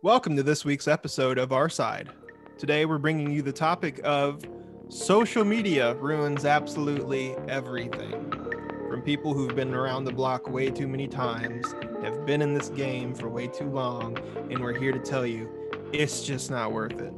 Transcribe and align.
Welcome 0.00 0.36
to 0.36 0.44
this 0.44 0.64
week's 0.64 0.86
episode 0.86 1.38
of 1.38 1.50
Our 1.50 1.68
Side. 1.68 2.10
Today 2.56 2.84
we're 2.84 2.98
bringing 2.98 3.32
you 3.32 3.42
the 3.42 3.52
topic 3.52 4.00
of 4.04 4.44
social 4.88 5.44
media 5.44 5.94
ruins 5.96 6.44
absolutely 6.44 7.34
everything. 7.48 8.30
From 8.88 9.02
people 9.02 9.34
who've 9.34 9.56
been 9.56 9.74
around 9.74 10.04
the 10.04 10.12
block 10.12 10.48
way 10.48 10.70
too 10.70 10.86
many 10.86 11.08
times, 11.08 11.74
have 12.04 12.24
been 12.24 12.42
in 12.42 12.54
this 12.54 12.68
game 12.68 13.12
for 13.12 13.28
way 13.28 13.48
too 13.48 13.68
long, 13.68 14.16
and 14.48 14.60
we're 14.60 14.78
here 14.78 14.92
to 14.92 15.00
tell 15.00 15.26
you 15.26 15.50
it's 15.92 16.22
just 16.22 16.48
not 16.48 16.70
worth 16.70 17.00
it. 17.00 17.12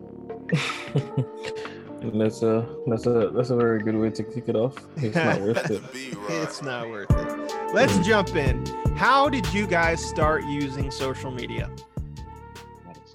And 2.01 2.19
that's 2.23 2.43
a 2.43 2.67
that's 2.87 3.05
a 3.05 3.31
that's 3.35 3.51
a 3.51 3.57
very 3.57 3.81
good 3.83 3.97
way 3.97 4.09
to 4.09 4.23
kick 4.23 4.49
it 4.49 4.57
off. 4.57 4.75
It's 4.97 5.15
not 5.15 5.39
worth 5.43 5.71
it. 5.71 5.83
It's 6.31 6.63
not 6.63 6.89
worth 6.89 7.11
it. 7.11 7.75
Let's 7.75 7.99
jump 7.99 8.35
in. 8.35 8.65
How 8.97 9.29
did 9.29 9.53
you 9.53 9.67
guys 9.67 10.03
start 10.03 10.45
using 10.47 10.91
social 10.91 11.31
media? 11.31 11.71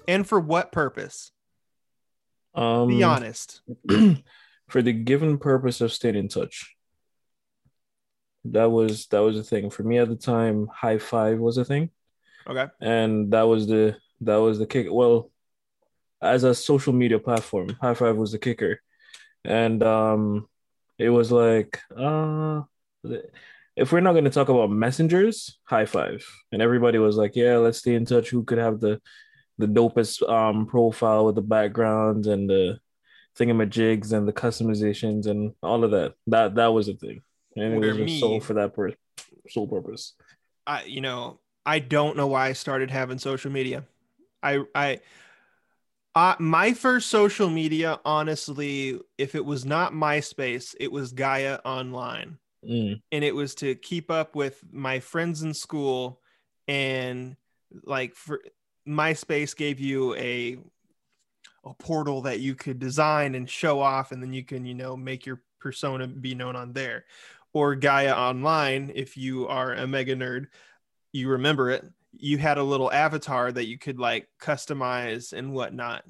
And 0.08 0.26
for 0.26 0.38
what 0.40 0.72
purpose? 0.72 1.32
Um, 2.54 2.88
Be 2.88 3.02
honest. 3.02 3.60
for 4.68 4.82
the 4.82 4.92
given 4.92 5.38
purpose 5.38 5.80
of 5.80 5.92
staying 5.92 6.16
in 6.16 6.28
touch. 6.28 6.74
That 8.46 8.70
was 8.70 9.06
that 9.08 9.18
was 9.20 9.36
a 9.38 9.42
thing 9.42 9.70
for 9.70 9.82
me 9.82 9.98
at 9.98 10.08
the 10.08 10.16
time. 10.16 10.68
Hi5 10.82 11.38
was 11.38 11.58
a 11.58 11.64
thing, 11.64 11.90
Okay. 12.46 12.66
and 12.80 13.32
that 13.32 13.42
was 13.42 13.66
the 13.66 13.96
that 14.20 14.36
was 14.36 14.58
the 14.60 14.66
kick. 14.66 14.86
Well, 14.90 15.32
as 16.22 16.44
a 16.44 16.54
social 16.54 16.92
media 16.92 17.18
platform, 17.18 17.68
Hi5 17.82 18.16
was 18.16 18.30
the 18.32 18.38
kicker, 18.38 18.80
and 19.44 19.82
um, 19.82 20.48
it 20.96 21.10
was 21.10 21.32
like 21.32 21.80
uh, 21.96 22.62
if 23.74 23.90
we're 23.90 24.00
not 24.00 24.12
going 24.12 24.24
to 24.24 24.30
talk 24.30 24.48
about 24.48 24.70
messengers, 24.70 25.58
Hi5, 25.68 26.22
and 26.52 26.62
everybody 26.62 26.98
was 26.98 27.16
like, 27.16 27.34
yeah, 27.34 27.56
let's 27.56 27.78
stay 27.78 27.96
in 27.96 28.04
touch. 28.06 28.30
Who 28.30 28.44
could 28.44 28.58
have 28.58 28.78
the 28.78 29.00
the 29.58 29.66
dopest 29.66 30.28
um 30.28 30.66
profile 30.66 31.26
with 31.26 31.34
the 31.34 31.42
background 31.42 32.26
and 32.26 32.48
the 32.48 32.78
thingamajigs 33.38 34.12
and 34.12 34.26
the 34.26 34.32
customizations 34.32 35.26
and 35.26 35.52
all 35.62 35.84
of 35.84 35.90
that. 35.92 36.14
That 36.26 36.54
that 36.56 36.68
was 36.68 36.88
a 36.88 36.94
thing, 36.94 37.22
and 37.54 37.74
it 37.74 37.78
Where 37.78 37.88
was 37.88 37.96
just 37.98 38.06
me- 38.06 38.20
sold 38.20 38.44
for 38.44 38.54
that 38.54 38.74
per- 38.74 38.94
sole 39.48 39.68
purpose. 39.68 40.14
I 40.66 40.84
you 40.84 41.00
know, 41.00 41.40
I 41.64 41.78
don't 41.78 42.16
know 42.16 42.26
why 42.26 42.48
I 42.48 42.52
started 42.52 42.90
having 42.90 43.18
social 43.18 43.50
media. 43.50 43.84
I 44.42 44.62
I 44.74 45.00
uh, 46.14 46.34
my 46.38 46.72
first 46.72 47.08
social 47.08 47.50
media, 47.50 48.00
honestly, 48.06 48.98
if 49.18 49.34
it 49.34 49.44
was 49.44 49.66
not 49.66 49.92
MySpace, 49.92 50.74
it 50.80 50.90
was 50.90 51.12
Gaia 51.12 51.58
Online. 51.64 52.38
Mm. 52.68 53.00
and 53.12 53.22
it 53.22 53.32
was 53.32 53.54
to 53.56 53.76
keep 53.76 54.10
up 54.10 54.34
with 54.34 54.60
my 54.72 54.98
friends 54.98 55.42
in 55.42 55.54
school 55.54 56.20
and 56.66 57.36
like 57.84 58.16
for 58.16 58.40
MySpace 58.86 59.56
gave 59.56 59.80
you 59.80 60.14
a 60.16 60.58
a 61.64 61.74
portal 61.74 62.22
that 62.22 62.38
you 62.38 62.54
could 62.54 62.78
design 62.78 63.34
and 63.34 63.50
show 63.50 63.80
off 63.80 64.12
and 64.12 64.22
then 64.22 64.32
you 64.32 64.44
can 64.44 64.64
you 64.64 64.74
know 64.74 64.96
make 64.96 65.26
your 65.26 65.42
persona 65.58 66.06
be 66.06 66.34
known 66.34 66.54
on 66.54 66.72
there. 66.72 67.04
Or 67.52 67.74
Gaia 67.74 68.14
online 68.14 68.92
if 68.94 69.16
you 69.16 69.48
are 69.48 69.72
a 69.72 69.86
mega 69.86 70.14
nerd 70.14 70.46
you 71.12 71.30
remember 71.30 71.70
it. 71.70 71.84
You 72.18 72.38
had 72.38 72.58
a 72.58 72.62
little 72.62 72.92
avatar 72.92 73.50
that 73.50 73.66
you 73.66 73.78
could 73.78 73.98
like 73.98 74.28
customize 74.40 75.32
and 75.32 75.52
whatnot. 75.52 76.04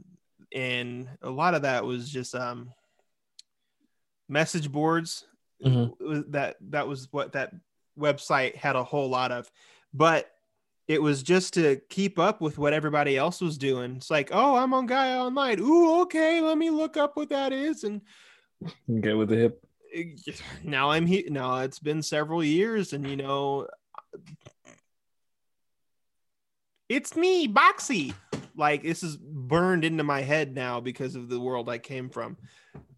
And 0.52 1.08
a 1.22 1.30
lot 1.30 1.54
of 1.54 1.62
that 1.62 1.84
was 1.84 2.10
just 2.10 2.34
um 2.34 2.72
message 4.28 4.70
boards. 4.70 5.24
Mhm. 5.64 6.32
that 6.32 6.56
that 6.70 6.86
was 6.86 7.10
what 7.12 7.32
that 7.32 7.54
website 7.98 8.56
had 8.56 8.76
a 8.76 8.84
whole 8.84 9.08
lot 9.08 9.32
of. 9.32 9.50
But 9.94 10.30
it 10.88 11.02
was 11.02 11.22
just 11.22 11.54
to 11.54 11.80
keep 11.90 12.18
up 12.18 12.40
with 12.40 12.58
what 12.58 12.72
everybody 12.72 13.16
else 13.16 13.40
was 13.40 13.58
doing. 13.58 13.96
It's 13.96 14.10
like 14.10 14.30
oh 14.32 14.56
i'm 14.56 14.72
on 14.74 14.86
gaia 14.86 15.18
online. 15.18 15.60
Ooh 15.60 16.02
okay 16.02 16.40
let 16.40 16.58
me 16.58 16.70
look 16.70 16.96
up 16.96 17.16
what 17.16 17.30
that 17.30 17.52
is. 17.52 17.84
And 17.84 18.02
Get 19.00 19.16
with 19.16 19.28
the 19.28 19.36
hip. 19.36 19.62
now 20.62 20.90
i'm 20.90 21.06
here 21.06 21.24
now 21.28 21.58
it's 21.58 21.78
been 21.78 22.02
several 22.02 22.42
years 22.44 22.92
and 22.92 23.08
you 23.08 23.16
know 23.16 23.66
it's 26.88 27.16
me 27.16 27.48
boxy. 27.48 28.14
Like 28.56 28.82
this 28.82 29.02
is 29.02 29.16
burned 29.16 29.84
into 29.84 30.04
my 30.04 30.22
head 30.22 30.54
now 30.54 30.80
because 30.80 31.14
of 31.16 31.28
the 31.28 31.40
world 31.40 31.68
i 31.68 31.78
came 31.78 32.08
from. 32.08 32.36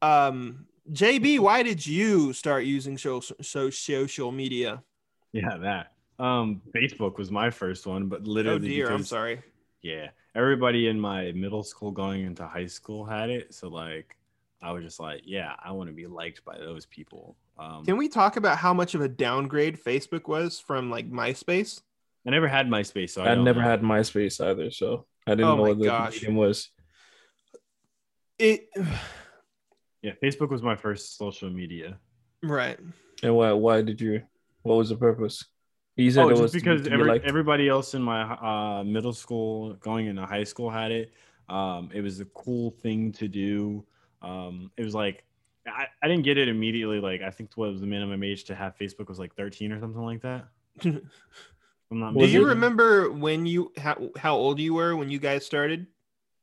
Um 0.03 0.67
jb 0.91 1.39
why 1.39 1.63
did 1.63 1.87
you 1.87 2.33
start 2.33 2.65
using 2.65 2.97
social 2.99 3.37
social 3.41 4.33
media? 4.33 4.83
Yeah, 5.33 5.57
that. 5.59 5.93
Um, 6.19 6.61
Facebook 6.75 7.17
was 7.19 7.31
my 7.31 7.51
first 7.51 7.87
one, 7.87 8.09
but 8.09 8.27
literally. 8.27 8.57
oh 8.57 8.61
literally, 8.61 8.75
dear 8.75 8.91
i'm 8.91 9.05
sorry 9.05 9.41
Yeah, 9.83 10.09
everybody 10.35 10.89
in 10.89 10.99
my 10.99 11.33
middle 11.33 11.63
school 11.63 11.91
going 11.93 12.25
into 12.25 12.47
high 12.47 12.67
school 12.67 13.05
had 13.05 13.31
it, 13.31 13.55
so 13.55 13.69
like, 13.69 14.17
I 14.61 14.73
was 14.73 14.83
just 14.83 14.99
like, 14.99 15.23
yeah, 15.25 15.55
I 15.65 15.71
want 15.71 15.89
to 15.89 15.95
be 15.95 16.07
liked 16.09 16.45
by 16.45 16.59
those 16.59 16.87
people. 16.87 17.37
Um, 17.59 17.85
can 17.85 17.97
we 17.97 18.09
talk 18.09 18.37
about 18.37 18.59
how 18.59 18.75
much 18.75 18.95
of 18.97 19.01
a 19.01 19.09
downgrade 19.09 19.79
facebook 19.83 20.29
was 20.29 20.59
from 20.61 20.91
like 20.91 21.11
myspace 21.11 21.81
I 22.27 22.31
never 22.31 22.49
had 22.49 22.69
MySpace, 22.69 23.11
so 23.11 23.23
I, 23.23 23.31
I 23.31 23.35
don't 23.37 23.45
never 23.45 23.61
know. 23.61 23.69
had 23.71 23.81
MySpace 23.81 24.45
either, 24.45 24.71
so 24.71 25.07
I 25.27 25.31
didn't 25.31 25.47
Oh 25.47 25.57
know 25.57 25.63
my 25.63 25.69
what 25.69 25.79
the 25.79 25.85
gosh. 25.87 26.15
medium 26.15 26.35
was. 26.37 26.69
it 28.39 28.69
Yeah, 30.03 30.13
Facebook 30.23 30.51
was 30.51 30.63
my 30.63 30.77
first 30.77 31.17
social 31.17 31.49
media. 31.49 31.99
right 32.43 32.79
And 33.23 33.35
why 33.35 33.53
why 33.53 33.83
did 33.83 34.01
you? 34.01 34.23
What 34.63 34.77
was 34.77 34.91
the 34.91 34.97
purpose? 34.97 35.45
You 35.99 36.11
said 36.13 36.25
Oh, 36.25 36.29
it 36.29 36.33
just 36.33 36.43
was 36.43 36.53
to 36.53 36.59
because 36.59 36.83
to 36.83 36.91
be 36.91 36.95
every, 36.95 37.09
liked? 37.09 37.27
everybody 37.27 37.69
else 37.69 37.95
in 37.95 38.03
my 38.03 38.23
uh, 38.23 38.85
middle 38.85 39.13
school 39.13 39.75
going 39.75 40.07
into 40.07 40.25
high 40.25 40.45
school 40.45 40.71
had 40.71 40.93
it. 40.93 41.13
Um, 41.49 41.91
it 41.93 42.01
was 42.03 42.21
a 42.21 42.25
cool 42.27 42.71
thing 42.71 43.11
to 43.13 43.27
do. 43.27 43.85
Um, 44.23 44.71
it 44.77 44.85
was 44.85 44.95
like 44.95 45.25
I, 45.67 45.87
I 46.03 46.09
didn't 46.09 46.23
get 46.25 46.39
it 46.39 46.49
immediately. 46.49 47.01
Like 47.01 47.21
I 47.23 47.31
think 47.31 47.51
what 47.57 47.71
was 47.71 47.81
the 47.81 47.87
minimum 47.87 48.23
age 48.23 48.45
to 48.45 48.55
have 48.55 48.77
Facebook 48.79 49.09
was 49.09 49.19
like 49.19 49.35
13 49.35 49.73
or 49.73 49.81
something 49.81 50.03
like 50.03 50.23
that. 50.23 50.47
I'm 50.85 52.01
not 52.01 52.15
do 52.15 52.27
you 52.27 52.47
remember 52.47 53.11
when 53.11 53.47
you 53.47 53.73
how, 53.77 54.11
how 54.17 54.37
old 54.37 54.61
you 54.61 54.75
were 54.75 54.95
when 54.95 55.11
you 55.11 55.19
guys 55.19 55.45
started 55.45 55.87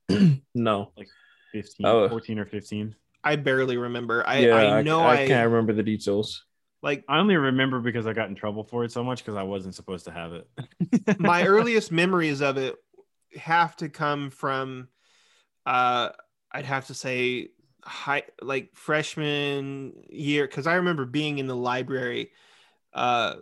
no. 0.56 0.92
like 0.98 1.08
15, 1.54 1.86
Oh. 1.86 2.10
14 2.10 2.40
or 2.40 2.46
15. 2.46 2.96
I 3.24 3.36
barely 3.38 3.78
remember. 3.78 4.28
I, 4.28 4.40
yeah, 4.40 4.56
I 4.56 4.82
know 4.82 5.00
I, 5.00 5.22
I, 5.24 5.28
can't 5.28 5.50
remember 5.50 5.74
the 5.74 5.84
details. 5.84 6.44
Like 6.86 7.04
I 7.10 7.18
only 7.18 7.36
remember 7.36 7.80
because 7.80 8.06
I 8.06 8.14
got 8.14 8.30
in 8.30 8.36
trouble 8.36 8.64
for 8.64 8.84
it 8.84 8.92
so 8.92 9.04
much 9.04 9.26
because 9.26 9.36
I 9.36 9.42
wasn't 9.42 9.74
supposed 9.74 10.06
to 10.06 10.12
have 10.12 10.34
it. 10.34 11.20
my 11.20 11.44
earliest 11.44 11.92
memories 11.92 12.42
of 12.42 12.58
it 12.58 12.76
have 13.36 13.76
to 13.78 13.90
come 13.90 14.30
from 14.30 14.88
uh 15.66 16.10
I'd 16.52 16.66
have 16.66 16.86
to 16.88 16.94
say 16.94 17.50
high 17.84 18.24
like 18.40 18.70
freshman 18.76 19.94
year 20.10 20.46
because 20.46 20.68
I 20.68 20.76
remember 20.76 21.06
being 21.06 21.40
in 21.40 21.48
the 21.48 21.56
library 21.56 22.32
uh 22.94 23.38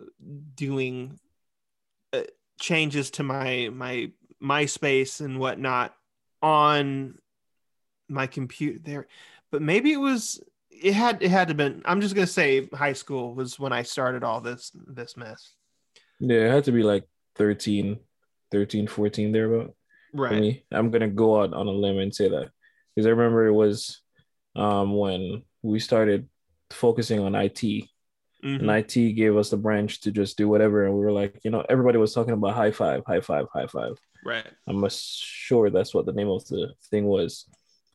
doing 0.54 1.18
uh, 2.14 2.22
changes 2.58 3.10
to 3.12 3.22
my 3.22 3.68
my 3.70 4.10
MySpace 4.42 5.20
and 5.20 5.38
whatnot 5.38 5.94
on 6.40 7.18
my 8.08 8.26
computer 8.26 8.78
there 8.82 9.06
but 9.50 9.60
maybe 9.60 9.92
it 9.92 10.00
was 10.00 10.40
it 10.84 10.92
had 10.94 11.22
it 11.22 11.30
had 11.30 11.48
to 11.48 11.54
been 11.54 11.82
I'm 11.86 12.00
just 12.00 12.14
gonna 12.14 12.26
say 12.26 12.68
high 12.72 12.92
school 12.92 13.34
was 13.34 13.58
when 13.58 13.72
I 13.72 13.82
started 13.82 14.22
all 14.22 14.40
this 14.40 14.70
this 14.98 15.16
mess 15.16 15.40
Yeah, 16.20 16.46
it 16.46 16.50
had 16.50 16.64
to 16.64 16.72
be 16.72 16.82
like 16.82 17.04
13, 17.36 17.98
13, 18.52 18.86
14 18.86 19.32
thereabout. 19.32 19.74
For 20.12 20.22
right 20.22 20.40
me, 20.40 20.64
I'm 20.70 20.90
gonna 20.90 21.08
go 21.08 21.40
out 21.40 21.54
on 21.54 21.66
a 21.66 21.70
limb 21.84 21.98
and 21.98 22.14
say 22.14 22.28
that 22.28 22.50
because 22.94 23.06
I 23.06 23.10
remember 23.10 23.46
it 23.46 23.52
was 23.64 24.02
um 24.54 24.94
when 24.96 25.42
we 25.62 25.80
started 25.80 26.28
focusing 26.70 27.20
on 27.20 27.34
IT 27.34 27.62
Mhm. 28.44 28.60
and 28.60 28.70
IT 28.70 28.94
gave 29.16 29.36
us 29.38 29.48
the 29.50 29.56
branch 29.56 30.00
to 30.02 30.10
just 30.12 30.36
do 30.36 30.46
whatever, 30.52 30.84
and 30.84 30.92
we 30.94 31.00
were 31.00 31.16
like, 31.22 31.40
you 31.44 31.50
know, 31.50 31.64
everybody 31.68 31.96
was 31.96 32.12
talking 32.12 32.34
about 32.34 32.54
Hi5, 32.54 33.02
high 33.06 33.20
five, 33.20 33.46
Hi5. 33.54 33.96
right 34.22 34.46
I'm 34.68 34.86
sure 34.90 35.70
that's 35.70 35.94
what 35.94 36.04
the 36.04 36.12
name 36.12 36.28
of 36.28 36.44
the 36.48 36.74
thing 36.90 37.06
was. 37.06 37.46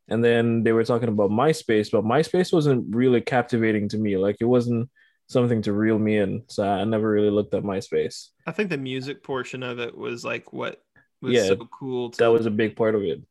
And 0.10 0.24
then 0.24 0.64
they 0.64 0.72
were 0.72 0.84
talking 0.84 1.10
about 1.10 1.30
MySpace, 1.30 1.92
but 1.92 2.04
MySpace 2.04 2.52
wasn't 2.52 2.94
really 2.96 3.22
captivating 3.22 3.88
to 3.90 3.98
me. 3.98 4.18
Like 4.18 4.38
it 4.40 4.46
wasn't 4.46 4.90
something 5.28 5.62
to 5.64 5.74
reel 5.74 6.00
me 6.00 6.18
in. 6.18 6.44
So 6.48 6.68
I 6.68 6.84
never 6.84 7.10
really 7.10 7.30
looked 7.30 7.54
at 7.54 7.64
MySpace. 7.64 8.30
I 8.48 8.52
think 8.52 8.70
the 8.70 8.78
music 8.78 9.24
portion 9.24 9.62
of 9.62 9.80
it 9.80 9.96
was 9.96 10.26
like 10.26 10.52
what 10.52 10.82
was 11.22 11.34
Yeah, 11.34 11.48
so 11.48 11.68
cool. 11.80 12.10
To, 12.12 12.18
That 12.18 12.32
was 12.32 12.46
a 12.48 12.52
big 12.52 12.76
part 12.76 12.96
of 12.96 13.04
it. 13.04 13.22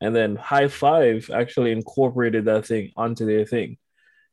And 0.00 0.14
then 0.14 0.36
Hi5 0.36 1.30
actually 1.30 1.72
incorporated 1.72 2.44
that 2.46 2.66
thing 2.66 2.92
onto 2.96 3.24
their 3.26 3.44
thing. 3.44 3.78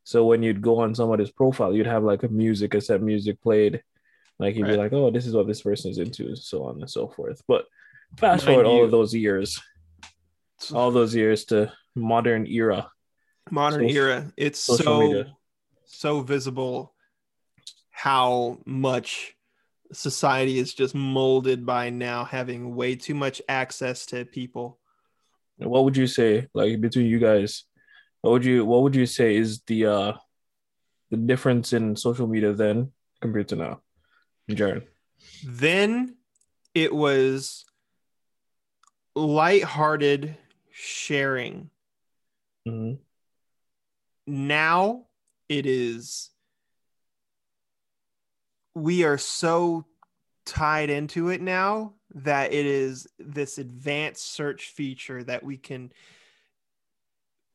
So 0.03 0.25
when 0.25 0.43
you'd 0.43 0.61
go 0.61 0.79
on 0.79 0.93
somebody's 0.95 1.31
profile, 1.31 1.73
you'd 1.75 1.87
have 1.87 2.03
like 2.03 2.23
a 2.23 2.27
music, 2.27 2.73
a 2.75 2.81
set 2.81 3.01
music 3.01 3.41
played. 3.41 3.81
Like 4.37 4.55
you'd 4.55 4.63
Right. 4.63 4.71
be 4.71 4.77
like, 4.77 4.93
oh, 4.93 5.09
this 5.11 5.25
is 5.25 5.33
what 5.33 5.47
this 5.47 5.61
person 5.61 5.91
is 5.91 5.97
into, 5.97 6.35
so 6.35 6.65
on 6.65 6.81
and 6.81 6.89
so 6.89 7.07
forth. 7.07 7.41
But 7.47 7.65
fast 8.17 8.45
forward 8.45 8.65
all 8.65 8.83
of 8.83 8.91
those 8.91 9.13
years, 9.15 9.59
all 10.71 10.91
those 10.91 11.15
years 11.15 11.45
to 11.45 11.71
modern 11.95 12.47
era. 12.47 12.89
modern 13.51 13.89
era. 13.89 14.31
It's 14.37 14.59
so 14.59 14.99
media. 14.99 15.35
so 15.85 16.21
visible 16.21 16.93
how 17.91 18.59
much 18.65 19.35
society 19.93 20.59
is 20.59 20.73
just 20.73 20.95
molded 20.95 21.65
by 21.65 21.89
now 21.89 22.25
having 22.25 22.75
way 22.75 22.95
too 22.95 23.15
much 23.15 23.41
access 23.47 24.05
to 24.07 24.25
people. 24.25 24.79
What 25.57 25.85
would 25.85 25.95
you 25.95 26.07
say, 26.07 26.47
like 26.53 26.81
between 26.81 27.05
you 27.05 27.19
guys? 27.19 27.63
What 28.21 28.31
would 28.31 28.45
you 28.45 28.65
What 28.65 28.83
would 28.83 28.95
you 28.95 29.05
say 29.05 29.35
is 29.35 29.61
the 29.67 29.85
uh 29.85 30.13
the 31.11 31.17
difference 31.17 31.71
in 31.71 31.95
social 31.95 32.27
media 32.27 32.51
then 32.53 32.91
compared 33.21 33.47
to 33.49 33.55
now, 33.55 33.81
Jared? 34.49 34.87
Then 35.45 36.17
it 36.73 36.93
was 36.93 37.63
light-hearted 39.15 40.35
sharing. 40.77 41.69
Mhm. 42.67 42.99
Now 44.27 45.05
it 45.47 45.65
is 45.65 46.31
we 48.73 49.05
are 49.05 49.17
so 49.17 49.85
tied 50.45 50.89
into 50.89 51.29
it 51.29 51.39
now 51.39 51.93
that 52.13 52.51
it 52.51 52.65
is 52.65 53.07
this 53.17 53.57
advanced 53.57 54.25
search 54.33 54.67
feature 54.67 55.23
that 55.23 55.43
we 55.43 55.55
can 55.55 55.93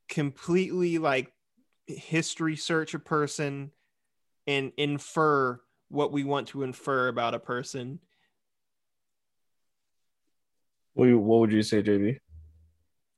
completely 0.08 0.96
like 0.96 1.30
history 1.86 2.56
search 2.56 2.94
a 2.94 2.98
person 2.98 3.70
and 4.46 4.72
infer 4.78 5.60
what 5.90 6.10
we 6.10 6.24
want 6.24 6.48
to 6.48 6.62
infer 6.62 7.08
about 7.08 7.34
a 7.34 7.38
person. 7.38 8.00
What 10.94 11.08
What 11.10 11.40
would 11.40 11.52
you 11.52 11.62
say, 11.62 11.82
JB? 11.82 12.18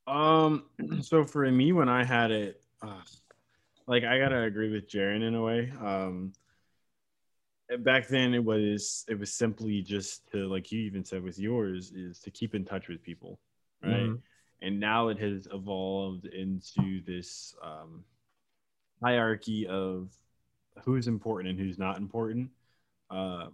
Um, 0.07 0.65
so 1.01 1.25
for 1.25 1.51
me, 1.51 1.73
when 1.73 1.89
I 1.89 2.05
had 2.05 2.31
it, 2.31 2.63
uh, 2.83 3.01
like 3.87 4.05
I 4.05 4.19
gotta 4.19 4.43
agree 4.43 4.71
with 4.71 4.89
Jaren 4.89 5.27
in 5.27 5.35
a 5.35 5.43
way. 5.43 5.73
Um, 5.81 6.33
back 7.79 8.09
then 8.09 8.35
it 8.35 8.45
was 8.45 9.05
it 9.09 9.19
was 9.19 9.33
simply 9.33 9.81
just 9.83 10.31
to 10.31 10.47
like 10.49 10.71
you 10.71 10.81
even 10.81 11.05
said 11.05 11.23
with 11.23 11.39
yours 11.39 11.91
is 11.93 12.19
to 12.21 12.31
keep 12.31 12.55
in 12.55 12.65
touch 12.65 12.89
with 12.89 13.03
people, 13.03 13.41
right? 13.83 14.11
Mhm. 14.11 14.21
And 14.61 14.79
now 14.79 15.09
it 15.09 15.19
has 15.19 15.49
evolved 15.53 16.27
into 16.27 17.03
this 17.05 17.55
um, 17.63 18.05
hierarchy 19.03 19.67
of 19.67 20.13
who's 20.85 21.09
important 21.09 21.51
and 21.51 21.59
who's 21.59 21.79
not 21.79 21.99
important. 21.99 22.51
Uh, 23.11 23.49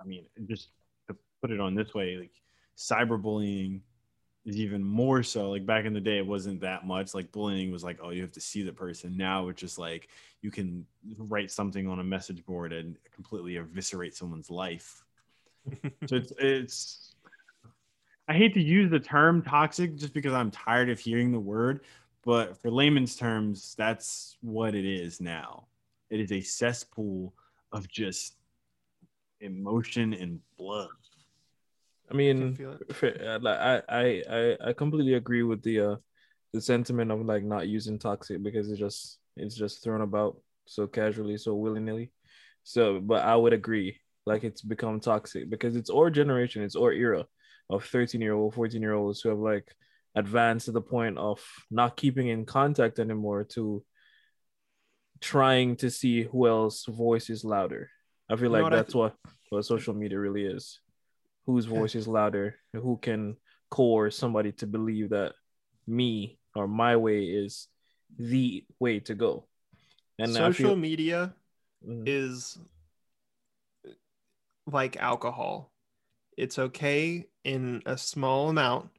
I 0.00 0.04
mean, 0.06 0.26
just 0.46 0.70
to 1.08 1.16
put 1.42 1.50
it 1.50 1.60
on 1.60 1.74
this 1.74 1.92
way, 1.92 2.16
like 2.16 2.32
cyberbullying 2.76 3.80
is 4.46 4.56
even 4.58 4.82
more 4.82 5.22
so. 5.22 5.50
Like 5.50 5.66
back 5.66 5.84
in 5.84 5.92
the 5.92 6.00
day, 6.00 6.18
it 6.18 6.26
wasn't 6.26 6.60
that 6.60 6.86
much. 6.86 7.14
Like 7.14 7.32
bullying 7.32 7.72
was 7.72 7.84
like, 7.84 7.98
oh, 8.00 8.10
you 8.10 8.22
have 8.22 8.32
to 8.32 8.40
see 8.40 8.62
the 8.62 8.72
person. 8.72 9.16
Now 9.16 9.48
it's 9.48 9.60
just 9.60 9.78
like 9.78 10.08
you 10.40 10.50
can 10.52 10.86
write 11.18 11.50
something 11.50 11.88
on 11.88 11.98
a 11.98 12.04
message 12.04 12.46
board 12.46 12.72
and 12.72 12.96
completely 13.12 13.56
eviscerate 13.56 14.14
someone's 14.14 14.50
life. 14.50 15.04
so 16.06 16.16
it's 16.16 16.32
it's. 16.38 17.12
I 18.28 18.34
hate 18.34 18.54
to 18.54 18.62
use 18.62 18.90
the 18.90 18.98
term 19.00 19.42
toxic 19.42 19.96
just 19.96 20.14
because 20.14 20.32
I'm 20.32 20.50
tired 20.50 20.90
of 20.90 20.98
hearing 20.98 21.30
the 21.30 21.38
word, 21.38 21.80
but 22.24 22.56
for 22.60 22.70
layman's 22.72 23.14
terms, 23.14 23.74
that's 23.76 24.36
what 24.40 24.74
it 24.74 24.84
is 24.84 25.20
now. 25.20 25.66
It 26.10 26.20
is 26.20 26.32
a 26.32 26.40
cesspool 26.40 27.34
of 27.70 27.88
just 27.88 28.34
emotion 29.40 30.12
and 30.12 30.40
blood. 30.56 30.88
I 32.10 32.14
mean, 32.14 32.38
can 32.38 32.54
feel 32.54 32.72
it. 32.72 32.94
fa- 32.94 33.34
uh, 33.34 33.38
like 33.40 33.58
I, 33.58 33.82
I, 33.88 34.22
I, 34.30 34.56
I 34.68 34.72
completely 34.72 35.14
agree 35.14 35.42
with 35.42 35.62
the 35.62 35.80
uh, 35.80 35.96
the 36.52 36.60
sentiment 36.60 37.10
of 37.10 37.24
like 37.24 37.44
not 37.44 37.68
using 37.68 37.98
toxic 37.98 38.42
because 38.42 38.70
it's 38.70 38.78
just 38.78 39.18
it's 39.36 39.54
just 39.54 39.82
thrown 39.82 40.00
about 40.00 40.36
so 40.66 40.86
casually, 40.86 41.36
so 41.36 41.54
willy 41.54 41.80
nilly. 41.80 42.12
So, 42.64 43.00
but 43.00 43.24
I 43.24 43.36
would 43.36 43.52
agree, 43.52 43.98
like 44.24 44.44
it's 44.44 44.62
become 44.62 45.00
toxic 45.00 45.50
because 45.50 45.76
it's 45.76 45.90
our 45.90 46.10
generation, 46.10 46.62
it's 46.62 46.76
our 46.76 46.92
era 46.92 47.26
of 47.70 47.84
thirteen 47.84 48.20
year 48.20 48.34
old, 48.34 48.54
fourteen 48.54 48.82
year 48.82 48.94
olds 48.94 49.20
who 49.20 49.28
have 49.30 49.38
like 49.38 49.72
advanced 50.14 50.66
to 50.66 50.72
the 50.72 50.80
point 50.80 51.18
of 51.18 51.40
not 51.70 51.96
keeping 51.96 52.28
in 52.28 52.46
contact 52.46 52.98
anymore 52.98 53.44
to 53.44 53.84
trying 55.20 55.76
to 55.76 55.90
see 55.90 56.22
who 56.22 56.46
else 56.46 56.84
voice 56.86 57.30
is 57.30 57.44
louder. 57.44 57.90
I 58.28 58.36
feel 58.36 58.44
You 58.44 58.62
like 58.62 58.70
that's 58.72 58.94
what 58.94 59.14
what 59.50 59.64
social 59.64 59.94
media 59.94 60.18
really 60.18 60.44
is 60.44 60.80
whose 61.46 61.64
voice 61.66 61.94
is 61.94 62.08
louder, 62.08 62.56
who 62.72 62.98
can 62.98 63.36
coerce 63.70 64.16
somebody 64.16 64.52
to 64.52 64.66
believe 64.66 65.10
that 65.10 65.32
me 65.86 66.38
or 66.54 66.66
my 66.66 66.96
way 66.96 67.24
is 67.24 67.68
the 68.18 68.64
way 68.80 69.00
to 69.00 69.14
go. 69.14 69.46
And 70.18 70.32
social 70.32 70.70
feel, 70.70 70.76
media 70.76 71.34
Mhm. 71.86 72.04
is 72.06 72.58
like 74.66 74.96
alcohol. 74.96 75.72
It's 76.36 76.58
okay 76.58 77.26
in 77.44 77.82
a 77.86 77.96
small 77.96 78.48
amount, 78.48 78.90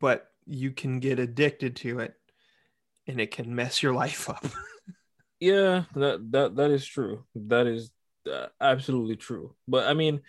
but 0.00 0.32
you 0.46 0.72
can 0.72 0.98
get 1.00 1.18
addicted 1.18 1.76
to 1.76 2.00
it 2.00 2.14
and 3.06 3.20
it 3.20 3.30
can 3.30 3.54
mess 3.54 3.82
your 3.82 3.92
life 4.04 4.28
up. 4.28 4.44
yeah, 5.40 5.84
that 5.94 6.30
that 6.32 6.56
that 6.56 6.70
is 6.70 6.84
true. 6.84 7.24
That 7.34 7.66
is 7.66 7.90
uh, 8.30 8.48
absolutely 8.60 9.16
true. 9.16 9.54
But 9.68 9.86
I 9.86 9.94
mean, 9.94 10.20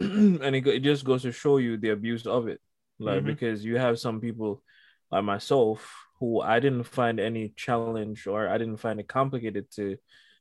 and 0.44 0.56
it, 0.56 0.66
it 0.66 0.82
just 0.82 1.04
goes 1.04 1.22
to 1.22 1.32
show 1.32 1.58
you 1.58 1.76
the 1.76 1.90
abuse 1.90 2.26
of 2.26 2.48
it, 2.48 2.60
like 2.98 3.22
Mhm. 3.22 3.26
because 3.26 3.64
you 3.64 3.76
have 3.78 3.98
some 3.98 4.20
people 4.20 4.62
like 5.10 5.24
myself 5.24 5.92
who 6.18 6.40
I 6.40 6.60
didn't 6.60 6.84
find 6.84 7.18
any 7.20 7.52
challenge 7.56 8.26
or 8.26 8.48
I 8.48 8.58
didn't 8.58 8.78
find 8.78 9.00
it 9.00 9.08
complicated 9.08 9.70
to 9.76 9.96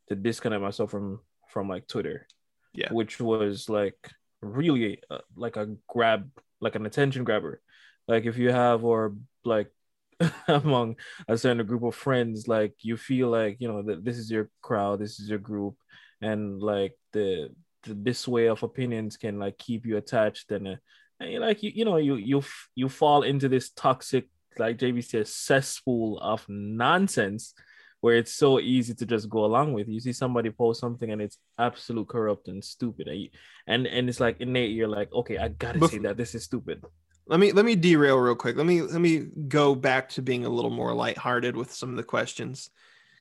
to 0.08 0.16
disconnect 0.16 0.62
myself 0.62 0.92
from 0.92 1.20
from 1.50 1.68
like 1.70 1.88
Twitter. 1.88 2.28
Yeah. 2.74 2.94
which 2.94 3.20
was 3.20 3.68
like 3.68 3.98
really 4.42 5.02
uh, 5.10 5.26
like 5.36 5.58
a 5.58 5.76
grab, 5.88 6.30
like 6.62 6.76
an 6.76 6.86
attention 6.86 7.24
grabber. 7.26 7.62
Like 8.08 8.26
if 8.26 8.38
you 8.38 8.52
have 8.52 8.86
or 8.86 9.16
like 9.44 9.72
among 10.48 10.98
a 11.28 11.38
certain 11.38 11.66
group 11.66 11.84
of 11.84 11.96
friends, 11.96 12.48
like 12.48 12.76
you 12.82 12.96
feel 12.96 13.30
like 13.30 13.58
you 13.60 13.68
know 13.68 13.82
that 13.82 14.06
this 14.06 14.18
is 14.18 14.30
your 14.30 14.50
crowd, 14.62 15.00
this 15.00 15.20
is 15.20 15.30
your 15.30 15.40
group, 15.40 15.76
and 16.22 16.62
like 16.62 16.94
the 17.12 17.50
this 17.84 18.28
way 18.28 18.48
of 18.48 18.64
opinions 18.64 19.18
can 19.18 19.40
like 19.40 19.58
keep 19.58 19.86
you 19.86 19.98
attached 19.98 20.52
and, 20.52 20.68
uh, 20.68 20.76
and 21.20 21.32
you 21.32 21.40
like 21.40 21.64
you 21.64 21.72
you 21.74 21.86
know 21.86 21.98
you 21.98 22.16
you 22.16 22.44
you 22.76 22.90
fall 22.90 23.24
into 23.24 23.50
this 23.50 23.70
toxic 23.72 24.28
like 24.58 24.78
JB 24.78 25.04
says 25.04 25.34
cesspool 25.34 26.20
of 26.20 26.46
nonsense 26.48 27.54
where 28.02 28.16
it's 28.16 28.34
so 28.34 28.60
easy 28.60 28.94
to 28.94 29.06
just 29.06 29.30
go 29.30 29.46
along 29.46 29.74
with. 29.74 29.88
You 29.88 30.00
see 30.00 30.14
somebody 30.14 30.50
post 30.50 30.80
something 30.80 31.12
and 31.12 31.22
it's 31.22 31.38
absolute 31.58 32.08
corrupt 32.08 32.48
and 32.48 32.64
stupid, 32.64 33.08
and 33.08 33.30
and, 33.68 33.88
and 33.88 34.10
it's 34.10 34.20
like 34.20 34.40
innate. 34.40 34.72
You're 34.72 34.88
like, 34.88 35.12
okay, 35.14 35.38
I 35.38 35.50
gotta 35.50 35.86
say 35.88 35.98
that 36.00 36.18
this 36.18 36.36
is 36.36 36.44
stupid. 36.44 36.84
let 37.28 37.40
me 37.40 37.52
let 37.52 37.66
me 37.66 37.76
derail 37.76 38.18
real 38.18 38.36
quick. 38.36 38.56
Let 38.56 38.66
me 38.66 38.82
let 38.82 39.02
me 39.02 39.28
go 39.48 39.76
back 39.76 40.10
to 40.10 40.22
being 40.22 40.46
a 40.46 40.50
little 40.50 40.72
more 40.72 40.94
lighthearted 40.94 41.56
with 41.56 41.74
some 41.74 41.90
of 41.90 41.98
the 41.98 42.04
questions 42.04 42.70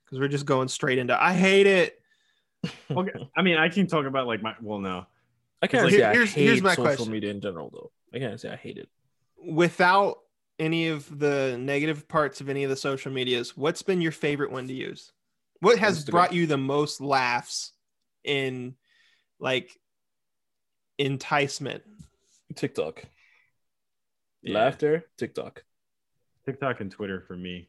because 0.05 0.19
we're 0.19 0.29
just 0.29 0.47
going 0.47 0.69
straight 0.69 0.99
into 0.99 1.21
I 1.21 1.35
hate 1.35 1.67
it. 1.67 2.01
Okay, 2.91 3.31
I 3.37 3.43
mean, 3.43 3.57
I 3.57 3.69
can 3.69 3.87
talk 3.87 4.07
about 4.07 4.27
like 4.27 4.43
my 4.43 4.55
well, 4.61 4.79
no, 4.81 5.07
I 5.63 5.67
can't 5.67 5.85
Like, 5.85 5.93
say 5.93 5.99
here- 5.99 6.07
I 6.09 6.13
here's- 6.15 6.33
hate 6.33 6.45
here's 6.47 6.63
my 6.63 6.71
social 6.71 6.85
question. 6.85 7.13
media 7.13 7.31
in 7.31 7.41
general, 7.41 7.71
though. 7.71 7.93
I 8.13 8.19
can't 8.19 8.41
say 8.41 8.51
I 8.51 8.57
hate 8.57 8.79
it. 8.79 8.89
Without 9.37 10.19
any 10.59 10.89
of 10.89 11.19
the 11.21 11.57
negative 11.61 12.09
parts 12.09 12.41
of 12.41 12.49
any 12.49 12.65
of 12.65 12.71
the 12.71 12.77
social 12.77 13.13
medias, 13.13 13.57
what's 13.57 13.83
been 13.83 14.01
your 14.01 14.11
favorite 14.13 14.51
one 14.51 14.67
to 14.67 14.75
use? 14.75 15.13
What 15.61 15.79
has 15.79 16.05
Instagram. 16.05 16.11
brought 16.11 16.33
you 16.33 16.47
the 16.47 16.57
most 16.59 17.01
laughs 17.01 17.73
in 18.25 18.75
like 19.39 19.79
enticement? 20.99 21.83
TikTok, 22.57 23.05
Yeah. 24.43 24.55
laughter, 24.59 25.05
TikTok. 25.17 25.65
TikTok 26.47 26.81
and 26.81 26.91
Twitter 26.91 27.21
for 27.21 27.37
me. 27.37 27.69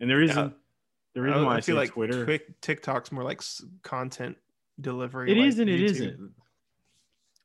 And 0.00 0.08
the 0.10 0.16
reason, 0.16 0.54
the 1.18 1.22
reason 1.22 1.42
I, 1.42 1.46
why 1.46 1.54
I, 1.54 1.56
I 1.56 1.60
feel 1.60 1.76
like 1.76 1.90
Twitter, 1.90 2.24
Twic- 2.24 2.60
TikTok's 2.60 3.10
more 3.10 3.24
like 3.24 3.42
content 3.82 4.36
delivery. 4.80 5.32
it 5.32 5.36
like 5.36 5.48
is 5.48 5.58
and 5.58 5.68
it 5.68 5.80
YouTube. 5.80 5.90
isn't. 5.90 6.30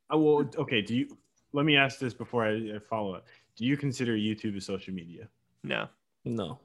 I 0.09 0.15
will. 0.15 0.47
okay. 0.57 0.81
Do 0.81 0.95
you? 0.95 1.17
Let 1.53 1.65
me 1.65 1.75
ask 1.75 1.97
this 1.97 2.13
before 2.13 2.45
I 2.45 2.75
I 2.75 2.79
follow 2.87 3.15
up. 3.15 3.25
Do 3.55 3.65
you 3.65 3.75
consider 3.77 4.15
YouTube 4.15 4.55
a 4.55 4.61
social 4.61 4.93
media? 4.93 5.27
No. 5.63 5.87
No, 6.25 6.59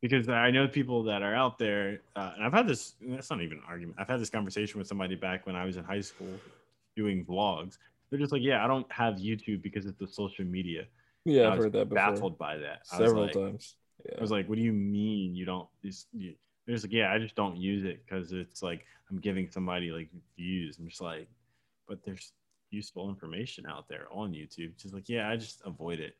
because 0.00 0.28
I 0.28 0.50
know 0.50 0.66
people 0.66 1.04
that 1.04 1.22
are 1.22 1.34
out 1.34 1.58
there, 1.58 2.00
uh, 2.16 2.32
and 2.34 2.44
I've 2.44 2.52
had 2.52 2.66
this. 2.66 2.94
That's 3.00 3.30
not 3.30 3.40
even 3.40 3.58
an 3.58 3.64
argument. 3.68 3.98
I've 4.00 4.08
had 4.08 4.20
this 4.20 4.30
conversation 4.30 4.78
with 4.78 4.88
somebody 4.88 5.14
back 5.14 5.46
when 5.46 5.54
I 5.54 5.64
was 5.64 5.76
in 5.76 5.84
high 5.84 6.00
school, 6.00 6.40
doing 6.96 7.24
vlogs. 7.24 7.78
They're 8.10 8.18
just 8.18 8.32
like, 8.32 8.42
"Yeah, 8.42 8.64
I 8.64 8.66
don't 8.66 8.90
have 8.90 9.14
YouTube 9.16 9.62
because 9.62 9.86
it's 9.86 9.98
the 9.98 10.08
social 10.08 10.44
media." 10.44 10.86
yeah, 11.24 11.42
I 11.42 11.52
I've 11.52 11.58
heard 11.58 11.72
that 11.74 11.88
before 11.88 12.12
baffled 12.12 12.38
by 12.38 12.56
that. 12.56 12.82
I 12.92 12.98
was 12.98 13.08
several 13.08 13.24
like, 13.24 13.32
times. 13.32 13.76
I 14.16 14.20
was 14.20 14.30
like, 14.30 14.48
"What 14.48 14.56
do 14.56 14.62
you 14.62 14.72
mean 14.72 15.34
you 15.34 15.44
don't?" 15.44 15.68
You, 15.82 16.34
they're 16.66 16.74
just 16.74 16.84
like, 16.84 16.92
"Yeah, 16.92 17.12
I 17.12 17.18
just 17.18 17.34
don't 17.36 17.56
use 17.56 17.84
it 17.84 18.04
because 18.04 18.32
it's 18.32 18.62
like 18.62 18.84
I'm 19.10 19.18
giving 19.18 19.48
somebody 19.50 19.90
like 19.90 20.10
views." 20.36 20.78
I'm 20.78 20.88
just 20.88 21.00
like, 21.00 21.28
"But 21.88 22.04
there's 22.04 22.32
useful 22.70 23.08
information 23.08 23.66
out 23.66 23.88
there 23.88 24.06
on 24.10 24.32
YouTube." 24.32 24.76
Just 24.76 24.94
like, 24.94 25.08
"Yeah, 25.08 25.28
I 25.28 25.36
just 25.36 25.62
avoid 25.64 26.00
it." 26.00 26.16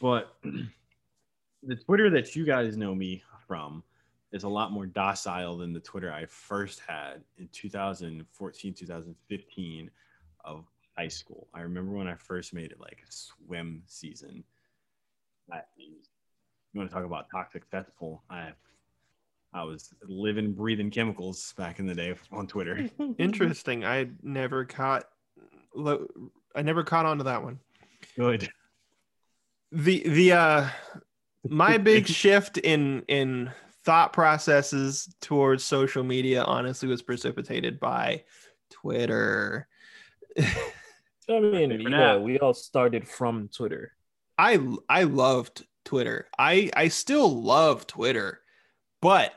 But 0.00 0.36
the 1.62 1.76
Twitter 1.76 2.10
that 2.10 2.34
you 2.36 2.44
guys 2.44 2.76
know 2.76 2.94
me 2.94 3.22
from 3.46 3.82
is 4.32 4.42
a 4.42 4.48
lot 4.48 4.72
more 4.72 4.86
docile 4.86 5.56
than 5.56 5.72
the 5.72 5.80
Twitter 5.80 6.12
I 6.12 6.26
first 6.26 6.80
had 6.86 7.22
in 7.38 7.48
2014, 7.52 8.74
2015. 8.74 9.90
of 10.44 10.64
high 10.96 11.08
school. 11.08 11.48
I 11.52 11.60
remember 11.60 11.92
when 11.92 12.08
I 12.08 12.14
first 12.14 12.54
made 12.54 12.72
it 12.72 12.80
like 12.80 13.04
swim 13.08 13.82
season. 13.86 14.44
I, 15.52 15.60
you 15.76 16.78
want 16.78 16.90
to 16.90 16.94
talk 16.94 17.04
about 17.04 17.30
toxic 17.30 17.64
cesspool? 17.70 18.22
I 18.30 18.52
I 19.56 19.64
was 19.64 19.88
living, 20.06 20.52
breathing 20.52 20.90
chemicals 20.90 21.54
back 21.56 21.78
in 21.78 21.86
the 21.86 21.94
day 21.94 22.14
on 22.30 22.46
Twitter. 22.46 22.90
Interesting. 23.18 23.86
I 23.86 24.08
never 24.22 24.66
caught. 24.66 25.04
I 26.54 26.62
never 26.62 26.84
caught 26.84 27.06
on 27.06 27.18
to 27.18 27.24
that 27.24 27.42
one. 27.42 27.58
Good. 28.16 28.48
the 29.72 30.06
the 30.08 30.32
uh 30.32 30.68
my 31.48 31.78
big 31.92 32.06
shift 32.06 32.58
in 32.58 33.02
in 33.08 33.50
thought 33.84 34.12
processes 34.12 35.14
towards 35.20 35.64
social 35.64 36.02
media 36.04 36.42
honestly 36.44 36.88
was 36.88 37.02
precipitated 37.02 37.78
by 37.78 38.24
twitter 38.70 39.68
I 40.38 41.40
mean, 41.40 41.70
for 41.70 41.88
yeah, 41.88 41.88
now. 41.88 42.18
we 42.18 42.38
all 42.38 42.54
started 42.54 43.06
from 43.08 43.48
Twitter. 43.48 43.92
i 44.38 44.58
i 44.88 45.02
loved 45.04 45.66
twitter 45.84 46.26
i 46.38 46.70
i 46.74 46.88
still 46.88 47.42
love 47.42 47.86
twitter 47.86 48.40
but 49.00 49.32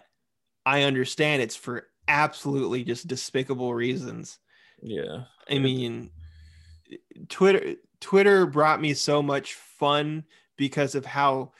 i 0.69 0.83
understand 0.83 1.41
it's 1.41 1.55
for 1.55 1.87
absolutely 2.07 2.83
just 2.83 3.07
despicable 3.07 3.73
reasons 3.73 4.39
Yeah. 4.81 5.23
I 5.49 5.59
mean, 5.59 6.11
Twitter 7.27 7.75
Twitter 7.99 8.45
brought 8.45 8.81
me 8.81 8.93
so 8.93 9.21
much 9.21 9.55
fun 9.55 10.23
because 10.57 10.95
of 10.95 11.05
how 11.05 11.51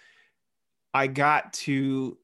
I 0.94 1.08
got 1.08 1.54
to 1.54 2.18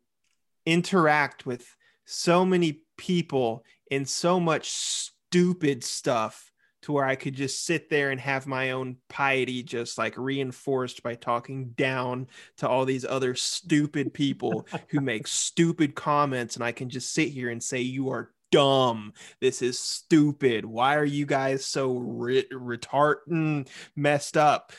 interact 0.66 1.46
with 1.46 1.76
so 2.06 2.46
many 2.46 2.82
people 2.98 3.64
and 3.92 4.08
so 4.08 4.40
much 4.40 4.70
stupid 4.72 5.84
stuff 5.84 6.52
to 6.86 6.92
where 6.92 7.06
I 7.06 7.16
could 7.16 7.34
just 7.34 7.66
sit 7.66 7.90
there 7.90 8.12
and 8.12 8.22
have 8.22 8.46
my 8.46 8.72
own 8.72 8.98
piety 9.10 9.64
just 9.64 9.98
like 9.98 10.16
reinforced 10.18 11.02
by 11.02 11.16
talking 11.16 11.70
down 11.70 12.28
to 12.58 12.70
all 12.70 12.86
these 12.86 13.06
other 13.06 13.34
stupid 13.34 14.14
people 14.14 14.68
who 14.90 15.00
make 15.02 15.26
stupid 15.26 15.96
comments 15.96 16.56
and 16.56 16.64
I 16.64 16.72
can 16.72 16.90
just 16.90 17.12
sit 17.12 17.30
here 17.30 17.50
and 17.50 17.62
say 17.62 17.82
you 17.82 18.10
are 18.10 18.32
dumb 18.52 19.12
this 19.42 19.64
is 19.64 19.80
stupid 19.80 20.64
why 20.64 20.96
are 20.96 21.04
you 21.04 21.26
guys 21.26 21.66
so 21.66 21.98
re- 21.98 22.48
retarded 22.54 23.68
messed 23.96 24.38
up 24.38 24.72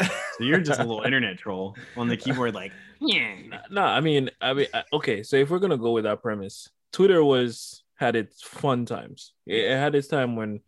So 0.00 0.44
you're 0.44 0.60
just 0.60 0.80
a 0.80 0.84
little 0.84 1.02
internet 1.06 1.38
troll 1.38 1.76
on 1.96 2.08
the 2.08 2.16
keyboard, 2.16 2.54
like, 2.54 2.72
yeah. 3.00 3.36
No, 3.70 3.82
I 3.82 4.00
mean, 4.00 4.30
I 4.40 4.52
mean, 4.52 4.66
okay. 4.92 5.22
So 5.22 5.36
if 5.36 5.50
we're 5.50 5.60
gonna 5.60 5.78
go 5.78 5.92
with 5.92 6.04
that 6.04 6.20
premise, 6.20 6.68
Twitter 6.92 7.22
was 7.22 7.82
had 7.94 8.16
its 8.16 8.42
fun 8.42 8.86
times. 8.86 9.32
It 9.46 9.70
had 9.70 9.94
its 9.94 10.08
time 10.08 10.36
when 10.36 10.60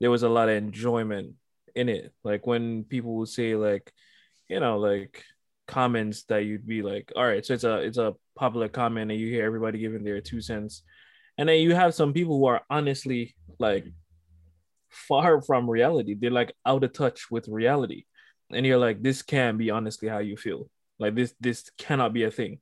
there 0.00 0.10
was 0.10 0.22
a 0.22 0.28
lot 0.28 0.48
of 0.48 0.56
enjoyment 0.56 1.34
in 1.74 1.88
it. 1.88 2.12
Like 2.22 2.46
when 2.46 2.84
people 2.84 3.16
would 3.16 3.28
say, 3.28 3.56
like, 3.56 3.92
you 4.48 4.60
know, 4.60 4.78
like 4.78 5.22
comments 5.66 6.24
that 6.24 6.44
you'd 6.44 6.66
be 6.66 6.82
like, 6.82 7.12
all 7.16 7.26
right, 7.26 7.44
so 7.44 7.54
it's 7.54 7.64
a 7.64 7.78
it's 7.78 7.98
a 7.98 8.14
popular 8.36 8.68
comment, 8.68 9.10
and 9.10 9.20
you 9.20 9.28
hear 9.28 9.44
everybody 9.44 9.78
giving 9.78 10.04
their 10.04 10.20
two 10.20 10.40
cents, 10.40 10.82
and 11.38 11.48
then 11.48 11.60
you 11.60 11.74
have 11.74 11.94
some 11.94 12.12
people 12.12 12.38
who 12.38 12.46
are 12.46 12.62
honestly 12.68 13.34
like 13.58 13.86
far 14.90 15.42
from 15.42 15.68
reality. 15.68 16.14
They're 16.14 16.30
like 16.30 16.54
out 16.66 16.84
of 16.84 16.92
touch 16.92 17.30
with 17.30 17.48
reality, 17.48 18.04
and 18.50 18.66
you're 18.66 18.78
like, 18.78 19.02
this 19.02 19.22
can 19.22 19.56
be 19.56 19.70
honestly 19.70 20.08
how 20.08 20.18
you 20.18 20.36
feel. 20.36 20.68
Like 20.98 21.14
this, 21.14 21.34
this 21.40 21.70
cannot 21.76 22.12
be 22.12 22.22
a 22.22 22.30
thing. 22.30 22.60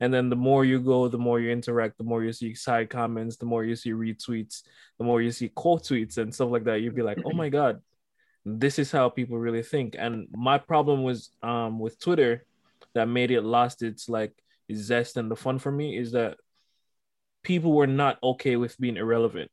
And 0.00 0.12
then 0.12 0.30
the 0.30 0.36
more 0.36 0.64
you 0.64 0.80
go, 0.80 1.08
the 1.08 1.18
more 1.18 1.40
you 1.40 1.50
interact, 1.50 1.98
the 1.98 2.04
more 2.04 2.24
you 2.24 2.32
see 2.32 2.54
side 2.54 2.90
comments, 2.90 3.36
the 3.36 3.46
more 3.46 3.64
you 3.64 3.76
see 3.76 3.90
retweets, 3.90 4.62
the 4.98 5.04
more 5.04 5.20
you 5.20 5.30
see 5.30 5.48
quote 5.48 5.84
tweets 5.84 6.18
and 6.18 6.34
stuff 6.34 6.50
like 6.50 6.64
that. 6.64 6.80
You'd 6.80 6.94
be 6.94 7.02
like, 7.02 7.18
oh 7.24 7.32
my 7.32 7.48
god, 7.58 7.80
this 8.44 8.78
is 8.78 8.90
how 8.90 9.08
people 9.08 9.38
really 9.38 9.62
think. 9.62 9.96
And 9.98 10.28
my 10.32 10.58
problem 10.58 11.02
was 11.02 11.30
um 11.42 11.78
with 11.78 12.00
Twitter 12.00 12.44
that 12.94 13.08
made 13.08 13.30
it 13.30 13.42
lost 13.42 13.82
its 13.82 14.08
like 14.08 14.32
zest 14.74 15.16
and 15.16 15.30
the 15.30 15.36
fun 15.36 15.58
for 15.58 15.70
me 15.70 15.96
is 15.96 16.12
that 16.12 16.36
people 17.42 17.72
were 17.72 17.86
not 17.86 18.18
okay 18.22 18.56
with 18.56 18.78
being 18.78 18.96
irrelevant. 18.96 19.50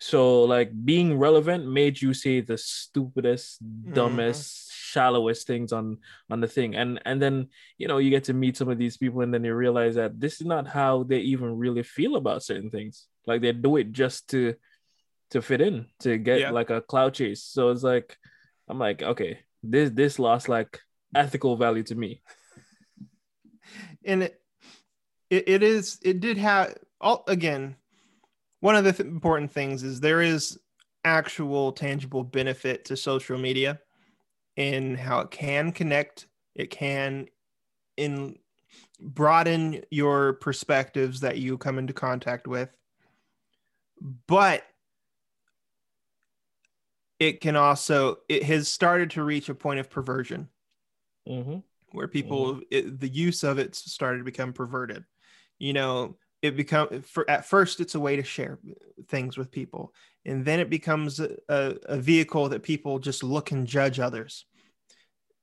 So 0.00 0.44
like 0.44 0.70
being 0.84 1.18
relevant 1.18 1.66
made 1.66 2.00
you 2.02 2.14
say 2.14 2.40
the 2.40 2.58
stupidest, 2.58 3.58
dumbest, 3.92 4.70
shallowest 4.94 5.46
things 5.46 5.72
on 5.72 5.98
on 6.30 6.40
the 6.40 6.48
thing. 6.56 6.70
And 6.80 7.00
and 7.04 7.20
then 7.22 7.48
you 7.80 7.86
know 7.88 7.98
you 7.98 8.10
get 8.10 8.24
to 8.24 8.34
meet 8.42 8.56
some 8.56 8.70
of 8.72 8.78
these 8.78 8.96
people 9.02 9.20
and 9.22 9.32
then 9.34 9.44
you 9.44 9.54
realize 9.54 9.94
that 10.00 10.20
this 10.20 10.34
is 10.40 10.46
not 10.46 10.66
how 10.78 11.02
they 11.10 11.20
even 11.32 11.58
really 11.64 11.82
feel 11.96 12.14
about 12.16 12.42
certain 12.42 12.70
things. 12.70 13.06
Like 13.26 13.40
they 13.42 13.52
do 13.52 13.76
it 13.80 13.92
just 13.92 14.28
to 14.30 14.54
to 15.30 15.42
fit 15.42 15.60
in, 15.60 15.86
to 16.04 16.18
get 16.18 16.38
Yeah. 16.40 16.50
like 16.58 16.70
a 16.70 16.80
cloud 16.80 17.14
chase. 17.14 17.42
So 17.42 17.70
it's 17.72 17.82
like 17.82 18.16
I'm 18.68 18.78
like, 18.78 19.02
okay, 19.02 19.32
this 19.62 19.90
this 19.90 20.18
lost 20.18 20.48
like 20.48 20.80
ethical 21.14 21.56
value 21.56 21.82
to 21.84 21.94
me. 21.94 22.22
and 24.04 24.22
it, 24.22 24.40
it 25.30 25.44
it 25.48 25.62
is 25.62 25.98
it 26.02 26.20
did 26.20 26.38
have 26.38 26.74
all 27.00 27.24
again 27.28 27.76
one 28.60 28.76
of 28.76 28.84
the 28.84 28.92
th- 28.92 29.08
important 29.08 29.50
things 29.52 29.82
is 29.82 30.00
there 30.00 30.22
is 30.22 30.58
actual 31.04 31.72
tangible 31.72 32.24
benefit 32.24 32.84
to 32.86 32.96
social 32.96 33.38
media 33.38 33.78
in 34.56 34.96
how 34.96 35.20
it 35.20 35.30
can 35.30 35.72
connect 35.72 36.26
it 36.54 36.70
can 36.70 37.26
in 37.96 38.38
broaden 39.00 39.82
your 39.90 40.34
perspectives 40.34 41.20
that 41.20 41.38
you 41.38 41.58
come 41.58 41.78
into 41.78 41.92
contact 41.92 42.46
with. 42.46 42.70
But 44.26 44.62
it 47.18 47.40
can 47.40 47.56
also 47.56 48.18
it 48.28 48.42
has 48.44 48.68
started 48.68 49.10
to 49.12 49.22
reach 49.22 49.48
a 49.48 49.54
point 49.54 49.80
of 49.80 49.90
perversion. 49.90 50.48
Mm-hmm. 51.26 51.60
where 51.92 52.06
people 52.06 52.60
it, 52.70 53.00
the 53.00 53.08
use 53.08 53.44
of 53.44 53.58
it 53.58 53.74
started 53.74 54.18
to 54.18 54.24
become 54.24 54.52
perverted. 54.52 55.04
You 55.58 55.72
know 55.72 56.16
it 56.42 56.54
become 56.54 57.00
for 57.00 57.28
at 57.30 57.46
first 57.46 57.80
it's 57.80 57.94
a 57.94 58.00
way 58.00 58.16
to 58.16 58.22
share 58.22 58.58
things 59.08 59.38
with 59.38 59.50
people 59.50 59.94
and 60.26 60.44
then 60.44 60.60
it 60.60 60.70
becomes 60.70 61.20
a, 61.20 61.36
a, 61.48 61.96
vehicle 61.98 62.48
that 62.48 62.62
people 62.62 62.98
just 62.98 63.22
look 63.22 63.50
and 63.50 63.66
judge 63.66 64.00
others 64.00 64.46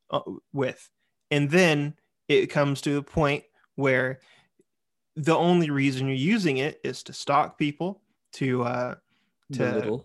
uh, 0.10 0.22
with 0.54 0.90
and 1.30 1.50
then 1.50 1.94
it 2.28 2.48
comes 2.48 2.82
to 2.82 2.98
a 2.98 3.04
point 3.04 3.44
where 3.76 4.20
the 5.16 5.36
only 5.36 5.70
reason 5.70 6.08
you're 6.08 6.16
using 6.16 6.58
it 6.58 6.80
is 6.84 7.04
to 7.04 7.14
stalk 7.14 7.58
people 7.58 8.02
to 8.34 8.64
uh 8.64 8.96
to 9.52 10.02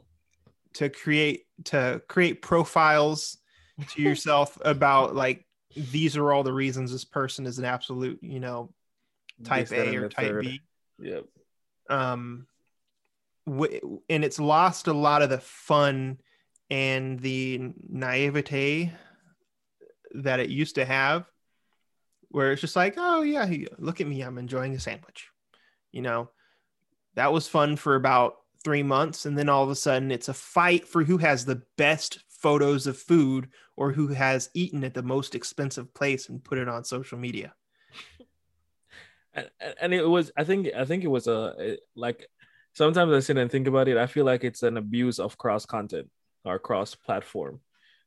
to 0.74 0.88
create 0.90 1.46
to 1.64 2.02
create 2.08 2.42
profiles 2.42 3.38
to 3.88 4.02
yourself 4.02 4.58
about 4.64 5.14
like 5.14 5.46
these 5.76 6.16
are 6.16 6.32
all 6.32 6.42
the 6.42 6.52
reasons 6.52 6.90
this 6.90 7.04
person 7.04 7.46
is 7.46 7.58
an 7.58 7.64
absolute 7.64 8.18
you 8.22 8.40
know 8.40 8.72
type 9.44 9.70
A 9.72 9.96
or 9.96 10.08
type 10.08 10.28
third. 10.28 10.40
B 10.42 10.60
Yep. 10.98 11.24
um 11.90 12.46
w- 13.46 14.00
and 14.08 14.24
it's 14.24 14.40
lost 14.40 14.86
a 14.86 14.92
lot 14.92 15.22
of 15.22 15.30
the 15.30 15.40
fun 15.40 16.18
and 16.70 17.20
the 17.20 17.72
naivete 17.88 18.92
that 20.14 20.40
it 20.40 20.50
used 20.50 20.74
to 20.76 20.84
have 20.84 21.24
where 22.28 22.52
it's 22.52 22.60
just 22.60 22.76
like 22.76 22.94
oh 22.96 23.22
yeah 23.22 23.46
look 23.78 24.00
at 24.00 24.06
me 24.06 24.22
i'm 24.22 24.38
enjoying 24.38 24.74
a 24.74 24.80
sandwich 24.80 25.30
you 25.96 26.02
know? 26.02 26.28
That 27.14 27.32
was 27.32 27.48
fun 27.48 27.76
for 27.76 27.94
about 27.94 28.34
three 28.62 28.82
months 28.82 29.24
and 29.24 29.38
then 29.38 29.48
all 29.48 29.64
of 29.64 29.70
a 29.70 29.74
sudden 29.74 30.10
it's 30.10 30.28
a 30.28 30.34
fight 30.34 30.86
for 30.86 31.02
who 31.02 31.16
has 31.16 31.44
the 31.44 31.62
best 31.78 32.22
photos 32.28 32.86
of 32.86 32.98
food 32.98 33.48
or 33.76 33.92
who 33.92 34.08
has 34.08 34.50
eaten 34.52 34.84
at 34.84 34.92
the 34.92 35.02
most 35.02 35.34
expensive 35.34 35.94
place 35.94 36.28
and 36.28 36.44
put 36.44 36.58
it 36.58 36.68
on 36.68 36.84
social 36.84 37.18
media. 37.18 37.54
And, 39.34 39.50
and 39.82 39.92
it 39.92 40.02
was 40.02 40.32
i 40.38 40.44
think 40.44 40.68
i 40.74 40.86
think 40.86 41.04
it 41.04 41.08
was 41.08 41.26
a 41.26 41.76
like 41.94 42.26
sometimes 42.76 43.12
i 43.12 43.20
sit 43.20 43.36
and 43.36 43.50
think 43.50 43.66
about 43.66 43.88
it 43.88 43.96
i 43.96 44.06
feel 44.06 44.24
like 44.24 44.44
it's 44.44 44.62
an 44.62 44.76
abuse 44.76 45.18
of 45.18 45.36
cross 45.38 45.66
content 45.66 46.08
or 46.46 46.58
cross 46.58 46.94
platform. 46.94 47.60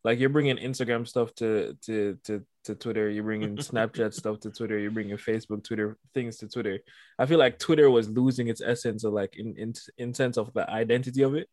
Like 0.03 0.17
you're 0.19 0.29
bringing 0.29 0.55
instagram 0.55 1.05
stuff 1.05 1.35
to 1.35 1.77
to 1.85 2.17
to, 2.23 2.45
to 2.63 2.75
twitter 2.75 3.09
you're 3.09 3.25
bringing 3.25 3.57
snapchat 3.57 4.13
stuff 4.13 4.39
to 4.41 4.49
twitter 4.49 4.79
you're 4.79 4.91
bringing 4.91 5.17
facebook 5.17 5.63
twitter 5.63 5.97
things 6.13 6.37
to 6.37 6.47
twitter. 6.47 6.79
I 7.19 7.25
feel 7.25 7.37
like 7.37 7.59
twitter 7.59 7.89
was 7.89 8.09
losing 8.09 8.47
its 8.47 8.61
essence 8.61 9.03
of 9.03 9.11
like 9.11 9.35
in 9.37 9.55
in, 9.57 9.73
in 9.97 10.13
sense 10.13 10.37
of 10.37 10.53
the 10.53 10.69
identity 10.69 11.21
of 11.23 11.35
it. 11.35 11.49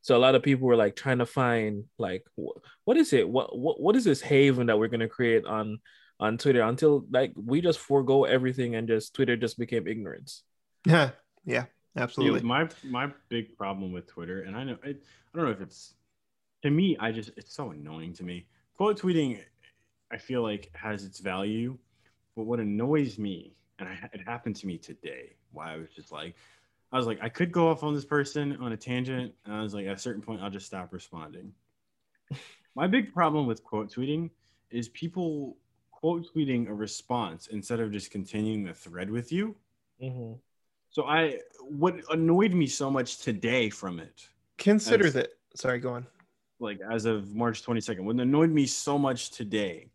So 0.00 0.16
a 0.16 0.24
lot 0.24 0.34
of 0.34 0.42
people 0.42 0.66
were 0.66 0.76
like 0.76 0.96
trying 0.96 1.18
to 1.18 1.26
find 1.26 1.84
like 1.98 2.24
wh- 2.34 2.58
what 2.84 2.96
is 2.96 3.12
it? 3.12 3.28
What 3.28 3.56
what, 3.56 3.78
what 3.78 3.94
is 3.94 4.04
this 4.04 4.22
haven 4.22 4.66
that 4.66 4.78
we're 4.78 4.88
going 4.88 5.00
to 5.00 5.08
create 5.08 5.44
on 5.44 5.78
on 6.18 6.38
Twitter 6.38 6.62
until 6.62 7.04
like 7.10 7.32
we 7.36 7.60
just 7.60 7.78
forego 7.78 8.24
everything 8.24 8.74
and 8.74 8.88
just 8.88 9.14
Twitter 9.14 9.36
just 9.36 9.58
became 9.58 9.86
ignorance. 9.86 10.42
yeah 10.86 11.10
yeah 11.44 11.66
See, 11.96 12.02
absolutely 12.02 12.40
my 12.40 12.68
my 12.84 13.10
big 13.28 13.56
problem 13.56 13.92
with 13.92 14.06
Twitter, 14.06 14.42
and 14.42 14.56
I 14.56 14.64
know 14.64 14.78
it, 14.84 15.02
I 15.34 15.38
don't 15.38 15.46
know 15.46 15.52
if 15.52 15.60
it's 15.60 15.94
to 16.62 16.70
me. 16.70 16.96
I 17.00 17.12
just 17.12 17.30
it's 17.36 17.54
so 17.54 17.70
annoying 17.70 18.12
to 18.14 18.24
me. 18.24 18.46
Quote 18.76 19.00
tweeting, 19.00 19.40
I 20.10 20.18
feel 20.18 20.42
like 20.42 20.70
has 20.74 21.04
its 21.04 21.20
value, 21.20 21.78
but 22.36 22.44
what 22.44 22.60
annoys 22.60 23.18
me, 23.18 23.54
and 23.78 23.88
I, 23.88 24.10
it 24.12 24.20
happened 24.26 24.56
to 24.56 24.66
me 24.66 24.78
today, 24.78 25.36
why 25.52 25.74
I 25.74 25.76
was 25.78 25.90
just 25.90 26.12
like, 26.12 26.36
I 26.92 26.96
was 26.98 27.06
like, 27.06 27.18
I 27.22 27.28
could 27.28 27.52
go 27.52 27.68
off 27.68 27.82
on 27.82 27.94
this 27.94 28.04
person 28.04 28.56
on 28.56 28.72
a 28.72 28.76
tangent. 28.76 29.34
And 29.44 29.54
I 29.54 29.62
was 29.62 29.74
like, 29.74 29.86
at 29.86 29.96
a 29.96 29.98
certain 29.98 30.22
point, 30.22 30.42
I'll 30.42 30.50
just 30.50 30.66
stop 30.66 30.92
responding. 30.92 31.52
My 32.74 32.86
big 32.86 33.12
problem 33.12 33.46
with 33.46 33.64
quote 33.64 33.92
tweeting 33.92 34.30
is 34.70 34.88
people 34.90 35.56
quote 35.90 36.26
tweeting 36.34 36.68
a 36.68 36.74
response 36.74 37.48
instead 37.48 37.80
of 37.80 37.92
just 37.92 38.10
continuing 38.10 38.64
the 38.64 38.74
thread 38.74 39.10
with 39.10 39.32
you. 39.32 39.56
Mhm. 40.00 40.42
So 40.92 41.04
I 41.04 41.40
what 41.62 41.96
annoyed 42.10 42.52
me 42.52 42.66
so 42.66 42.90
much 42.90 43.18
today 43.18 43.70
from 43.70 43.98
it, 43.98 44.28
Consider 44.58 45.10
That's- 45.10 45.28
that. 45.28 45.58
Sorry, 45.58 45.78
go 45.80 45.94
on. 45.94 46.06
like 46.60 46.80
as 46.88 47.04
of 47.06 47.34
March 47.34 47.64
22nd, 47.64 48.00
what 48.04 48.16
annoyed 48.16 48.50
me 48.50 48.66
so 48.66 48.96
much 48.98 49.30
today 49.30 49.90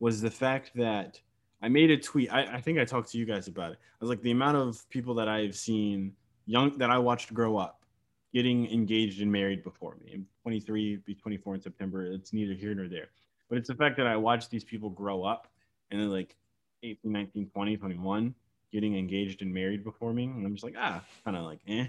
was 0.00 0.20
the 0.20 0.30
fact 0.30 0.72
that 0.74 1.20
I 1.62 1.68
made 1.68 1.90
a 1.90 1.96
tweet. 1.96 2.32
I, 2.32 2.56
I 2.56 2.60
think 2.60 2.78
I 2.78 2.84
talked 2.84 3.10
to 3.12 3.18
you 3.18 3.26
guys 3.26 3.48
about 3.48 3.72
it. 3.72 3.78
I 3.80 3.96
was 4.04 4.08
like, 4.08 4.22
the 4.22 4.30
amount 4.30 4.56
of 4.56 4.88
people 4.88 5.14
that 5.14 5.28
I've 5.28 5.54
seen 5.54 6.12
young 6.46 6.76
that 6.78 6.90
I 6.90 6.98
watched 6.98 7.32
grow 7.34 7.56
up 7.58 7.84
getting 8.32 8.70
engaged 8.72 9.20
and 9.20 9.30
married 9.30 9.62
before 9.62 9.96
me. 10.02 10.12
I'm 10.14 10.26
23, 10.42 10.96
be 11.04 11.14
24 11.14 11.56
in 11.56 11.60
September. 11.60 12.06
It's 12.06 12.32
neither 12.32 12.54
here 12.54 12.74
nor 12.74 12.88
there. 12.88 13.08
But 13.48 13.58
it's 13.58 13.68
the 13.68 13.74
fact 13.74 13.96
that 13.98 14.06
I 14.06 14.16
watched 14.16 14.50
these 14.50 14.64
people 14.64 14.88
grow 14.88 15.22
up 15.22 15.48
and 15.90 16.00
then 16.00 16.10
like 16.10 16.36
18, 16.82 17.12
19, 17.12 17.46
20, 17.52 17.76
21 17.76 18.34
getting 18.72 18.96
engaged 18.96 19.42
and 19.42 19.52
married 19.52 19.84
before 19.84 20.12
me. 20.12 20.24
And 20.24 20.44
I'm 20.44 20.54
just 20.54 20.64
like, 20.64 20.74
ah, 20.78 21.02
kind 21.24 21.36
of 21.36 21.44
like, 21.44 21.60
eh. 21.68 21.86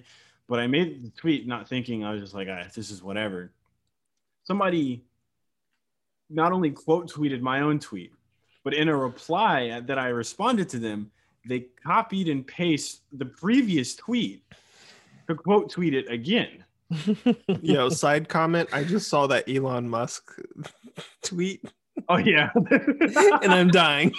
But 0.47 0.59
I 0.59 0.67
made 0.67 1.03
the 1.03 1.09
tweet 1.09 1.47
not 1.47 1.67
thinking, 1.67 2.03
I 2.03 2.11
was 2.11 2.21
just 2.21 2.33
like, 2.33 2.47
ah, 2.49 2.63
this 2.75 2.89
is 2.91 3.01
whatever. 3.01 3.51
Somebody 4.43 5.03
not 6.29 6.51
only 6.51 6.71
quote 6.71 7.11
tweeted 7.11 7.41
my 7.41 7.61
own 7.61 7.79
tweet, 7.79 8.11
but 8.63 8.73
in 8.73 8.89
a 8.89 8.95
reply 8.95 9.81
that 9.81 9.97
I 9.97 10.07
responded 10.07 10.69
to 10.69 10.79
them, 10.79 11.11
they 11.47 11.67
copied 11.83 12.29
and 12.29 12.45
pasted 12.45 13.01
the 13.13 13.25
previous 13.25 13.95
tweet 13.95 14.43
to 15.27 15.35
quote 15.35 15.71
tweet 15.71 15.93
it 15.93 16.09
again. 16.11 16.63
Yo, 17.61 17.89
side 17.89 18.27
comment. 18.27 18.69
I 18.73 18.83
just 18.83 19.07
saw 19.07 19.25
that 19.27 19.47
Elon 19.49 19.87
Musk 19.87 20.35
tweet 21.23 21.63
Oh 22.09 22.17
yeah, 22.17 22.49
and 23.41 23.51
I'm 23.51 23.69
dying. 23.69 24.13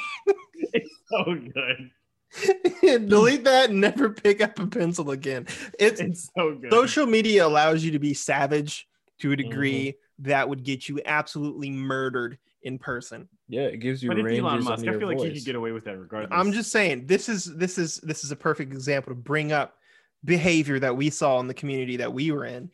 it's 0.73 0.91
so 1.09 1.25
good. 1.35 1.91
Delete 2.83 3.45
that 3.45 3.71
and 3.71 3.81
never 3.81 4.11
pick 4.11 4.41
up 4.41 4.59
a 4.59 4.67
pencil 4.67 5.11
again. 5.11 5.47
It's 5.79 6.01
It's 6.01 6.31
so 6.37 6.55
good. 6.55 6.73
social 6.73 7.07
media 7.07 7.47
allows 7.47 7.85
you 7.85 7.93
to 7.93 7.99
be 7.99 8.15
savage 8.15 8.89
to 9.21 9.33
a 9.33 9.37
degree 9.37 9.89
mm-hmm. 9.89 10.31
that 10.31 10.49
would 10.49 10.65
get 10.65 10.89
you 10.89 11.01
absolutely 11.05 11.71
murdered 11.71 12.39
in 12.63 12.79
person. 12.79 13.29
Yeah, 13.49 13.63
it 13.63 13.79
gives 13.79 14.03
you 14.03 14.09
but 14.09 14.17
ranges 14.17 14.41
Elon 14.41 14.59
on 14.59 14.65
Musk. 14.65 14.83
I 14.83 14.91
your 14.91 14.99
feel 14.99 15.09
like 15.09 15.19
he 15.19 15.29
voice. 15.29 15.39
could 15.39 15.47
get 15.47 15.55
away 15.57 15.73
with 15.73 15.85
that 15.85 15.99
regardless. 15.99 16.31
I'm 16.33 16.53
just 16.53 16.73
saying 16.73 17.07
this 17.07 17.29
is 17.29 17.45
this 17.57 17.77
is 17.77 17.99
this 17.99 18.25
is 18.25 18.31
a 18.31 18.37
perfect 18.37 18.73
example 18.73 19.11
to 19.11 19.15
bring 19.15 19.53
up 19.53 19.77
behavior 20.25 20.79
that 20.79 20.97
we 20.97 21.11
saw 21.11 21.39
in 21.41 21.49
the 21.49 21.55
community 21.55 21.99
that 21.99 22.13
we 22.13 22.31
were 22.31 22.45
in. 22.45 22.71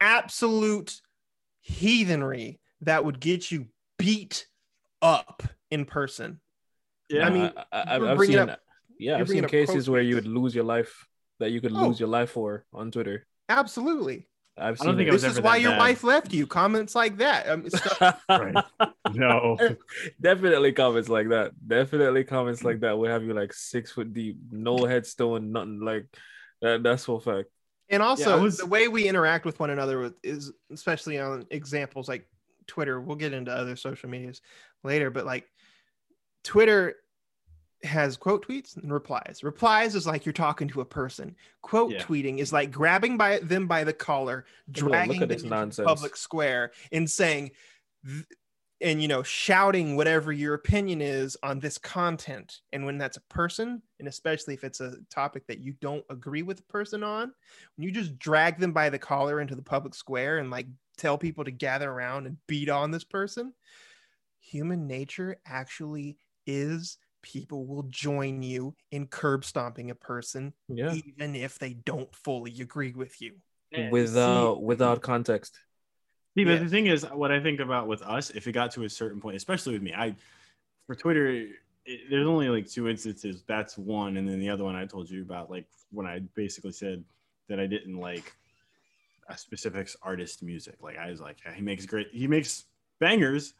Absolute 0.00 1.00
heathenry 1.60 2.60
that 2.82 3.04
would 3.04 3.20
get 3.20 3.50
you 3.50 3.66
beat 3.98 4.46
up 5.00 5.42
in 5.70 5.84
person. 5.84 6.40
yeah. 7.08 7.26
I 7.26 7.30
mean, 7.30 7.52
I, 7.72 7.80
I, 7.80 7.98
we're 7.98 8.10
I've 8.10 8.20
seen, 8.20 8.38
up- 8.38 8.60
yeah, 8.98 9.12
you're 9.12 9.20
I've 9.20 9.28
seen 9.28 9.44
cases 9.46 9.88
where 9.90 10.02
you 10.02 10.14
would 10.16 10.26
lose 10.26 10.54
your 10.54 10.64
life, 10.64 11.06
that 11.40 11.50
you 11.50 11.60
could 11.60 11.72
Oh. 11.72 11.86
lose 11.88 12.00
your 12.00 12.08
life 12.08 12.30
for 12.30 12.64
on 12.72 12.90
Twitter. 12.90 13.26
Absolutely. 13.48 14.26
I've 14.58 14.80
I 14.80 14.86
don't 14.86 14.96
think 14.96 15.06
it. 15.08 15.10
it 15.10 15.12
was 15.12 15.22
This 15.22 15.34
is 15.34 15.40
why 15.42 15.56
your 15.56 15.72
bad. 15.72 15.78
wife 15.78 16.02
left 16.02 16.32
you. 16.32 16.46
Comments 16.46 16.94
like 16.94 17.18
that. 17.18 17.46
Um, 17.48 17.68
stuff- 17.68 18.24
right. 18.30 18.64
No. 19.12 19.58
Definitely 20.20 20.72
comments 20.72 21.10
like 21.10 21.28
that. 21.28 21.52
Definitely 21.66 22.24
comments 22.24 22.64
like 22.64 22.80
that 22.80 22.96
will 22.96 23.10
have 23.10 23.22
you 23.22 23.34
like 23.34 23.52
six 23.52 23.92
foot 23.92 24.14
deep, 24.14 24.38
no 24.50 24.86
headstone, 24.86 25.52
nothing 25.52 25.80
like 25.80 26.06
that. 26.62 26.82
That's 26.82 27.04
for 27.04 27.18
a 27.18 27.20
fact. 27.20 27.50
And 27.90 28.02
also, 28.02 28.32
I 28.36 28.40
was- 28.40 28.56
the 28.56 28.66
way 28.66 28.88
we 28.88 29.06
interact 29.06 29.44
with 29.44 29.60
one 29.60 29.68
another 29.70 30.00
with, 30.00 30.14
is 30.22 30.52
especially 30.72 31.18
on 31.20 31.46
examples 31.50 32.08
like 32.08 32.26
Twitter. 32.66 32.98
We'll 32.98 33.16
get 33.16 33.34
into 33.34 33.52
other 33.52 33.76
social 33.76 34.08
medias 34.08 34.40
later, 34.82 35.10
but 35.10 35.26
like 35.26 35.44
Twitter 36.44 36.96
has 37.82 38.16
quote 38.16 38.46
tweets 38.46 38.76
and 38.76 38.92
replies. 38.92 39.40
Replies 39.42 39.94
is 39.94 40.06
like 40.06 40.24
you're 40.24 40.32
talking 40.32 40.68
to 40.68 40.80
a 40.80 40.84
person. 40.84 41.36
Quote 41.62 41.92
Yeah. 41.92 42.02
tweeting 42.02 42.38
is 42.38 42.52
like 42.52 42.70
grabbing 42.70 43.16
by 43.16 43.38
them 43.40 43.66
by 43.66 43.84
the 43.84 43.92
collar, 43.92 44.46
dragging 44.70 45.20
them 45.20 45.28
this 45.28 45.42
into 45.42 45.54
the 45.54 45.60
nonsense. 45.60 45.86
public 45.86 46.16
square, 46.16 46.72
and 46.92 47.10
saying, 47.10 47.50
and 48.80 49.00
you 49.00 49.08
know, 49.08 49.22
shouting 49.22 49.96
whatever 49.96 50.32
your 50.32 50.54
opinion 50.54 51.00
is 51.00 51.36
on 51.42 51.60
this 51.60 51.78
content. 51.78 52.60
And 52.72 52.84
when 52.84 52.98
that's 52.98 53.16
a 53.16 53.22
person, 53.22 53.82
and 53.98 54.08
especially 54.08 54.54
if 54.54 54.64
it's 54.64 54.80
a 54.80 54.96
topic 55.10 55.46
that 55.46 55.60
you 55.60 55.72
don't 55.80 56.04
agree 56.10 56.42
with 56.42 56.58
the 56.58 56.62
person 56.64 57.02
on, 57.02 57.32
when 57.76 57.84
you 57.84 57.90
just 57.90 58.18
drag 58.18 58.58
them 58.58 58.72
by 58.72 58.90
the 58.90 58.98
collar 58.98 59.40
into 59.40 59.54
the 59.54 59.62
public 59.62 59.94
square 59.94 60.38
and 60.38 60.50
like 60.50 60.66
tell 60.96 61.16
people 61.16 61.44
to 61.44 61.50
gather 61.50 61.90
around 61.90 62.26
and 62.26 62.36
beat 62.46 62.68
on 62.68 62.90
this 62.90 63.04
person, 63.04 63.52
human 64.40 64.86
nature 64.86 65.40
actually 65.46 66.18
is 66.46 66.98
people 67.26 67.66
will 67.66 67.82
join 67.84 68.40
you 68.40 68.72
in 68.92 69.06
curb 69.08 69.44
stomping 69.44 69.90
a 69.90 69.94
person 69.96 70.52
Yeah. 70.68 70.94
even 70.94 71.34
if 71.34 71.58
they 71.58 71.74
don't 71.74 72.14
fully 72.14 72.60
agree 72.60 72.92
with 72.92 73.20
you. 73.20 73.34
Eh, 73.74 73.88
Without 73.90 74.62
without 74.62 75.02
context. 75.02 75.58
See, 76.36 76.44
but 76.44 76.52
Yeah. 76.52 76.58
the 76.60 76.68
thing 76.68 76.86
is, 76.86 77.04
what 77.04 77.32
I 77.32 77.40
think 77.42 77.58
about 77.58 77.88
with 77.88 78.02
us, 78.02 78.30
if 78.30 78.46
it 78.46 78.52
got 78.52 78.70
to 78.72 78.84
a 78.84 78.88
certain 78.88 79.20
point, 79.20 79.34
especially 79.36 79.72
with 79.72 79.82
me, 79.82 79.92
I 79.92 80.14
for 80.86 80.94
Twitter, 80.94 81.48
it, 81.84 82.10
there's 82.10 82.28
only 82.28 82.48
like 82.48 82.70
two 82.70 82.88
instances. 82.88 83.42
That's 83.48 83.76
one, 83.76 84.16
and 84.18 84.28
then 84.28 84.38
the 84.38 84.48
other 84.48 84.62
one 84.62 84.76
I 84.76 84.86
told 84.86 85.10
you 85.10 85.22
about, 85.22 85.50
like 85.50 85.66
when 85.90 86.06
I 86.06 86.20
basically 86.36 86.72
said 86.72 87.02
that 87.48 87.58
I 87.58 87.66
didn't 87.66 87.98
like 87.98 88.32
a 89.28 89.36
specific 89.36 89.90
artist 90.02 90.44
music. 90.44 90.76
Like 90.80 90.96
I 90.96 91.10
was 91.10 91.20
like, 91.20 91.38
he 91.56 91.62
makes 91.62 91.86
great, 91.86 92.08
he 92.12 92.28
makes 92.28 92.66
bangers, 93.00 93.54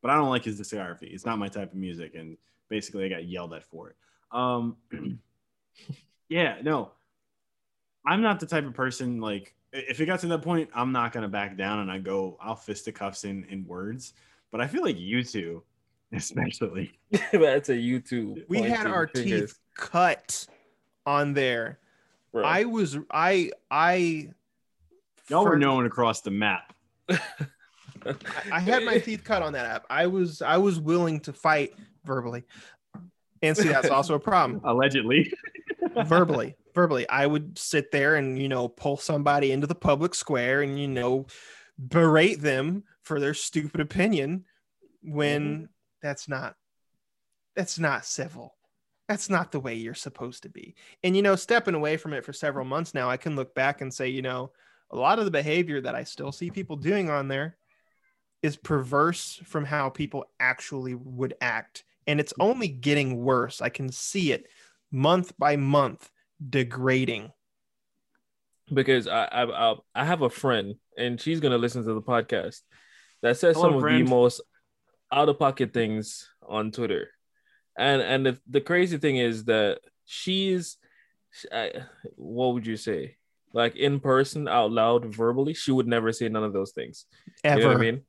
but 0.00 0.10
I 0.10 0.14
don't 0.14 0.30
like 0.30 0.44
his 0.44 0.58
discography. 0.58 1.12
It's 1.12 1.26
not 1.26 1.38
my 1.38 1.48
type 1.48 1.72
of 1.72 1.78
music, 1.78 2.14
and 2.14 2.38
basically 2.70 3.04
I 3.04 3.08
got 3.08 3.26
yelled 3.26 3.52
at 3.52 3.64
for 3.64 3.90
it. 3.90 3.96
Um, 4.32 4.76
yeah, 6.30 6.56
no, 6.62 6.92
I'm 8.06 8.22
not 8.22 8.40
the 8.40 8.46
type 8.46 8.64
of 8.64 8.72
person 8.72 9.20
like 9.20 9.54
if 9.72 10.00
it 10.00 10.06
got 10.06 10.20
to 10.20 10.26
that 10.28 10.42
point, 10.42 10.70
I'm 10.74 10.92
not 10.92 11.12
gonna 11.12 11.28
back 11.28 11.56
down 11.56 11.80
and 11.80 11.90
I 11.90 11.98
go, 11.98 12.38
I'll 12.40 12.56
fist 12.56 12.86
the 12.86 12.92
cuffs 12.92 13.24
in 13.24 13.44
in 13.50 13.66
words. 13.66 14.14
But 14.50 14.60
I 14.60 14.66
feel 14.66 14.82
like 14.82 14.98
you 14.98 15.22
two, 15.22 15.62
especially, 16.12 16.98
That's 17.32 17.68
a 17.68 17.74
YouTube. 17.74 18.44
We 18.48 18.62
had 18.62 18.86
our 18.86 19.06
fingers, 19.06 19.50
teeth 19.50 19.58
cut 19.76 20.46
on 21.06 21.34
there. 21.34 21.78
bro. 22.32 22.44
I 22.44 22.64
was 22.64 22.98
I 23.10 23.50
I 23.70 24.30
y'all 25.28 25.44
were 25.44 25.58
known 25.58 25.86
across 25.86 26.20
the 26.20 26.30
map. 26.30 26.74
I, 27.08 28.14
I 28.52 28.60
had 28.60 28.84
my 28.84 28.98
teeth 28.98 29.24
cut 29.24 29.42
on 29.42 29.52
that 29.52 29.66
app. 29.66 29.86
I 29.90 30.06
was 30.06 30.42
I 30.42 30.56
was 30.56 30.80
willing 30.80 31.20
to 31.20 31.32
fight 31.32 31.74
verbally. 32.04 32.44
And 33.42 33.56
see 33.56 33.68
that's 33.68 33.88
also 33.88 34.14
a 34.14 34.20
problem. 34.20 34.60
Allegedly, 34.64 35.32
verbally. 36.04 36.56
Verbally. 36.74 37.08
I 37.08 37.26
would 37.26 37.58
sit 37.58 37.90
there 37.90 38.16
and 38.16 38.40
you 38.40 38.48
know 38.48 38.68
pull 38.68 38.96
somebody 38.96 39.52
into 39.52 39.66
the 39.66 39.74
public 39.74 40.14
square 40.14 40.62
and 40.62 40.78
you 40.78 40.88
know 40.88 41.26
berate 41.78 42.40
them 42.40 42.84
for 43.02 43.18
their 43.18 43.34
stupid 43.34 43.80
opinion 43.80 44.44
when 45.02 45.54
mm-hmm. 45.54 45.64
that's 46.02 46.28
not 46.28 46.54
that's 47.56 47.78
not 47.78 48.04
civil. 48.04 48.54
That's 49.08 49.28
not 49.28 49.50
the 49.50 49.60
way 49.60 49.74
you're 49.74 49.94
supposed 49.94 50.44
to 50.44 50.48
be. 50.48 50.76
And 51.02 51.16
you 51.16 51.22
know, 51.22 51.34
stepping 51.34 51.74
away 51.74 51.96
from 51.96 52.12
it 52.12 52.24
for 52.24 52.32
several 52.32 52.64
months 52.64 52.94
now, 52.94 53.10
I 53.10 53.16
can 53.16 53.34
look 53.34 53.54
back 53.54 53.80
and 53.80 53.92
say, 53.92 54.08
you 54.08 54.22
know, 54.22 54.52
a 54.90 54.96
lot 54.96 55.18
of 55.18 55.24
the 55.24 55.30
behavior 55.30 55.80
that 55.80 55.94
I 55.94 56.04
still 56.04 56.32
see 56.32 56.50
people 56.50 56.76
doing 56.76 57.10
on 57.10 57.28
there 57.28 57.56
is 58.42 58.56
perverse 58.56 59.40
from 59.44 59.64
how 59.64 59.90
people 59.90 60.26
actually 60.38 60.94
would 60.94 61.34
act. 61.40 61.84
And 62.06 62.20
it's 62.20 62.34
only 62.40 62.68
getting 62.68 63.16
worse. 63.18 63.60
I 63.60 63.68
can 63.68 63.90
see 63.90 64.32
it 64.32 64.46
month 64.90 65.32
by 65.38 65.56
month 65.56 66.08
degrading. 66.48 67.30
because 68.72 69.06
I, 69.08 69.24
I 69.24 69.70
I 69.70 69.74
I 69.94 70.04
have 70.04 70.22
a 70.22 70.30
friend 70.30 70.76
and 70.96 71.20
she's 71.20 71.40
gonna 71.40 71.58
listen 71.58 71.84
to 71.84 71.94
the 71.94 72.02
podcast 72.02 72.60
that 73.22 73.36
says 73.36 73.56
Hello, 73.56 73.68
some 73.68 73.74
of 73.76 73.80
friend. 73.80 74.06
the 74.06 74.10
most 74.10 74.40
out 75.12 75.28
of 75.28 75.38
pocket 75.38 75.72
things 75.72 76.28
on 76.46 76.70
Twitter, 76.70 77.10
and 77.76 78.00
and 78.00 78.26
the, 78.26 78.38
the 78.48 78.60
crazy 78.60 78.96
thing 78.98 79.16
is 79.16 79.44
that 79.44 79.80
she's, 80.06 80.78
I, 81.52 81.72
what 82.16 82.54
would 82.54 82.66
you 82.66 82.76
say, 82.76 83.16
like 83.52 83.76
in 83.76 84.00
person, 84.00 84.48
out 84.48 84.70
loud, 84.72 85.04
verbally, 85.14 85.54
she 85.54 85.72
would 85.72 85.88
never 85.88 86.12
say 86.12 86.28
none 86.28 86.44
of 86.44 86.52
those 86.52 86.72
things. 86.72 87.06
Ever. 87.44 87.58
You 87.58 87.66
know 87.66 87.72
what 87.72 87.78
I 87.78 87.80
mean? 87.80 88.02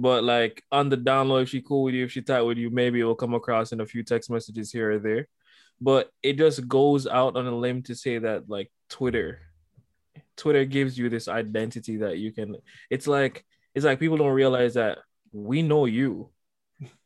But 0.00 0.22
like 0.22 0.62
on 0.70 0.88
the 0.88 0.96
download, 0.96 1.42
if 1.42 1.48
she 1.48 1.60
cool 1.60 1.82
with 1.82 1.94
you, 1.94 2.04
if 2.04 2.12
she 2.12 2.22
tight 2.22 2.42
with 2.42 2.56
you, 2.56 2.70
maybe 2.70 3.00
it 3.00 3.04
will 3.04 3.16
come 3.16 3.34
across 3.34 3.72
in 3.72 3.80
a 3.80 3.86
few 3.86 4.04
text 4.04 4.30
messages 4.30 4.70
here 4.70 4.92
or 4.92 4.98
there. 4.98 5.26
But 5.80 6.10
it 6.22 6.34
just 6.34 6.66
goes 6.68 7.06
out 7.06 7.36
on 7.36 7.46
a 7.46 7.56
limb 7.56 7.82
to 7.84 7.94
say 7.94 8.18
that 8.18 8.48
like 8.48 8.70
Twitter, 8.88 9.40
Twitter 10.36 10.64
gives 10.64 10.96
you 10.96 11.08
this 11.08 11.26
identity 11.26 11.98
that 11.98 12.18
you 12.18 12.32
can. 12.32 12.56
It's 12.90 13.06
like 13.06 13.44
it's 13.74 13.84
like 13.84 13.98
people 13.98 14.16
don't 14.16 14.32
realize 14.32 14.74
that 14.74 14.98
we 15.32 15.62
know 15.62 15.84
you, 15.86 16.30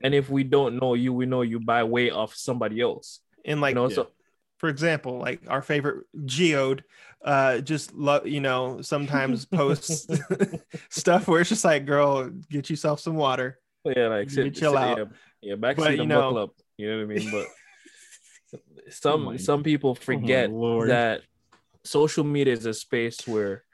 and 0.03 0.15
if 0.15 0.29
we 0.29 0.45
don't 0.45 0.79
know 0.81 0.95
you, 0.95 1.13
we 1.13 1.27
know 1.27 1.43
you 1.43 1.61
by 1.61 1.85
way 1.85 2.11
of 2.11 2.35
somebody 2.35 2.81
else. 2.81 3.21
And 3.45 3.61
like 3.61 3.73
you 3.73 3.77
know, 3.77 3.89
Yeah. 3.89 3.95
so 3.95 4.09
for 4.62 4.68
example, 4.68 5.18
like 5.18 5.40
our 5.48 5.61
favorite 5.61 6.07
Geode, 6.25 6.85
uh, 7.25 7.59
just 7.59 7.92
love 7.94 8.29
you 8.29 8.38
know 8.40 8.81
sometimes 8.81 9.44
posts 9.61 10.07
stuff 10.88 11.27
where 11.27 11.40
it's 11.40 11.48
just 11.51 11.64
like, 11.64 11.85
girl, 11.85 12.31
get 12.48 12.70
yourself 12.70 13.01
some 13.01 13.16
water. 13.16 13.59
Yeah, 13.85 14.07
like 14.07 14.31
sit, 14.31 14.55
chill 14.55 14.75
sit- 14.75 14.81
out. 14.81 14.98
Yeah, 14.98 15.05
yeah 15.42 15.55
backseat 15.57 15.77
But, 15.77 15.96
you 15.98 16.07
know- 16.07 16.20
buckle 16.20 16.38
up. 16.38 16.51
You 16.79 16.90
know 16.90 17.05
what 17.05 17.16
I 17.16 17.18
mean? 17.18 17.31
But 17.33 18.61
some 18.90 19.25
my- 19.25 19.37
some 19.37 19.64
people 19.64 19.96
forget 19.96 20.53
Lord. 20.53 20.90
that 20.90 21.22
social 21.83 22.22
media 22.22 22.53
is 22.53 22.64
a 22.64 22.72
space 22.72 23.27
where 23.27 23.64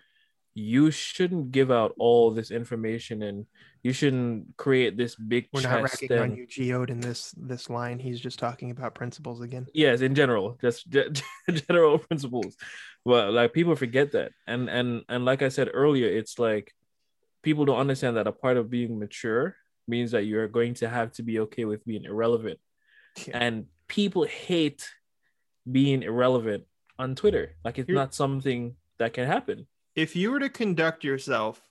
you 0.54 0.90
shouldn't 0.90 1.52
give 1.52 1.70
out 1.70 1.94
all 1.98 2.30
this 2.30 2.50
information 2.50 3.22
and 3.22 3.44
you 3.82 3.92
shouldn't 3.92 4.56
create 4.56 4.96
this 4.96 5.14
big 5.14 5.48
We're 5.52 5.62
not 5.62 5.82
racking 5.82 6.12
on 6.18 6.36
you, 6.36 6.46
Geode, 6.46 6.90
in 6.90 7.00
this 7.00 7.32
this 7.36 7.70
line. 7.70 7.98
He's 7.98 8.20
just 8.20 8.38
talking 8.38 8.70
about 8.70 8.94
principles 8.94 9.40
again. 9.40 9.66
yes 9.74 10.00
in 10.00 10.14
general 10.14 10.58
just 10.60 10.88
ge- 10.90 11.22
general 11.68 11.98
principles 11.98 12.56
but 13.04 13.32
like 13.32 13.52
people 13.52 13.76
forget 13.76 14.12
that 14.12 14.32
and 14.46 14.68
and 14.68 15.02
and 15.08 15.24
like 15.24 15.42
i 15.42 15.48
said 15.48 15.68
earlier 15.72 16.08
it's 16.08 16.38
like 16.38 16.74
people 17.42 17.64
don't 17.64 17.78
understand 17.78 18.16
that 18.16 18.26
a 18.26 18.32
part 18.32 18.56
of 18.56 18.68
being 18.68 18.98
mature 18.98 19.54
means 19.86 20.10
that 20.10 20.24
you're 20.24 20.48
going 20.48 20.74
to 20.74 20.88
have 20.88 21.12
to 21.12 21.22
be 21.22 21.38
okay 21.40 21.64
with 21.64 21.84
being 21.86 22.04
irrelevant 22.04 22.58
Yeah. 23.26 23.38
and 23.44 23.66
people 23.86 24.24
hate 24.24 24.82
being 25.70 26.02
irrelevant 26.02 26.64
on 26.98 27.14
twitter 27.14 27.54
like 27.64 27.78
it's 27.78 27.86
Here- 27.86 27.94
not 27.94 28.14
something 28.14 28.74
that 28.98 29.12
can 29.12 29.26
happen 29.26 29.66
If 29.94 30.16
you 30.16 30.30
were 30.32 30.40
to 30.40 30.50
conduct 30.50 31.04
yourself 31.04 31.62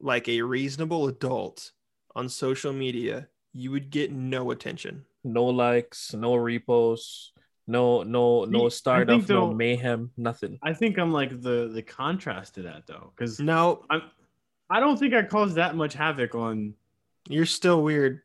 like 0.00 0.28
a 0.28 0.42
reasonable 0.42 1.08
adult 1.08 1.72
on 2.14 2.28
social 2.28 2.72
media, 2.72 3.28
you 3.52 3.70
would 3.70 3.90
get 3.90 4.12
no 4.12 4.50
attention. 4.50 5.04
no 5.24 5.44
likes 5.46 6.14
no 6.14 6.32
reposts 6.34 7.30
no 7.66 8.04
no 8.04 8.44
no 8.44 8.66
I 8.66 8.68
start 8.68 9.08
think 9.08 9.24
of 9.24 9.28
no 9.28 9.52
mayhem 9.52 10.10
nothing 10.16 10.56
I 10.62 10.72
think 10.72 10.98
I'm 10.98 11.10
like 11.12 11.30
the 11.42 11.68
the 11.74 11.82
contrast 11.82 12.54
to 12.54 12.62
that 12.62 12.86
though, 12.86 13.12
because 13.16 13.40
No, 13.40 13.82
I'm 13.90 14.02
I 14.70 14.78
don't 14.80 14.96
think 14.98 15.14
I 15.14 15.22
caused 15.22 15.56
that 15.56 15.74
much 15.76 15.94
havoc 15.94 16.34
on. 16.34 16.74
you're 17.28 17.46
still 17.46 17.82
weird. 17.82 18.22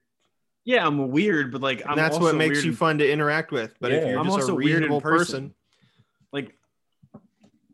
Yeah, 0.63 0.85
I'm 0.85 1.09
weird, 1.09 1.51
but 1.51 1.61
like 1.61 1.81
I'm 1.87 1.95
that's 1.95 2.15
also 2.15 2.27
what 2.27 2.35
makes 2.35 2.55
weird 2.57 2.65
you 2.65 2.71
in- 2.71 2.77
fun 2.77 2.97
to 2.99 3.11
interact 3.11 3.51
with. 3.51 3.73
But 3.79 3.91
if 3.93 4.07
you're 4.07 4.19
I'm 4.19 4.25
just 4.25 4.39
also 4.41 4.51
a 4.53 4.55
weird 4.55 4.81
reasonable 4.81 5.01
person. 5.01 5.41
person, 5.49 5.55
Like 6.31 6.55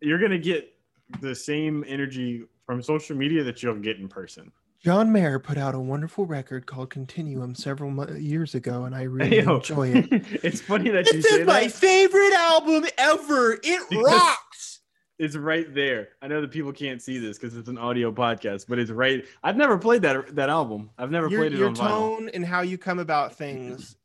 you're 0.01 0.19
gonna 0.19 0.37
get 0.37 0.73
the 1.21 1.35
same 1.35 1.83
energy 1.87 2.43
from 2.67 2.81
social 2.83 3.15
media 3.17 3.43
that 3.45 3.63
you'll 3.63 3.75
get 3.79 3.97
in 3.97 4.07
person. 4.07 4.51
John 4.83 5.11
Mayer 5.11 5.39
put 5.39 5.57
out 5.57 5.73
a 5.73 5.79
wonderful 5.79 6.25
record 6.27 6.67
called 6.67 6.91
Continuum 6.91 7.55
several 7.55 7.89
mo- 7.89 8.09
years 8.11 8.53
ago, 8.53 8.83
and 8.83 8.93
I 8.93 9.03
really 9.03 9.37
Yo, 9.37 9.55
enjoy 9.55 9.87
it. 9.93 10.07
it's 10.43 10.61
funny 10.61 10.91
that 10.91 11.11
you 11.11 11.21
say 11.23 11.29
that. 11.29 11.31
This 11.31 11.39
is 11.39 11.47
my 11.47 11.67
favorite 11.67 12.33
album 12.33 12.85
ever. 12.99 13.53
It 13.63 13.89
Because- 13.89 14.05
rocks. 14.05 14.79
It's 15.19 15.35
right 15.35 15.73
there. 15.73 16.09
I 16.21 16.27
know 16.27 16.41
that 16.41 16.51
people 16.51 16.71
can't 16.71 17.01
see 17.01 17.17
this 17.17 17.39
because 17.39 17.57
it's 17.57 17.69
an 17.69 17.77
audio 17.79 18.11
podcast, 18.11 18.67
but 18.69 18.77
it's 18.77 18.91
right. 18.91 19.25
I've 19.43 19.57
never 19.57 19.75
played 19.75 20.03
that 20.03 20.35
that 20.35 20.49
album. 20.51 20.91
I've 20.95 21.09
never 21.09 21.27
Your, 21.27 21.39
played 21.41 21.53
it 21.53 21.57
your 21.57 21.69
on 21.69 21.75
vinyl. 21.75 21.87
tone 21.87 22.29
and 22.35 22.45
how 22.45 22.61
you 22.61 22.77
come 22.77 22.99
about 22.99 23.33
things 23.33 23.95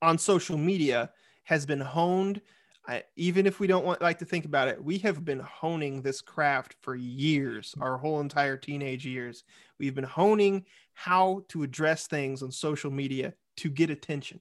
on 0.00 0.16
social 0.16 0.56
media 0.56 1.10
has 1.44 1.66
been 1.66 1.82
honed. 1.82 2.40
I, 2.88 3.02
even 3.16 3.46
if 3.46 3.58
we 3.58 3.66
don't 3.66 3.84
want 3.84 4.00
like 4.00 4.18
to 4.20 4.24
think 4.24 4.44
about 4.44 4.68
it, 4.68 4.82
we 4.82 4.98
have 4.98 5.24
been 5.24 5.40
honing 5.40 6.02
this 6.02 6.20
craft 6.20 6.76
for 6.82 6.94
years, 6.94 7.74
our 7.80 7.96
whole 7.96 8.20
entire 8.20 8.56
teenage 8.56 9.04
years. 9.04 9.44
We've 9.78 9.94
been 9.94 10.04
honing 10.04 10.64
how 10.94 11.44
to 11.48 11.62
address 11.62 12.06
things 12.06 12.42
on 12.42 12.52
social 12.52 12.90
media 12.90 13.34
to 13.58 13.70
get 13.70 13.90
attention. 13.90 14.40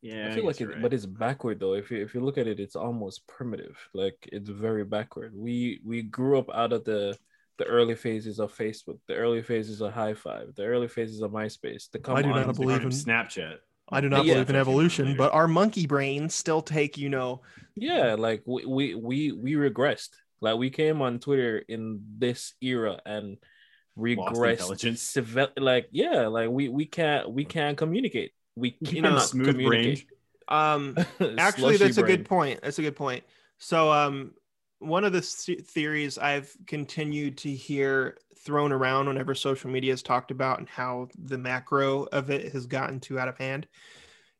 Yeah, 0.00 0.28
I 0.30 0.34
feel 0.34 0.44
like 0.44 0.60
it, 0.60 0.68
you're 0.68 0.80
but 0.80 0.92
it's 0.92 1.06
backward 1.06 1.60
though. 1.60 1.74
If 1.74 1.90
you 1.90 2.02
if 2.02 2.14
you 2.14 2.20
look 2.20 2.38
at 2.38 2.46
it, 2.46 2.60
it's 2.60 2.76
almost 2.76 3.26
primitive. 3.26 3.76
Like 3.94 4.28
it's 4.32 4.50
very 4.50 4.84
backward. 4.84 5.32
We 5.34 5.80
we 5.84 6.02
grew 6.02 6.38
up 6.38 6.50
out 6.54 6.72
of 6.72 6.84
the 6.84 7.16
the 7.56 7.64
early 7.64 7.94
phases 7.94 8.40
of 8.40 8.56
Facebook, 8.56 8.98
the 9.06 9.14
early 9.14 9.42
phases 9.42 9.80
of 9.80 9.92
Hi5, 9.94 10.56
the 10.56 10.64
early 10.64 10.88
phases 10.88 11.20
of 11.20 11.30
MySpace. 11.30 11.90
The 11.90 12.00
come 12.00 12.16
I 12.16 12.22
do 12.22 12.30
on, 12.30 12.46
not 12.46 12.56
believe 12.56 12.82
in- 12.82 12.88
Snapchat. 12.88 13.58
I 13.90 14.00
do 14.00 14.08
not 14.08 14.24
Yeah. 14.24 14.34
believe 14.34 14.50
in 14.50 14.56
evolution, 14.56 15.06
later. 15.06 15.18
but 15.18 15.32
our 15.34 15.48
monkey 15.48 15.86
brains 15.86 16.34
still 16.34 16.62
take, 16.62 16.96
you 16.98 17.08
know, 17.08 17.42
Yeah, 17.76 18.14
like 18.18 18.42
we 18.46 18.64
we 18.64 18.94
we 18.94 19.32
we 19.32 19.52
regressed. 19.54 20.10
Like 20.40 20.56
we 20.58 20.70
came 20.70 21.00
on 21.02 21.20
Twitter 21.20 21.58
in 21.58 22.00
this 22.18 22.54
era 22.60 23.00
and 23.06 23.36
regressed. 23.96 24.50
intelligence. 24.60 25.02
Civil, 25.02 25.48
like 25.56 25.88
yeah, 25.90 26.26
like 26.28 26.50
we 26.50 26.68
we 26.68 26.86
can't 26.86 27.30
we 27.30 27.44
can't 27.44 27.76
communicate. 27.76 28.32
We 28.56 28.76
You 28.80 28.86
cannot 28.86 29.12
know, 29.12 29.18
smooth 29.18 29.48
communicate. 29.50 30.06
um 30.48 30.94
actually 31.20 31.76
Slushy 31.76 31.78
that's 31.78 31.98
a 31.98 32.02
good 32.02 32.24
point 32.26 32.60
that's 32.62 32.78
a 32.78 32.82
good 32.82 32.94
point 32.96 33.24
so 33.58 33.90
um 33.90 34.32
one 34.78 35.02
of 35.04 35.12
the 35.12 35.22
theories 35.22 36.18
i've 36.18 36.54
continued 36.66 37.38
to 37.38 37.50
hear 37.50 38.18
thrown 38.44 38.72
around 38.72 39.06
whenever 39.06 39.34
social 39.34 39.70
media 39.70 39.92
is 39.92 40.02
talked 40.02 40.30
about 40.30 40.58
and 40.58 40.68
how 40.68 41.08
the 41.24 41.38
macro 41.38 42.04
of 42.04 42.30
it 42.30 42.52
has 42.52 42.66
gotten 42.66 43.00
too 43.00 43.18
out 43.18 43.28
of 43.28 43.38
hand 43.38 43.66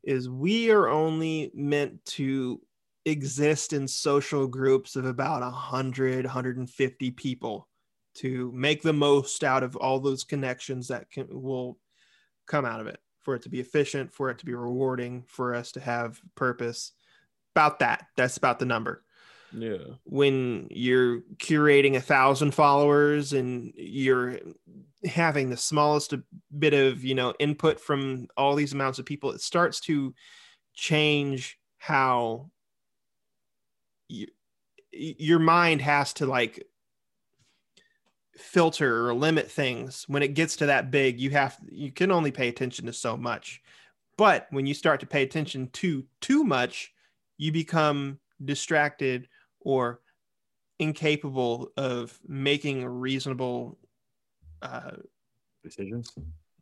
is 0.02 0.28
we 0.28 0.70
are 0.70 0.88
only 0.88 1.50
meant 1.54 2.04
to 2.04 2.60
exist 3.06 3.72
in 3.72 3.86
social 3.88 4.46
groups 4.46 4.96
of 4.96 5.04
about 5.04 5.42
100 5.42 6.24
150 6.24 7.10
people 7.12 7.68
to 8.14 8.50
make 8.54 8.82
the 8.82 8.92
most 8.92 9.42
out 9.44 9.62
of 9.62 9.76
all 9.76 9.98
those 9.98 10.24
connections 10.24 10.88
that 10.88 11.10
can 11.10 11.26
will 11.30 11.78
come 12.46 12.64
out 12.64 12.80
of 12.80 12.86
it 12.86 12.98
for 13.22 13.34
it 13.34 13.42
to 13.42 13.48
be 13.48 13.60
efficient 13.60 14.12
for 14.12 14.30
it 14.30 14.38
to 14.38 14.46
be 14.46 14.54
rewarding 14.54 15.24
for 15.26 15.54
us 15.54 15.72
to 15.72 15.80
have 15.80 16.20
purpose. 16.34 16.92
About 17.54 17.78
that 17.78 18.06
that's 18.16 18.36
about 18.36 18.58
the 18.58 18.64
number 18.64 19.03
Yeah. 19.56 19.94
when 20.04 20.66
you're 20.70 21.20
curating 21.36 21.94
a 21.94 22.00
thousand 22.00 22.54
followers 22.54 23.32
and 23.32 23.72
you're 23.76 24.40
having 25.04 25.50
the 25.50 25.56
smallest 25.56 26.14
bit 26.58 26.74
of 26.74 27.04
you 27.04 27.14
know 27.14 27.34
input 27.38 27.78
from 27.78 28.26
all 28.36 28.56
these 28.56 28.72
amounts 28.72 28.98
of 28.98 29.06
people 29.06 29.30
it 29.30 29.40
starts 29.40 29.80
to 29.80 30.14
change 30.74 31.58
how 31.78 32.50
you, 34.08 34.26
your 34.92 35.38
mind 35.38 35.80
has 35.82 36.12
to 36.14 36.26
like 36.26 36.66
filter 38.36 39.08
or 39.08 39.14
limit 39.14 39.48
things 39.48 40.04
when 40.08 40.22
it 40.22 40.34
gets 40.34 40.56
to 40.56 40.66
that 40.66 40.90
big 40.90 41.20
you 41.20 41.30
have 41.30 41.56
you 41.70 41.92
can 41.92 42.10
only 42.10 42.32
pay 42.32 42.48
attention 42.48 42.86
to 42.86 42.92
so 42.92 43.16
much 43.16 43.62
but 44.16 44.48
when 44.50 44.66
you 44.66 44.74
start 44.74 44.98
to 45.00 45.06
pay 45.06 45.22
attention 45.22 45.68
to 45.68 46.04
too 46.20 46.42
much 46.42 46.92
you 47.36 47.52
become 47.52 48.18
distracted 48.44 49.28
or 49.64 50.00
incapable 50.78 51.72
of 51.76 52.18
making 52.26 52.84
reasonable 52.84 53.78
uh, 54.62 54.92
Decisions. 55.62 56.12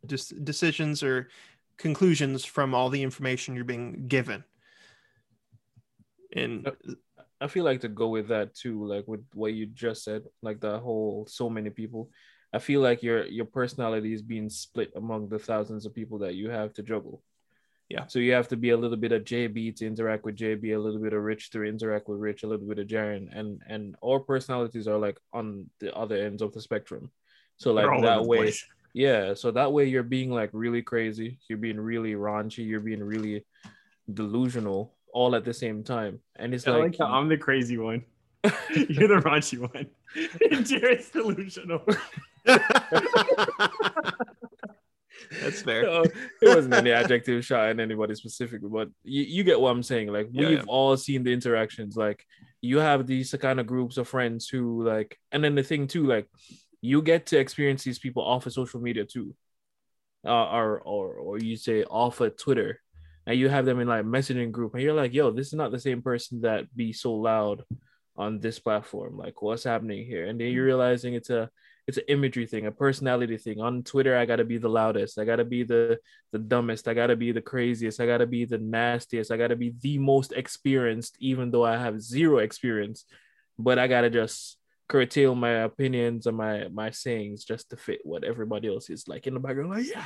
dis- 0.05 0.29
decisions 0.29 1.03
or 1.03 1.29
conclusions 1.77 2.45
from 2.45 2.73
all 2.73 2.89
the 2.89 3.03
information 3.03 3.55
you're 3.55 3.63
being 3.65 4.07
given 4.07 4.43
and 6.35 6.71
I 7.39 7.47
feel 7.47 7.65
like 7.65 7.81
to 7.81 7.89
go 7.89 8.07
with 8.07 8.29
that 8.29 8.55
too, 8.55 8.85
like 8.85 9.07
with 9.07 9.25
what 9.33 9.53
you 9.53 9.65
just 9.65 10.03
said, 10.03 10.23
like 10.41 10.59
the 10.59 10.79
whole 10.79 11.27
so 11.29 11.49
many 11.49 11.69
people. 11.69 12.09
I 12.53 12.59
feel 12.59 12.81
like 12.81 13.03
your 13.03 13.25
your 13.25 13.45
personality 13.45 14.13
is 14.13 14.21
being 14.21 14.49
split 14.49 14.91
among 14.95 15.27
the 15.27 15.39
thousands 15.39 15.85
of 15.85 15.93
people 15.93 16.19
that 16.19 16.35
you 16.35 16.49
have 16.49 16.73
to 16.75 16.83
juggle. 16.83 17.21
Yeah. 17.93 18.07
So 18.07 18.17
you 18.17 18.33
have 18.33 18.47
to 18.47 18.57
be 18.57 18.71
a 18.71 18.77
little 18.77 18.97
bit 18.97 19.11
of 19.11 19.23
JB 19.23 19.75
to 19.77 19.85
interact 19.85 20.25
with 20.25 20.35
JB, 20.35 20.73
a 20.73 20.79
little 20.79 20.99
bit 20.99 21.13
of 21.13 21.21
Rich 21.21 21.51
to 21.51 21.63
interact 21.63 22.09
with 22.09 22.19
Rich, 22.19 22.41
a 22.41 22.47
little 22.47 22.65
bit 22.65 22.79
of 22.79 22.87
Jaren, 22.87 23.29
and 23.37 23.61
and 23.67 23.95
our 24.03 24.19
personalities 24.19 24.87
are 24.87 24.97
like 24.97 25.19
on 25.31 25.69
the 25.79 25.95
other 25.95 26.15
ends 26.15 26.41
of 26.41 26.51
the 26.53 26.61
spectrum. 26.61 27.11
So 27.57 27.71
like 27.71 27.83
They're 27.83 27.93
all 27.93 27.99
over 27.99 28.07
that 28.07 28.25
way, 28.25 28.37
place. 28.37 28.65
yeah. 28.95 29.35
So 29.35 29.51
that 29.51 29.71
way 29.71 29.85
you're 29.85 30.01
being 30.17 30.31
like 30.31 30.49
really 30.53 30.81
crazy, 30.81 31.37
you're 31.47 31.59
being 31.59 31.79
really 31.79 32.13
raunchy, 32.13 32.67
you're 32.67 32.79
being 32.79 33.03
really 33.03 33.45
delusional 34.11 34.95
all 35.13 35.35
at 35.35 35.45
the 35.45 35.53
same 35.53 35.83
time, 35.83 36.19
and 36.35 36.51
it's 36.55 36.67
I 36.67 36.71
like, 36.71 36.97
like 36.99 37.07
I'm 37.07 37.29
the 37.29 37.37
crazy 37.37 37.77
one. 37.77 38.05
You're 38.75 39.07
the 39.07 39.21
raunchy 39.23 39.57
one. 39.59 39.87
And 40.51 40.65
Jared's 40.65 41.09
delusional. 41.09 41.85
that's 45.41 45.61
fair 45.61 45.83
No, 45.83 46.03
it 46.03 46.55
wasn't 46.55 46.73
any 46.73 46.91
adjective 46.91 47.43
shot 47.45 47.69
at 47.69 47.79
anybody 47.79 48.15
specifically, 48.15 48.69
but 48.69 48.89
you, 49.03 49.23
you 49.23 49.43
get 49.43 49.59
what 49.59 49.71
I'm 49.71 49.83
saying. 49.83 50.07
Like 50.07 50.29
Yeah, 50.31 50.49
we've 50.49 50.57
yeah. 50.59 50.63
all 50.67 50.95
seen 50.97 51.23
the 51.23 51.33
interactions. 51.33 51.95
Like 51.95 52.25
you 52.61 52.79
have 52.79 53.07
these 53.07 53.33
kind 53.39 53.59
of 53.59 53.67
groups 53.67 53.97
of 53.97 54.07
friends 54.07 54.47
who 54.47 54.83
like, 54.83 55.19
and 55.31 55.43
then 55.43 55.55
the 55.55 55.63
thing 55.63 55.87
too, 55.87 56.05
like 56.05 56.27
you 56.81 57.01
get 57.01 57.27
to 57.27 57.39
experience 57.39 57.83
these 57.83 57.99
people 57.99 58.23
off 58.23 58.45
of 58.45 58.53
social 58.53 58.81
media 58.81 59.05
too, 59.05 59.35
uh, 60.25 60.49
or 60.49 60.79
or 60.81 61.15
or 61.15 61.37
you 61.39 61.55
say 61.57 61.83
off 61.83 62.21
of 62.21 62.37
Twitter, 62.37 62.81
and 63.25 63.39
you 63.39 63.49
have 63.49 63.65
them 63.65 63.79
in 63.79 63.87
like 63.87 64.05
messaging 64.05 64.51
group, 64.51 64.73
and 64.73 64.83
you're 64.83 64.93
like, 64.93 65.13
yo, 65.13 65.31
this 65.31 65.47
is 65.47 65.53
not 65.53 65.71
the 65.71 65.79
same 65.79 66.01
person 66.01 66.41
that 66.41 66.73
be 66.75 66.93
so 66.93 67.13
loud 67.13 67.63
on 68.15 68.39
this 68.39 68.59
platform. 68.59 69.17
Like 69.17 69.41
what's 69.41 69.63
happening 69.63 70.05
here? 70.05 70.25
And 70.25 70.39
then 70.39 70.51
you're 70.51 70.65
realizing 70.65 71.13
it's 71.13 71.29
a 71.29 71.49
it's 71.87 71.97
an 71.97 72.05
imagery 72.07 72.47
thing, 72.47 72.65
a 72.65 72.71
personality 72.71 73.37
thing. 73.37 73.59
On 73.59 73.83
Twitter, 73.83 74.15
I 74.15 74.25
gotta 74.25 74.45
be 74.45 74.57
the 74.57 74.69
loudest, 74.69 75.19
I 75.19 75.25
gotta 75.25 75.45
be 75.45 75.63
the 75.63 75.99
the 76.31 76.39
dumbest, 76.39 76.87
I 76.87 76.93
gotta 76.93 77.15
be 77.15 77.31
the 77.31 77.41
craziest, 77.41 77.99
I 77.99 78.05
gotta 78.05 78.25
be 78.25 78.45
the 78.45 78.57
nastiest, 78.57 79.31
I 79.31 79.37
gotta 79.37 79.55
be 79.55 79.73
the 79.81 79.97
most 79.97 80.31
experienced, 80.31 81.17
even 81.19 81.51
though 81.51 81.65
I 81.65 81.77
have 81.77 82.01
zero 82.01 82.37
experience. 82.37 83.05
But 83.59 83.79
I 83.79 83.87
gotta 83.87 84.09
just 84.09 84.57
curtail 84.87 85.33
my 85.35 85.63
opinions 85.63 86.27
and 86.27 86.37
my 86.37 86.67
my 86.69 86.91
sayings 86.91 87.45
just 87.45 87.69
to 87.69 87.77
fit 87.77 88.01
what 88.03 88.23
everybody 88.23 88.67
else 88.67 88.89
is 88.89 89.07
like 89.07 89.27
in 89.27 89.33
the 89.33 89.39
background, 89.39 89.71
like 89.71 89.87
yeah. 89.87 90.03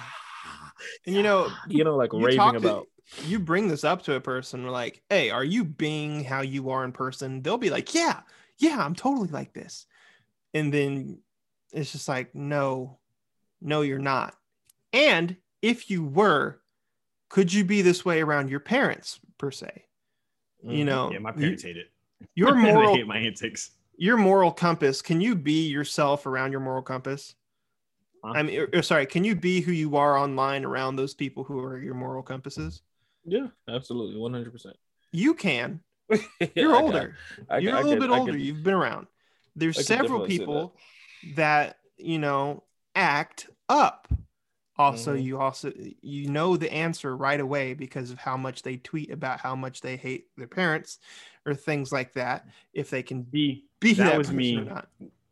And 1.05 1.15
you 1.15 1.23
know, 1.23 1.49
You 1.67 1.83
know, 1.83 1.95
like 1.97 2.13
you 2.13 2.25
raving 2.25 2.51
to- 2.53 2.57
about 2.57 2.87
you 3.25 3.39
bring 3.39 3.67
this 3.67 3.83
up 3.83 4.03
to 4.03 4.15
a 4.15 4.19
person 4.19 4.67
like 4.67 5.01
hey 5.09 5.29
are 5.29 5.43
you 5.43 5.63
being 5.63 6.23
how 6.23 6.41
you 6.41 6.71
are 6.71 6.83
in 6.83 6.91
person 6.91 7.41
they'll 7.41 7.57
be 7.57 7.69
like 7.69 7.95
yeah 7.95 8.19
yeah 8.57 8.83
i'm 8.83 8.93
totally 8.95 9.29
like 9.29 9.53
this 9.53 9.85
and 10.53 10.73
then 10.73 11.17
it's 11.73 11.91
just 11.91 12.07
like 12.07 12.33
no 12.33 12.97
no 13.61 13.81
you're 13.81 13.99
not 13.99 14.35
and 14.93 15.35
if 15.61 15.89
you 15.89 16.03
were 16.03 16.61
could 17.29 17.51
you 17.51 17.63
be 17.63 17.81
this 17.81 18.05
way 18.05 18.21
around 18.21 18.49
your 18.49 18.59
parents 18.59 19.19
per 19.37 19.51
se 19.51 19.85
you 20.63 20.83
Mhm. 20.83 20.85
know 20.85 21.11
Yeah, 21.11 21.19
my 21.19 21.31
you- 21.31 21.39
parents 21.41 21.63
hate 21.63 21.77
it. 21.77 21.91
your 22.35 22.55
moral 22.73 22.95
hate 22.95 23.07
my 23.07 23.17
antics. 23.17 23.71
your 23.97 24.17
moral 24.17 24.51
compass 24.51 25.01
can 25.01 25.19
you 25.21 25.35
be 25.35 25.67
yourself 25.67 26.25
around 26.25 26.51
your 26.51 26.61
moral 26.61 26.83
compass 26.83 27.35
Huh? 28.23 28.33
i 28.35 28.43
mean 28.43 28.59
or- 28.59 28.69
or 28.73 28.81
sorry 28.81 29.05
can 29.05 29.23
you 29.23 29.35
be 29.35 29.61
who 29.61 29.71
you 29.71 29.95
are 29.97 30.17
online 30.17 30.63
around 30.65 30.95
those 30.95 31.13
people 31.13 31.43
who 31.43 31.59
are 31.59 31.77
your 31.79 31.93
moral 31.95 32.23
compasses 32.23 32.81
Yeah, 33.25 33.47
absolutely, 33.67 34.17
one 34.17 34.33
hundred 34.33 34.51
percent. 34.53 34.77
you 35.11 35.33
can 35.33 35.81
you're 36.55 36.73
older 36.75 37.17
you're 37.59 37.75
a 37.75 37.81
little 37.83 37.99
bit 37.99 38.09
older. 38.09 38.37
You've 38.37 38.63
been 38.63 38.73
around. 38.73 39.07
There's 39.57 39.77
I 39.77 39.81
several 39.81 40.25
people 40.25 40.73
that. 41.35 41.77
you 41.99 42.19
know 42.19 42.63
act 42.95 43.49
up. 43.69 44.07
Also, 44.77 45.15
Mhm. 45.15 45.23
you 45.23 45.39
also 45.39 45.73
you 46.03 46.29
know 46.29 46.55
the 46.55 46.71
answer 46.71 47.17
right 47.17 47.39
away 47.39 47.73
because 47.73 48.11
of 48.11 48.19
how 48.19 48.37
much 48.37 48.61
they 48.61 48.77
tweet 48.77 49.09
about 49.09 49.39
how 49.39 49.55
much 49.55 49.81
they 49.81 49.97
hate 49.97 50.27
their 50.37 50.45
parents 50.47 50.99
or 51.47 51.55
things 51.55 51.91
like 51.91 52.13
that. 52.13 52.47
If 52.73 52.91
they 52.91 53.01
can 53.01 53.25
The 53.31 53.63
be 53.79 53.93
That 53.93 54.11
that, 54.11 54.17
was 54.19 54.31
me. 54.31 54.57
or 54.57 54.65
not. 54.65 54.89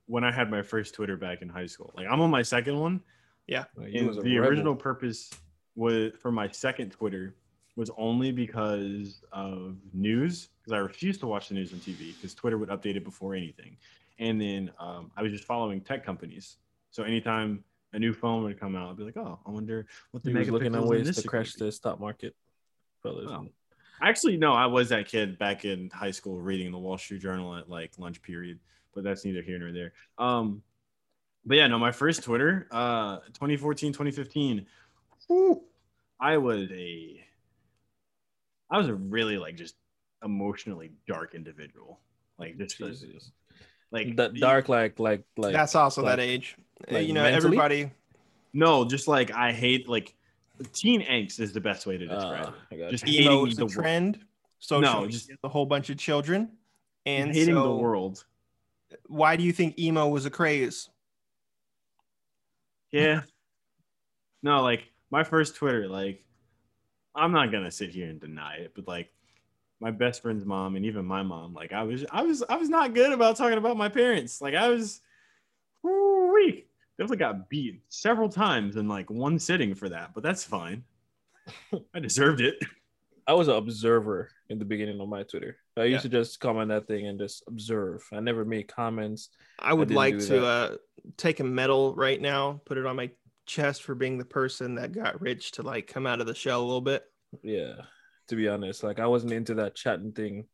when 0.07 0.23
I 0.23 0.31
had 0.31 0.49
my 0.49 0.63
first 0.63 0.95
Twitter 0.95 1.17
back 1.17 1.43
in 1.43 1.49
high 1.49 1.67
school. 1.67 1.93
Like 1.95 2.07
I'm 2.09 2.19
on 2.19 2.31
my 2.31 2.41
second 2.41 2.79
one. 2.79 3.03
And 3.47 4.13
the 4.23 4.37
original 4.39 4.75
purpose 4.75 5.29
was 5.75 6.13
for 6.19 6.31
my 6.31 6.47
second 6.49 6.91
Twitter 6.93 7.35
was 7.75 7.91
only 7.95 8.31
because 8.31 9.21
of 9.31 9.77
news 9.93 10.49
because 10.63 10.73
I 10.73 10.77
refused 10.79 11.19
to 11.19 11.27
watch 11.27 11.49
the 11.49 11.53
news 11.53 11.73
on 11.73 11.79
TV 11.79 12.13
because 12.15 12.33
Twitter 12.33 12.57
would 12.57 12.69
update 12.69 12.95
it 12.95 13.03
before 13.03 13.35
anything. 13.35 13.77
And 14.19 14.39
then 14.39 14.71
um, 14.79 15.11
I 15.17 15.21
was 15.21 15.31
just 15.31 15.43
following 15.43 15.81
tech 15.81 16.05
companies. 16.05 16.57
So 16.91 17.03
anytime 17.03 17.63
a 17.93 17.99
new 17.99 18.13
phone 18.13 18.43
would 18.43 18.59
come 18.59 18.75
out, 18.75 18.89
I'd 18.89 18.97
be 18.97 19.03
like, 19.03 19.17
oh, 19.17 19.39
I 19.45 19.49
wonder 19.49 19.85
what 20.11 20.23
the 20.23 20.31
He 20.31 20.37
was 20.37 20.49
looking 20.49 20.75
at 20.75 20.83
ways 20.83 21.15
to 21.15 21.27
crash 21.27 21.53
the 21.53 21.71
stock 21.71 21.99
market, 21.99 22.35
fellas. 23.01 23.29
Oh. 23.29 23.47
Actually, 24.01 24.37
no, 24.37 24.53
I 24.53 24.65
was 24.65 24.89
that 24.89 25.07
kid 25.07 25.37
back 25.37 25.63
in 25.63 25.89
high 25.89 26.11
school 26.11 26.39
reading 26.39 26.71
the 26.71 26.77
Wall 26.77 26.97
Street 26.97 27.21
Journal 27.21 27.55
at 27.55 27.69
like 27.69 27.93
lunch 27.97 28.21
period, 28.21 28.59
but 28.93 29.03
that's 29.03 29.23
neither 29.23 29.41
here 29.41 29.57
nor 29.57 29.71
there. 29.71 29.93
Um, 30.17 30.61
but 31.45 31.57
yeah, 31.57 31.67
no, 31.67 31.79
my 31.79 31.91
first 31.91 32.23
Twitter, 32.23 32.67
uh, 32.71 33.19
2014, 33.33 33.93
2015, 33.93 34.65
whew, 35.27 35.63
I 36.19 36.37
was 36.37 36.69
a, 36.71 37.23
I 38.69 38.77
was 38.77 38.89
a 38.89 38.95
really 38.95 39.37
like 39.37 39.55
just 39.55 39.75
emotionally 40.23 40.91
dark 41.07 41.35
individual, 41.35 41.99
like 42.37 42.57
just. 42.57 42.81
Like 43.95 44.15
that 44.17 44.33
dark, 44.35 44.69
like, 44.69 44.99
like, 44.99 45.23
like. 45.37 45.53
That's 45.53 45.75
also 45.75 46.03
like- 46.03 46.17
that 46.17 46.23
age. 46.23 46.55
Uh, 46.89 46.95
like 46.95 47.07
you 47.07 47.13
know, 47.13 47.23
mentally? 47.23 47.45
everybody. 47.57 47.91
No, 48.53 48.85
just 48.85 49.07
like 49.07 49.31
I 49.31 49.51
hate 49.51 49.87
like 49.89 50.13
teen 50.73 51.01
angst 51.01 51.39
is 51.39 51.51
the 51.53 51.61
best 51.61 51.85
way 51.85 51.97
to 51.97 52.05
describe 52.05 52.47
Uh, 52.47 52.75
it. 52.75 52.91
Just 52.91 53.07
you. 53.07 53.21
Emo 53.23 53.31
hating 53.31 53.47
is 53.47 53.55
the 53.57 53.67
trend. 53.67 54.19
Social 54.59 54.81
No, 55.01 55.07
just- 55.07 55.29
is 55.31 55.37
a 55.43 55.49
whole 55.49 55.65
bunch 55.65 55.89
of 55.89 55.97
children. 55.97 56.51
And 57.05 57.33
hating 57.33 57.53
the 57.55 57.75
world. 57.75 58.25
Why 59.07 59.35
do 59.35 59.43
you 59.43 59.51
think 59.51 59.77
emo 59.77 60.07
was 60.07 60.25
a 60.25 60.29
craze? 60.29 60.89
Yeah. 62.91 63.21
no, 64.41 64.61
like 64.61 64.89
my 65.11 65.23
first 65.23 65.55
Twitter, 65.55 65.87
like 65.87 66.23
I'm 67.15 67.31
not 67.31 67.51
gonna 67.51 67.71
sit 67.71 67.89
here 67.91 68.09
and 68.09 68.19
deny 68.19 68.55
it, 68.57 68.73
but 68.75 68.87
like 68.87 69.11
my 69.79 69.91
best 69.91 70.21
friend's 70.21 70.45
mom 70.45 70.75
and 70.75 70.85
even 70.85 71.05
my 71.05 71.23
mom, 71.23 71.53
like 71.53 71.73
I 71.73 71.83
was 71.83 72.05
I 72.11 72.23
was 72.23 72.43
I 72.47 72.55
was 72.55 72.69
not 72.69 72.93
good 72.93 73.11
about 73.11 73.35
talking 73.35 73.57
about 73.57 73.77
my 73.77 73.89
parents. 73.89 74.41
Like 74.41 74.55
I 74.55 74.69
was 74.69 75.01
weak 75.83 76.69
Definitely 76.97 77.17
got 77.17 77.49
beat 77.49 77.81
several 77.89 78.29
times 78.29 78.77
in 78.77 78.87
like 78.87 79.09
one 79.09 79.37
sitting 79.37 79.75
for 79.75 79.89
that, 79.89 80.11
but 80.13 80.23
that's 80.23 80.45
fine. 80.45 80.83
I 81.93 81.99
deserved 81.99 82.39
it. 82.39 82.55
I 83.27 83.33
was 83.33 83.49
an 83.49 83.55
observer 83.55 84.29
in 84.49 84.59
the 84.59 84.65
beginning 84.65 85.01
of 85.01 85.09
my 85.09 85.23
Twitter. 85.23 85.57
I 85.75 85.81
Yeah. 85.81 85.93
used 85.93 86.03
to 86.03 86.09
just 86.09 86.39
comment 86.39 86.69
that 86.69 86.87
thing 86.87 87.07
and 87.07 87.19
just 87.19 87.43
observe. 87.47 88.07
I 88.13 88.21
never 88.21 88.45
made 88.45 88.69
comments. 88.69 89.29
I 89.59 89.73
would 89.73 89.89
didn't 89.89 89.97
like 89.97 90.19
to 90.19 90.45
uh, 90.45 90.75
take 91.17 91.41
a 91.41 91.43
medal 91.43 91.93
right 91.95 92.21
now, 92.21 92.61
put 92.65 92.77
it 92.77 92.85
on 92.85 92.95
my 92.95 93.11
chest 93.45 93.83
for 93.83 93.93
being 93.93 94.17
the 94.17 94.25
person 94.25 94.75
that 94.75 94.93
got 94.93 95.19
rich 95.19 95.51
to 95.53 95.63
like 95.63 95.87
come 95.87 96.07
out 96.07 96.21
of 96.21 96.27
the 96.27 96.35
shell 96.35 96.61
a 96.61 96.65
little 96.65 96.79
bit. 96.81 97.03
Yeah, 97.43 97.73
to 98.27 98.35
be 98.35 98.47
honest, 98.47 98.83
like 98.83 98.99
I 98.99 99.07
wasn't 99.07 99.33
into 99.33 99.55
that 99.55 99.75
chatting 99.75 100.11
thing 100.13 100.45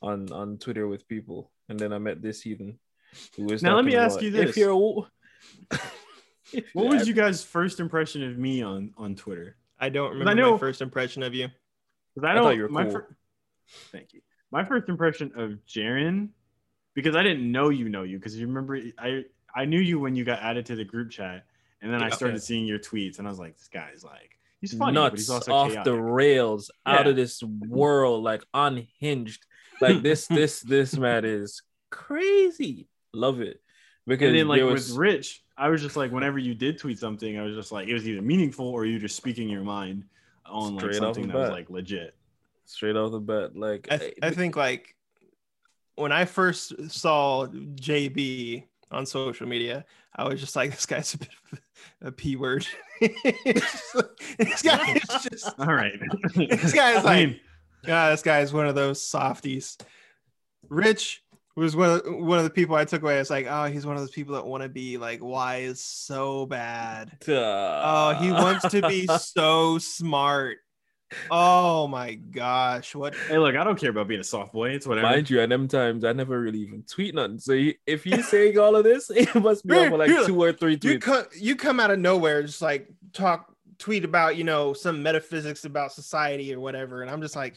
on 0.00 0.30
on 0.32 0.58
Twitter 0.58 0.86
with 0.88 1.06
people, 1.08 1.50
and 1.68 1.78
then 1.78 1.92
I 1.92 1.98
met 1.98 2.20
this 2.22 2.42
heathen. 2.42 2.78
Who 3.36 3.44
was 3.44 3.62
Now, 3.62 3.76
let 3.76 3.84
me 3.84 3.94
ask 3.96 4.20
you 4.22 4.30
this. 4.30 4.50
If 4.50 4.56
you're, 4.56 4.74
What 6.74 6.86
was 6.88 7.08
you 7.08 7.14
guys' 7.14 7.42
first 7.42 7.80
impression 7.80 8.22
of 8.30 8.36
me 8.38 8.62
on 8.62 8.92
on 8.96 9.14
Twitter? 9.14 9.56
I 9.78 9.88
don't 9.88 10.10
remember 10.12 10.30
I 10.30 10.34
know- 10.34 10.52
my 10.52 10.58
first 10.58 10.82
impression 10.82 11.22
of 11.22 11.34
you. 11.34 11.48
Because 12.14 12.28
I, 12.28 12.32
I 12.32 12.34
don't. 12.34 12.56
you 12.56 12.62
were 12.64 12.68
my 12.68 12.84
cool. 12.84 12.92
fir- 12.92 13.16
Thank 13.90 14.12
you. 14.12 14.20
My 14.50 14.64
first 14.64 14.88
impression 14.90 15.32
of 15.34 15.52
Jaren, 15.66 16.28
because 16.94 17.16
I 17.16 17.22
didn't 17.22 17.50
know 17.50 17.70
you 17.70 17.88
know 17.88 18.02
you, 18.02 18.18
because 18.18 18.36
you 18.36 18.46
remember 18.46 18.78
I 18.98 19.24
I 19.54 19.64
knew 19.64 19.80
you 19.80 19.98
when 19.98 20.14
you 20.14 20.24
got 20.24 20.40
added 20.42 20.66
to 20.66 20.76
the 20.76 20.84
group 20.84 21.10
chat, 21.10 21.46
and 21.80 21.92
then 21.92 22.02
I 22.02 22.08
Yeah. 22.08 22.14
started 22.14 22.42
seeing 22.42 22.66
your 22.66 22.78
tweets, 22.78 23.18
and 23.18 23.26
I 23.26 23.30
was 23.30 23.38
like, 23.38 23.56
this 23.56 23.68
guy's 23.68 24.04
like 24.04 24.38
he's 24.62 24.72
funny, 24.72 24.94
but 24.96 25.12
he's 25.12 25.28
nuts 25.28 25.48
also 25.48 25.52
off 25.52 25.68
chaotic. 25.68 25.84
the 25.84 26.00
rails, 26.00 26.70
out 26.86 27.06
of 27.06 27.16
this 27.16 27.42
world, 27.42 28.24
like 28.24 28.42
unhinged. 28.54 29.44
Like 29.82 30.02
this, 30.02 30.26
this, 30.28 30.60
this 30.60 30.96
man 30.96 31.26
is 31.26 31.60
crazy. 31.90 32.88
Love 33.12 33.42
it 33.42 33.60
because 34.06 34.28
and 34.28 34.38
then 34.38 34.48
like 34.48 34.60
there 34.60 34.66
with 34.66 34.90
Rich, 34.90 35.42
I 35.56 35.68
was 35.68 35.82
just 35.82 35.96
like, 35.96 36.10
whenever 36.10 36.38
you 36.38 36.54
did 36.54 36.78
tweet 36.78 36.98
something, 36.98 37.38
I 37.38 37.42
was 37.42 37.54
just 37.54 37.72
like, 37.72 37.88
it 37.88 37.94
was 37.94 38.08
either 38.08 38.22
meaningful 38.22 38.66
or 38.66 38.84
you 38.84 38.98
just 38.98 39.16
speaking 39.16 39.48
your 39.48 39.62
mind 39.62 40.04
on 40.46 40.74
like 40.74 40.84
Straight 40.84 40.96
off 40.96 41.14
something 41.14 41.26
the 41.28 41.32
that 41.32 41.38
was 41.38 41.50
like 41.50 41.70
legit. 41.70 42.14
straight 42.64 42.96
off 42.96 43.12
the 43.12 43.20
bat, 43.20 43.56
like 43.56 43.88
I, 43.90 43.96
th- 43.98 44.14
I 44.22 44.30
think 44.30 44.56
like 44.56 44.96
when 45.94 46.10
I 46.10 46.24
first 46.24 46.90
saw 46.90 47.46
JB 47.46 48.64
on 48.90 49.06
social 49.06 49.46
media, 49.46 49.84
I 50.14 50.28
was 50.28 50.40
just 50.40 50.56
like, 50.56 50.72
this 50.72 50.86
guy's 50.86 51.14
a 51.14 51.18
bit 51.18 51.28
of 51.52 51.60
a 52.08 52.12
p 52.12 52.36
word. 52.36 52.66
this 53.00 54.62
guy 54.62 54.92
is 54.94 55.22
just, 55.22 55.54
All 55.58 55.66
right, 55.66 55.98
this 56.34 56.72
guy 56.72 56.92
is 56.92 56.98
I 56.98 57.02
like, 57.02 57.28
mean, 57.28 57.40
yeah, 57.86 58.10
this 58.10 58.22
guy 58.22 58.40
is 58.40 58.52
one 58.52 58.66
of 58.66 58.74
those 58.74 59.00
softies. 59.00 59.78
Rich 60.68 61.22
was 61.56 61.76
one 61.76 61.90
of 61.90 62.02
one 62.06 62.38
of 62.38 62.44
the 62.44 62.50
people 62.50 62.76
I 62.76 62.84
took 62.84 63.02
away. 63.02 63.18
It's 63.18 63.30
like, 63.30 63.46
oh, 63.48 63.64
he's 63.66 63.86
one 63.86 63.96
of 63.96 64.02
those 64.02 64.10
people 64.10 64.34
that 64.34 64.46
want 64.46 64.62
to 64.62 64.68
be 64.68 64.98
like 64.98 65.22
wise 65.22 65.80
so 65.80 66.46
bad. 66.46 67.18
Oh, 67.28 68.16
he 68.20 68.30
wants 68.30 68.68
to 68.68 68.86
be 68.86 69.06
so 69.06 69.78
smart. 69.78 70.58
Oh 71.30 71.86
my 71.88 72.14
gosh, 72.14 72.94
what 72.94 73.14
hey, 73.28 73.38
look, 73.38 73.56
I 73.56 73.64
don't 73.64 73.78
care 73.78 73.90
about 73.90 74.08
being 74.08 74.20
a 74.20 74.24
soft 74.24 74.52
boy. 74.52 74.70
It's 74.70 74.86
whatever. 74.86 75.08
Mind 75.08 75.30
you, 75.30 75.40
at 75.40 75.48
them 75.48 75.68
times 75.68 76.04
I 76.04 76.12
never 76.12 76.40
really 76.40 76.60
even 76.60 76.82
tweet 76.82 77.14
nothing. 77.14 77.38
So 77.38 77.52
you, 77.52 77.74
if 77.86 78.06
you're 78.06 78.22
saying 78.22 78.58
all 78.58 78.76
of 78.76 78.84
this, 78.84 79.10
it 79.14 79.34
must 79.34 79.66
be 79.66 79.74
over 79.76 79.96
like 79.96 80.26
two 80.26 80.40
or 80.40 80.52
three 80.52 80.72
you 80.72 80.78
tweets. 80.78 81.00
come 81.02 81.24
you 81.36 81.56
come 81.56 81.80
out 81.80 81.90
of 81.90 81.98
nowhere 81.98 82.42
just 82.42 82.62
like 82.62 82.88
talk 83.12 83.51
tweet 83.78 84.04
about 84.04 84.36
you 84.36 84.44
know 84.44 84.72
some 84.72 85.02
metaphysics 85.02 85.64
about 85.64 85.92
society 85.92 86.52
or 86.54 86.60
whatever 86.60 87.02
and 87.02 87.10
i'm 87.10 87.20
just 87.22 87.36
like 87.36 87.56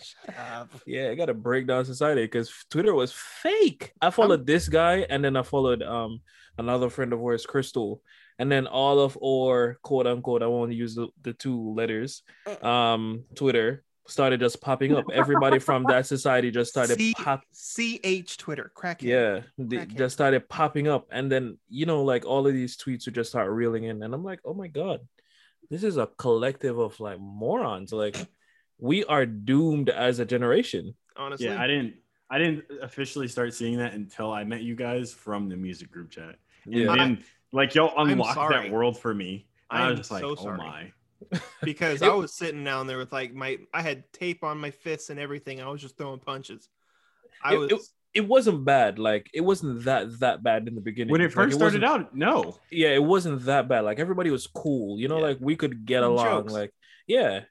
Yeah, 0.85 1.09
I 1.09 1.15
gotta 1.15 1.33
break 1.33 1.67
down 1.67 1.85
society 1.85 2.23
because 2.23 2.51
Twitter 2.69 2.93
was 2.93 3.11
fake. 3.11 3.93
I 4.01 4.09
followed 4.09 4.45
this 4.45 4.69
guy 4.69 5.05
and 5.09 5.23
then 5.23 5.35
I 5.35 5.43
followed 5.43 5.81
um 5.83 6.21
another 6.57 6.89
friend 6.89 7.11
of 7.13 7.19
ours, 7.21 7.45
Crystal, 7.45 8.01
and 8.39 8.51
then 8.51 8.67
all 8.67 8.99
of 8.99 9.17
our 9.23 9.77
quote 9.81 10.07
unquote, 10.07 10.43
I 10.43 10.47
won't 10.47 10.73
use 10.73 10.95
the, 10.95 11.07
the 11.21 11.33
two 11.33 11.73
letters, 11.73 12.23
um, 12.61 13.23
Twitter 13.35 13.83
started 14.07 14.39
just 14.39 14.61
popping 14.61 14.95
up. 14.95 15.05
Everybody 15.11 15.59
from 15.59 15.83
that 15.89 16.05
society 16.05 16.51
just 16.51 16.71
started 16.71 16.97
C- 16.97 17.13
pop 17.17 17.41
ch 17.53 18.37
twitter 18.37 18.71
crack 18.75 19.01
yeah, 19.01 19.41
they 19.57 19.77
Crackhead. 19.77 19.97
just 19.97 20.13
started 20.13 20.47
popping 20.47 20.87
up, 20.87 21.07
and 21.11 21.31
then 21.31 21.57
you 21.69 21.85
know, 21.85 22.03
like 22.03 22.25
all 22.25 22.45
of 22.47 22.53
these 22.53 22.77
tweets 22.77 23.05
would 23.05 23.15
just 23.15 23.31
start 23.31 23.51
reeling 23.51 23.85
in, 23.85 24.03
and 24.03 24.13
I'm 24.13 24.23
like, 24.23 24.39
oh 24.45 24.53
my 24.53 24.67
god, 24.67 24.99
this 25.69 25.83
is 25.83 25.97
a 25.97 26.07
collective 26.17 26.77
of 26.79 26.99
like 26.99 27.19
morons. 27.19 27.91
Like, 27.91 28.17
we 28.77 29.03
are 29.05 29.25
doomed 29.25 29.89
as 29.89 30.19
a 30.19 30.25
generation. 30.25 30.95
honestly 31.15 31.47
yeah, 31.47 31.61
I 31.61 31.67
didn't. 31.67 31.95
I 32.29 32.39
didn't 32.39 32.63
officially 32.81 33.27
start 33.27 33.53
seeing 33.53 33.77
that 33.77 33.93
until 33.93 34.31
I 34.33 34.43
met 34.43 34.63
you 34.63 34.75
guys 34.75 35.13
from 35.13 35.47
the 35.47 35.55
music 35.55 35.91
group 35.91 36.09
chat. 36.09 36.35
And 36.65 36.73
Yeah, 36.73 36.95
then 36.95 37.23
Like 37.51 37.75
y'all 37.75 37.93
I'm 37.97 38.09
unlocked 38.09 38.51
that 38.51 38.71
world 38.71 38.97
for 38.99 39.13
me. 39.13 39.45
I 39.69 39.83
I'm 39.83 39.89
was 39.91 39.99
just 39.99 40.11
like, 40.11 40.21
so 40.21 40.35
oh 40.37 40.57
my. 40.57 40.91
because 41.63 42.01
It- 42.01 42.09
I 42.09 42.13
was 42.15 42.33
sitting 42.33 42.63
down 42.63 42.87
there 42.87 42.97
with 42.97 43.13
like 43.13 43.33
my 43.33 43.59
I 43.73 43.81
had 43.83 44.11
tape 44.11 44.43
on 44.43 44.57
my 44.59 44.71
fists 44.71 45.09
and 45.11 45.19
everything. 45.19 45.61
I 45.61 45.69
was 45.69 45.81
just 45.81 45.97
throwing 45.97 46.19
punches. 46.19 46.67
I 47.43 47.53
It- 47.53 47.57
was 47.57 47.71
it- 47.71 47.81
It 48.15 48.27
wasn't 48.27 48.63
bad. 48.65 48.97
Like 48.97 49.29
it 49.33 49.41
wasn't 49.41 49.83
that 49.83 50.19
that 50.21 50.41
bad 50.41 50.67
in 50.67 50.75
the 50.75 50.81
beginning. 50.81 51.11
When 51.11 51.21
it 51.21 51.25
Like, 51.25 51.33
first 51.33 51.57
started 51.57 51.83
out, 51.83 52.15
no. 52.15 52.57
yeah, 52.71 52.89
it 52.89 53.03
wasn't 53.03 53.43
that 53.45 53.67
bad. 53.67 53.81
Like 53.81 53.99
everybody 53.99 54.31
was 54.31 54.47
cool, 54.47 54.97
you 54.99 55.07
know. 55.07 55.17
Yeah. 55.17 55.27
Like 55.27 55.37
we 55.41 55.55
could 55.55 55.85
get 55.85 56.01
Some 56.01 56.13
along. 56.13 56.25
jokes. 56.25 56.53
Like 56.53 56.73
yeah, 57.07 57.41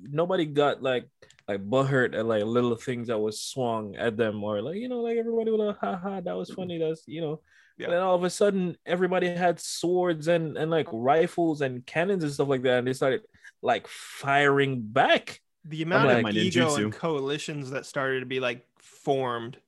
nobody 0.00 0.46
got 0.46 0.82
like 0.82 1.08
like 1.48 1.60
butthurt 1.68 2.14
at 2.14 2.24
like 2.24 2.44
little 2.44 2.76
things 2.76 3.08
that 3.08 3.18
was 3.18 3.40
swung 3.40 3.96
at 3.96 4.16
them 4.16 4.42
or 4.44 4.62
like 4.62 4.76
you 4.76 4.88
know 4.88 5.00
like 5.00 5.18
everybody 5.18 5.50
would 5.50 5.66
have 5.66 5.76
ha 5.78 5.96
ha 5.96 6.20
that 6.20 6.36
was 6.36 6.50
mm-hmm. 6.50 6.60
funny. 6.62 6.78
That's 6.78 7.02
you 7.06 7.20
know. 7.20 7.40
Yeah. 7.78 7.86
And 7.86 7.94
then 7.94 8.02
all 8.02 8.14
of 8.14 8.22
a 8.22 8.30
sudden, 8.30 8.76
everybody 8.86 9.28
had 9.28 9.58
swords 9.58 10.28
and 10.28 10.56
and 10.56 10.70
like 10.70 10.88
rifles 10.92 11.62
and 11.62 11.84
cannons 11.84 12.22
and 12.22 12.32
stuff 12.32 12.48
like 12.48 12.62
that, 12.62 12.78
and 12.78 12.86
they 12.86 12.92
started 12.92 13.22
like 13.60 13.88
firing 13.88 14.82
back. 14.82 15.40
the 15.64 15.82
amount 15.82 16.08
like- 16.08 16.26
of 16.26 16.36
ego 16.36 16.74
and 16.76 16.92
coalitions 16.92 17.70
that 17.70 17.86
started 17.86 18.20
to 18.20 18.26
be 18.26 18.40
like 18.40 18.64
formed. 18.78 19.58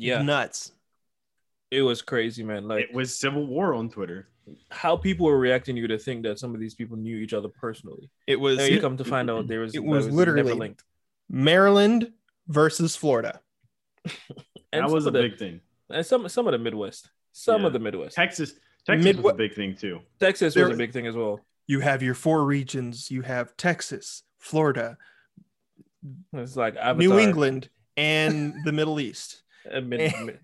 Yeah, 0.00 0.22
nuts. 0.22 0.72
it 1.70 1.82
was 1.82 2.02
crazy, 2.02 2.42
man. 2.42 2.66
Like 2.68 2.84
it 2.90 2.94
was 2.94 3.16
civil 3.16 3.46
war 3.46 3.74
on 3.74 3.90
Twitter. 3.90 4.28
how 4.70 4.96
people 4.96 5.26
were 5.26 5.38
reacting 5.38 5.76
to 5.76 5.80
you 5.82 5.86
to 5.88 5.98
think 5.98 6.22
that 6.24 6.38
some 6.38 6.54
of 6.54 6.60
these 6.60 6.74
people 6.74 6.96
knew 6.96 7.16
each 7.18 7.32
other 7.34 7.48
personally. 7.48 8.10
It 8.26 8.36
was 8.40 8.56
There 8.56 8.70
you 8.70 8.80
come 8.80 8.96
to 8.96 9.04
find 9.04 9.30
out 9.30 9.46
there 9.46 9.60
was 9.60 9.74
It 9.74 9.78
that 9.78 9.82
was 9.84 10.06
never 10.06 10.16
literally- 10.16 10.52
linked. 10.54 10.82
Maryland 11.28 12.12
versus 12.48 12.96
Florida. 12.96 13.40
And 14.72 14.84
that 14.84 14.90
was 14.90 15.04
a 15.04 15.08
of 15.08 15.12
the, 15.14 15.22
big 15.22 15.38
thing. 15.38 15.60
and 15.90 16.04
some 16.04 16.28
some 16.28 16.46
of 16.48 16.52
the 16.52 16.58
Midwest, 16.58 17.10
some 17.32 17.60
Yeah. 17.60 17.66
of 17.68 17.72
the 17.72 17.78
Midwest. 17.78 18.16
Texas, 18.16 18.54
Texas 18.86 19.16
was 19.18 19.32
a 19.34 19.36
big 19.36 19.54
thing 19.54 19.76
too. 19.76 20.00
Texas 20.18 20.54
There- 20.54 20.66
was 20.66 20.74
a 20.74 20.78
big 20.78 20.92
thing 20.92 21.06
as 21.06 21.14
well. 21.14 21.40
You 21.66 21.80
have 21.80 22.02
your 22.02 22.14
four 22.14 22.44
regions. 22.44 23.10
You 23.10 23.22
have 23.22 23.56
Texas, 23.56 24.24
Florida, 24.38 24.96
It's 26.32 26.56
like 26.56 26.74
Avatar, 26.76 26.94
New 26.96 27.18
England, 27.18 27.68
and 27.96 28.54
the 28.64 28.72
Middle 28.72 28.98
East. 28.98 29.42
Uh, 29.70 29.80
mid, 29.80 30.12
mid- 30.24 30.40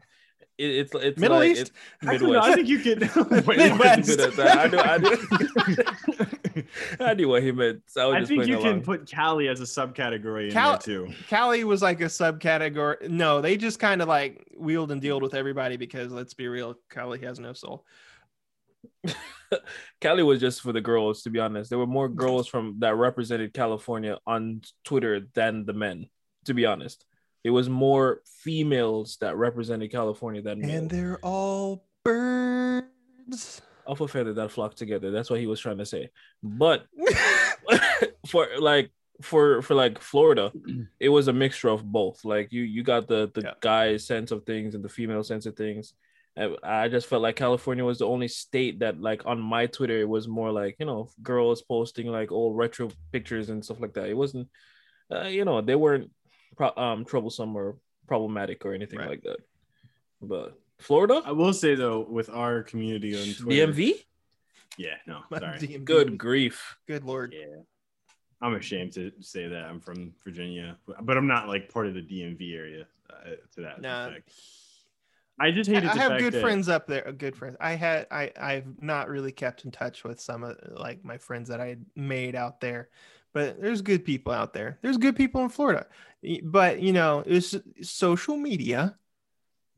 it, 0.59 0.71
it's 0.71 0.95
it's 0.95 1.19
Middle 1.19 1.39
like, 1.39 1.51
East? 1.51 1.61
it's 1.61 1.71
Actually, 2.03 2.33
no, 2.33 2.41
Midwest. 2.41 2.49
I 2.49 2.55
think 2.55 2.69
you 2.69 2.79
could. 2.79 3.47
Wait, 3.47 3.59
Midwest. 3.59 4.09
Good 4.09 4.21
at 4.21 4.37
that. 4.37 4.59
I 4.59 4.67
knew, 4.69 4.79
I, 4.79 4.99
knew, 4.99 6.65
I 7.01 7.15
knew 7.15 7.29
what 7.29 7.43
he 7.43 7.53
meant. 7.53 7.83
So 7.87 8.01
I 8.01 8.07
was 8.07 8.15
I 8.15 8.19
just 8.21 8.29
think 8.31 8.45
playing 8.45 8.53
you 8.53 8.59
can 8.59 8.83
put 8.83 9.07
Cali 9.07 9.49
as 9.49 9.61
a 9.61 9.65
subcategory 9.65 10.47
in 10.47 10.53
Cal- 10.53 10.73
there 10.73 11.07
too. 11.07 11.13
Cali 11.29 11.65
was 11.65 11.83
like 11.83 12.01
a 12.01 12.05
subcategory. 12.05 13.11
No, 13.11 13.43
they 13.43 13.57
just 13.57 13.79
kind 13.79 14.01
of 14.01 14.09
like 14.09 14.47
wheeled 14.57 14.93
and 14.93 15.01
dealed 15.01 15.23
with 15.23 15.35
everybody 15.35 15.77
because 15.77 16.11
let's 16.11 16.33
be 16.33 16.49
real, 16.49 16.77
Cali 16.89 17.21
has 17.21 17.39
no 17.39 17.53
soul. 17.53 17.85
Cali 20.01 20.23
was 20.23 20.41
just 20.41 20.63
for 20.63 20.73
the 20.73 20.81
girls, 20.81 21.23
to 21.23 21.31
be 21.31 21.39
honest. 21.39 21.69
There 21.69 21.79
were 21.79 21.87
more 21.87 22.09
girls 22.09 22.49
from 22.49 22.77
that 22.79 22.95
represented 22.95 23.53
California 23.53 24.19
on 24.27 24.63
Twitter 24.85 25.27
than 25.35 25.67
the 25.67 25.73
men, 25.75 26.09
to 26.47 26.55
be 26.55 26.65
honest. 26.65 27.05
It 27.47 27.51
was 27.51 27.69
more 27.69 28.23
females 28.43 29.19
that 29.21 29.37
represented 29.37 29.93
California 29.93 30.43
than 30.43 30.65
And 30.69 30.91
they're 30.91 31.21
all 31.23 31.85
birds. 32.03 33.63
Off 33.87 34.01
a 34.01 34.09
feather 34.09 34.33
that 34.35 34.51
flock 34.51 34.75
together. 34.75 35.13
That's 35.13 35.31
what 35.31 35.39
he 35.39 35.47
was 35.47 35.61
trying 35.61 35.79
to 35.79 35.87
say. 35.87 36.11
But 36.43 36.87
for 38.27 38.49
like 38.59 38.91
for 39.23 39.63
for 39.63 39.75
like 39.75 40.01
Florida, 40.01 40.51
it 40.99 41.09
was 41.09 41.29
a 41.29 41.33
mixture 41.33 41.69
of 41.69 41.85
both. 41.85 42.25
Like 42.25 42.51
you 42.51 42.63
you 42.63 42.83
got 42.83 43.07
the 43.07 43.31
the 43.33 43.43
Yeah. 43.43 43.55
guy 43.61 43.97
sense 43.97 44.33
of 44.33 44.45
things 44.45 44.75
and 44.75 44.85
the 44.85 44.89
female 44.89 45.23
sense 45.23 45.47
of 45.47 45.55
things. 45.55 45.95
And 46.35 46.57
I 46.65 46.89
just 46.89 47.07
felt 47.07 47.23
like 47.23 47.37
California 47.37 47.85
was 47.85 47.99
the 47.99 48.09
only 48.09 48.27
state 48.27 48.81
that 48.81 49.01
like 49.01 49.23
on 49.25 49.41
my 49.41 49.67
Twitter 49.67 50.01
it 50.01 50.09
was 50.09 50.27
more 50.27 50.51
like 50.51 50.75
you 50.81 50.87
know 50.87 51.11
girls 51.23 51.63
posting 51.63 52.09
like 52.09 52.33
old 52.33 52.57
retro 52.57 52.91
pictures 53.13 53.51
and 53.51 53.65
stuff 53.65 53.81
like 53.81 53.95
that. 53.95 54.09
It 54.11 54.17
wasn't 54.17 54.49
uh, 55.15 55.29
you 55.29 55.45
know 55.45 55.61
they 55.61 55.77
weren't 55.77 56.11
pro- 56.57 56.75
um 56.77 57.05
troublesome 57.05 57.55
or 57.57 57.77
problematic 58.07 58.65
or 58.65 58.73
anything 58.75 58.99
Right. 58.99 59.09
like 59.11 59.23
that. 59.23 59.39
But 60.23 60.59
Florida, 60.79 61.23
I 61.25 61.33
will 61.33 61.53
say 61.53 61.75
though, 61.75 62.01
with 62.09 62.29
our 62.31 62.63
community 62.63 63.17
on 63.17 63.35
Twitter, 63.35 63.73
DMV, 63.73 63.93
Yeah, 64.79 64.95
no, 65.07 65.21
sorry. 65.39 65.59
DMV. 65.59 65.85
good 65.85 66.19
grief. 66.19 66.77
Good 66.87 67.05
lord. 67.05 67.35
Yeah, 67.39 67.63
I'm 68.43 68.55
ashamed 68.55 68.93
to 68.95 69.13
say 69.21 69.49
that 69.49 69.65
I'm 69.65 69.81
from 69.81 70.13
Virginia, 70.25 70.77
but 70.87 71.05
but 71.05 71.17
I'm 71.17 71.27
not 71.27 71.49
like 71.49 71.73
part 71.73 71.87
of 71.87 71.95
the 71.95 72.03
DMV 72.03 72.55
area 72.57 72.87
uh, 73.11 73.31
to 73.55 73.61
that 73.63 73.81
Nah. 73.81 74.07
respect. 74.07 74.33
I 75.39 75.51
just 75.51 75.69
I 75.69 75.75
hated. 75.75 75.91
the 75.91 75.99
have 75.99 76.09
fact 76.13 76.23
good 76.23 76.33
that- 76.35 76.41
friends 76.41 76.69
up 76.69 76.87
there. 76.87 77.07
uh, 77.07 77.11
Good 77.13 77.37
friends. 77.37 77.57
I 77.61 77.73
had 77.73 78.07
I 78.11 78.33
I've 78.41 78.83
not 78.83 79.09
really 79.11 79.33
kept 79.33 79.65
in 79.67 79.71
touch 79.71 80.03
with 80.05 80.19
some 80.21 80.43
of 80.43 80.57
like 80.71 81.05
my 81.05 81.19
friends 81.19 81.49
that 81.51 81.61
I 81.61 81.67
had 81.67 81.85
made 81.95 82.35
out 82.35 82.61
there, 82.61 82.89
but 83.37 83.61
there's 83.61 83.83
good 83.83 84.03
people 84.03 84.33
out 84.33 84.55
there. 84.55 84.79
There's 84.81 84.97
good 84.97 85.15
people 85.15 85.43
in 85.43 85.51
Florida, 85.51 85.87
but 86.43 86.81
you 86.81 86.95
know, 86.95 87.23
it's 87.27 87.55
social 87.83 88.39
media. 88.39 88.97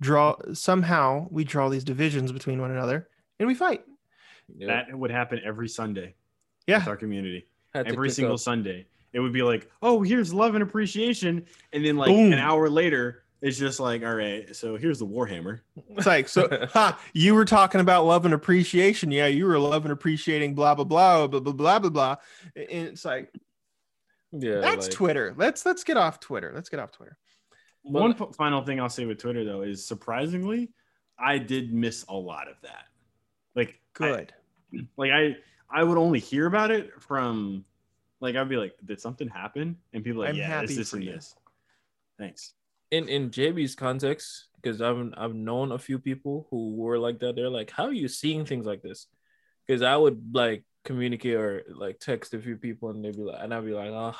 Draw 0.01 0.37
somehow 0.53 1.27
we 1.29 1.43
draw 1.43 1.69
these 1.69 1.83
divisions 1.83 2.31
between 2.31 2.61
one 2.61 2.71
another 2.71 3.09
and 3.41 3.49
we 3.49 3.57
fight. 3.57 3.83
Yeah. 4.57 4.69
That 4.69 4.97
would 4.97 5.11
happen 5.11 5.41
every 5.45 5.69
Sunday. 5.69 6.15
Yeah. 6.69 6.79
with 6.79 6.87
our 6.87 6.97
community. 6.97 7.49
Every 7.75 8.11
single 8.11 8.35
up. 8.35 8.41
Sunday, 8.41 8.87
it 9.13 9.19
would 9.19 9.33
be 9.33 9.43
like, 9.43 9.69
"Oh, 9.83 10.03
here's 10.03 10.33
love 10.33 10.55
and 10.55 10.63
appreciation," 10.63 11.45
and 11.73 11.85
then 11.85 11.97
like 11.97 12.11
Boom. 12.11 12.33
an 12.33 12.39
hour 12.39 12.71
later, 12.71 13.25
it's 13.41 13.59
just 13.59 13.81
like, 13.81 14.05
"All 14.05 14.15
right, 14.15 14.55
so 14.55 14.77
here's 14.77 15.01
the 15.01 15.07
Warhammer." 15.07 15.61
It's 15.91 16.07
like 16.07 16.29
so. 16.29 16.49
ha! 16.73 17.01
You 17.13 17.35
were 17.35 17.45
talking 17.45 17.81
about 17.81 18.05
love 18.07 18.25
and 18.25 18.35
appreciation. 18.35 19.11
Yeah, 19.11 19.27
you 19.27 19.47
were 19.47 19.59
love 19.59 19.85
and 19.85 19.93
appreciating 19.93 20.55
blah 20.55 20.75
blah 20.75 20.85
blah 20.85 21.27
blah 21.27 21.41
blah 21.41 21.53
blah 21.53 21.79
blah 21.79 21.91
blah. 21.91 22.17
And 22.57 22.89
it's 22.89 23.05
like 23.05 23.33
yeah, 24.33 24.61
that's 24.61 24.87
like- 24.87 24.95
Twitter. 24.95 25.35
Let's 25.37 25.65
let's 25.67 25.85
get 25.85 25.97
off 25.97 26.21
Twitter. 26.21 26.53
Let's 26.55 26.69
get 26.69 26.81
off 26.81 26.93
Twitter. 26.93 27.17
Well, 27.85 28.03
One 28.05 28.15
p- 28.15 28.27
final 28.37 28.63
thing 28.63 28.81
I'll 28.81 28.89
say 28.91 29.07
with 29.07 29.19
Twitter 29.19 29.45
though 29.45 29.63
is 29.63 29.87
surprisingly, 29.87 30.71
I 31.19 31.39
did 31.39 31.73
miss 31.73 32.05
a 32.09 32.15
lot 32.15 32.49
of 32.49 32.57
that. 32.63 32.85
Like, 33.55 33.81
I- 34.01 34.09
Good. 34.09 34.33
like 34.97 35.11
I 35.13 35.37
I 35.71 35.83
would 35.85 35.99
only 35.99 36.19
hear 36.21 36.47
about 36.47 36.71
it 36.71 36.91
from 37.03 37.65
like 38.21 38.37
I'd 38.37 38.49
be 38.49 38.57
like, 38.57 38.75
did 38.85 39.01
something 39.01 39.29
happen? 39.29 39.77
And 39.93 40.03
people 40.05 40.23
are 40.23 40.27
like, 40.27 40.35
I'm 40.35 40.37
yeah, 40.41 40.47
happy 40.47 40.67
this, 40.69 40.77
this, 40.77 40.91
for 40.91 40.97
and 40.97 41.05
you. 41.05 41.13
this. 41.13 41.35
Thanks. 42.19 42.53
in 42.91 43.09
in 43.09 43.31
JB's 43.31 43.75
context, 43.75 44.47
because 44.57 44.83
I've 44.83 45.13
I've 45.17 45.35
known 45.35 45.73
a 45.73 45.79
few 45.79 45.99
people 45.99 46.47
who 46.51 46.75
were 46.75 46.99
like 46.99 47.21
that. 47.21 47.37
They're 47.37 47.49
like, 47.51 47.71
"How 47.71 47.85
are 47.85 47.93
you 47.93 48.09
seeing 48.09 48.45
things 48.45 48.67
like 48.67 48.83
this?" 48.83 49.07
Because 49.67 49.83
I 49.83 49.97
would 49.97 50.35
like 50.35 50.65
communicate 50.85 51.35
or 51.35 51.63
like 51.75 51.99
text 51.99 52.35
a 52.35 52.39
few 52.39 52.57
people, 52.57 52.91
and 52.91 53.05
they'd 53.05 53.17
be 53.17 53.23
like, 53.23 53.39
and 53.41 53.53
I'd 53.55 53.65
be 53.65 53.73
like, 53.73 53.91
"Oh, 53.91 54.17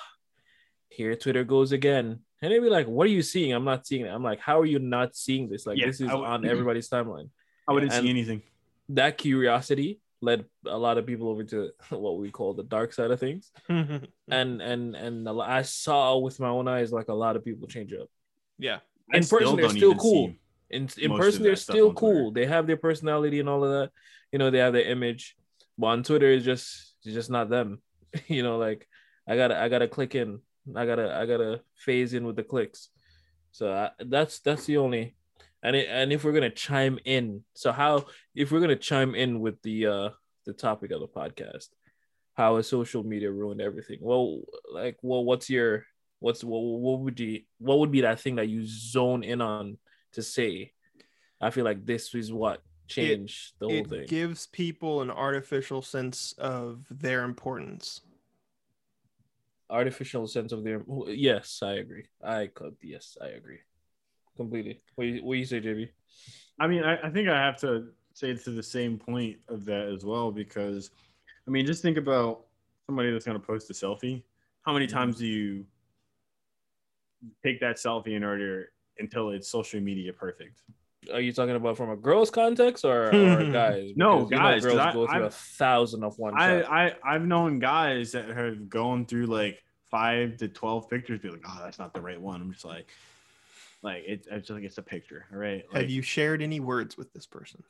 here 0.89 1.15
Twitter 1.17 1.45
goes 1.45 1.73
again," 1.73 2.21
and 2.43 2.53
they'd 2.53 2.59
be 2.61 2.69
like, 2.71 2.87
"What 2.87 3.07
are 3.07 3.11
you 3.11 3.23
seeing? 3.23 3.53
I'm 3.53 3.65
not 3.65 3.87
seeing 3.87 4.05
it." 4.07 4.11
I'm 4.11 4.23
like, 4.23 4.41
"How 4.41 4.61
are 4.61 4.67
you 4.67 4.79
not 4.79 5.17
seeing 5.17 5.49
this? 5.49 5.67
Like 5.67 5.79
Yeah, 5.79 5.87
this 5.87 6.01
is 6.01 6.07
would- 6.11 6.25
on 6.25 6.45
everybody's 6.55 6.89
timeline." 6.89 7.31
I 7.67 7.73
wouldn't 7.73 7.93
and- 7.93 8.03
see 8.03 8.11
anything. 8.11 8.43
That 8.91 9.19
curiosity 9.19 10.01
led 10.21 10.47
a 10.67 10.77
lot 10.77 10.99
of 10.99 11.07
people 11.07 11.29
over 11.29 11.45
to 11.45 11.71
what 11.91 12.19
we 12.19 12.31
call 12.31 12.55
the 12.55 12.63
dark 12.65 12.93
side 12.93 13.11
of 13.11 13.21
things, 13.21 13.53
Mm-hmm. 13.69 14.05
and 14.33 14.61
and 14.63 14.97
and 14.97 15.29
I 15.29 15.63
saw 15.63 16.17
with 16.19 16.41
my 16.41 16.49
own 16.49 16.67
eyes 16.69 16.93
like 16.93 17.09
a 17.09 17.15
lot 17.15 17.37
of 17.37 17.45
people 17.45 17.69
change 17.69 17.93
up. 17.93 18.09
yeah. 18.59 18.79
In 19.13 19.23
I 19.25 19.27
person, 19.27 19.57
they're 19.57 19.71
still 19.71 19.95
cool. 19.95 20.35
in 20.71 20.89
in 20.99 21.17
person 21.17 21.43
they're 21.43 21.57
still 21.57 21.95
cool 21.95 22.31
they 22.31 22.45
have 22.45 22.67
their 22.67 22.77
personality 22.77 23.41
and 23.41 23.49
all 23.49 23.65
of 23.65 23.71
that 23.71 23.91
you 24.33 24.39
know 24.39 24.51
they 24.51 24.59
have 24.59 24.75
their 24.75 24.85
image 24.97 25.35
but 25.79 25.87
on 25.87 26.03
twitter 26.03 26.31
it's 26.31 26.45
just 26.45 26.95
it's 27.05 27.15
just 27.15 27.31
not 27.31 27.49
them. 27.49 27.81
You 28.27 28.43
know 28.43 28.59
like 28.59 28.89
i 29.29 29.37
gotta 29.37 29.61
i 29.61 29.69
gotta 29.69 29.89
click 29.89 30.15
in. 30.15 30.41
I 30.75 30.87
gotta 30.87 31.15
i 31.15 31.27
gotta 31.27 31.61
phase 31.77 32.15
in 32.15 32.25
with 32.25 32.37
the 32.37 32.43
clicks. 32.43 32.89
So 33.53 33.73
I, 33.73 33.91
that's 33.99 34.41
that's 34.41 34.67
the 34.67 34.79
only 34.79 35.17
and 35.63 35.75
it, 35.77 35.89
and 35.91 36.13
if 36.13 36.25
we're 36.25 36.33
gonna 36.33 36.51
chime 36.51 36.99
in 37.05 37.45
so 37.55 37.73
how 37.73 38.07
if 38.35 38.51
we're 38.51 38.61
gonna 38.61 38.77
chime 38.77 39.15
in 39.15 39.41
with 39.41 39.61
the 39.63 39.87
uh 39.87 40.09
the 40.47 40.53
topic 40.53 40.91
of 40.91 41.01
the 41.01 41.09
podcast 41.09 41.69
how 42.39 42.55
has 42.57 42.69
social 42.69 43.03
media 43.03 43.33
ruined 43.33 43.61
everything? 43.61 43.99
Well 44.01 44.43
like 44.73 44.97
well 45.03 45.25
what's 45.25 45.51
your 45.51 45.85
what's 46.21 46.45
what, 46.45 46.61
what 46.61 47.01
would 47.01 47.19
you 47.19 47.43
what 47.59 47.81
would 47.81 47.91
be 47.91 48.03
that 48.03 48.21
thing 48.21 48.37
that 48.37 48.49
you 48.49 48.65
zone 48.65 49.25
in 49.25 49.41
on 49.41 49.77
to 50.13 50.23
say? 50.23 50.73
I 51.41 51.51
feel 51.51 51.65
like 51.65 51.85
this 51.85 52.15
is 52.15 52.33
what 52.33 52.63
changed 52.89 53.55
the 53.59 53.67
whole 53.67 53.77
It 53.77 53.89
thing 53.89 54.01
It 54.01 54.09
gives 54.09 54.47
people 54.47 55.03
an 55.03 55.11
artificial 55.11 55.83
sense 55.83 56.35
of 56.39 56.87
their 56.91 57.25
importance. 57.25 58.01
artificial 59.71 60.27
sense 60.27 60.51
of 60.51 60.65
their 60.65 60.83
yes 61.09 61.61
i 61.63 61.73
agree 61.75 62.07
i 62.25 62.47
could 62.47 62.75
yes 62.81 63.19
i 63.21 63.27
agree 63.27 63.59
completely 64.35 64.81
what 64.95 65.07
you, 65.07 65.23
what 65.23 65.37
you 65.37 65.45
say 65.45 65.61
jb 65.61 65.91
I 66.61 66.67
mean, 66.67 66.83
I, 66.83 66.99
I 67.05 67.11
think 67.11 67.29
I 67.29 67.37
have 67.37 67.57
to 67.61 67.89
say 68.15 68.35
to 68.35 68.51
the 68.51 68.63
same 68.63 68.99
point 68.99 69.37
of 69.49 69.65
that 69.67 69.89
as 69.89 70.05
well 70.05 70.33
because, 70.33 70.91
I 71.47 71.51
mean, 71.51 71.67
just 71.67 71.83
think 71.83 71.97
about 71.97 72.47
somebody 72.87 73.13
that's 73.13 73.25
going 73.25 73.39
to 73.41 73.47
post 73.47 73.71
a 73.71 73.73
selfie. 73.73 74.23
How 74.63 74.73
many 74.73 74.87
mm-hmm. 74.87 74.97
times 74.97 75.19
do 75.19 75.27
you 75.27 75.65
take 77.45 77.61
that 77.61 77.77
selfie 77.77 78.17
in 78.17 78.25
order 78.25 78.73
until 78.99 79.31
it's 79.31 79.49
social 79.49 79.81
media 79.81 80.13
perfect? 80.13 80.63
Are 81.13 81.21
you 81.21 81.33
talking 81.33 81.57
about 81.57 81.77
from 81.77 81.91
a 81.91 81.97
girls 81.97 82.31
context 82.31 82.85
or, 82.85 83.07
or 83.15 83.45
guys? 83.53 83.93
No, 83.97 84.25
Because 84.27 84.63
you 84.63 84.69
know 84.69 84.75
girls 84.77 84.79
I- 84.79 84.93
go 84.93 85.07
through 85.07 85.23
a 85.23 85.27
I've- 85.27 85.35
thousand 85.35 86.05
of 86.05 86.19
one 86.19 86.35
I, 86.39 86.63
I 86.63 86.95
I've 87.05 87.27
known 87.27 87.59
guys 87.59 88.13
that 88.13 88.29
have 88.29 88.69
gone 88.69 89.07
through 89.07 89.27
like 89.27 89.63
five 89.91 90.37
to 90.39 90.49
twelve 90.49 90.91
pictures, 90.91 91.21
be 91.21 91.31
like, 91.31 91.45
oh, 91.49 91.61
that's 91.63 91.79
not 91.79 91.95
the 91.95 92.01
right 92.01 92.21
one. 92.21 92.41
I'm 92.43 92.53
just 92.53 92.65
like, 92.65 92.87
like 93.83 94.05
it, 94.07 94.27
it's 94.31 94.49
just 94.49 94.51
like 94.51 94.65
it's 94.65 94.79
a 94.79 94.83
picture, 94.83 95.25
all 95.33 95.39
right? 95.39 95.65
Like, 95.73 95.83
Have 95.83 95.91
you 95.91 96.03
shared 96.03 96.43
any 96.43 96.61
words 96.61 96.97
with 96.97 97.13
this 97.13 97.27
person? 97.27 97.63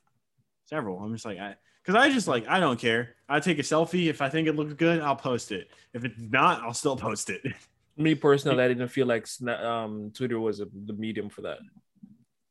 several? 0.64 0.98
I'm 1.00 1.12
just 1.12 1.24
like, 1.24 1.38
I 1.38 1.54
because 1.82 1.94
I 1.94 2.10
just 2.10 2.28
like 2.28 2.46
I 2.48 2.60
don't 2.60 2.78
care. 2.78 3.14
I 3.28 3.40
take 3.40 3.58
a 3.58 3.62
selfie 3.62 4.08
if 4.08 4.20
I 4.20 4.28
think 4.28 4.48
it 4.48 4.56
looks 4.56 4.74
good, 4.74 5.00
I'll 5.00 5.16
post 5.16 5.52
it. 5.52 5.70
If 5.94 6.04
it's 6.04 6.18
not, 6.18 6.62
I'll 6.62 6.74
still 6.74 6.96
post 6.96 7.30
it. 7.30 7.40
Me 7.96 8.14
personally, 8.14 8.62
I 8.64 8.68
didn't 8.68 8.88
feel 8.88 9.06
like 9.06 9.24
Sna- 9.24 9.62
um, 9.64 10.10
Twitter 10.14 10.38
was 10.40 10.60
a, 10.60 10.66
the 10.86 10.92
medium 10.92 11.28
for 11.30 11.42
that. 11.42 11.58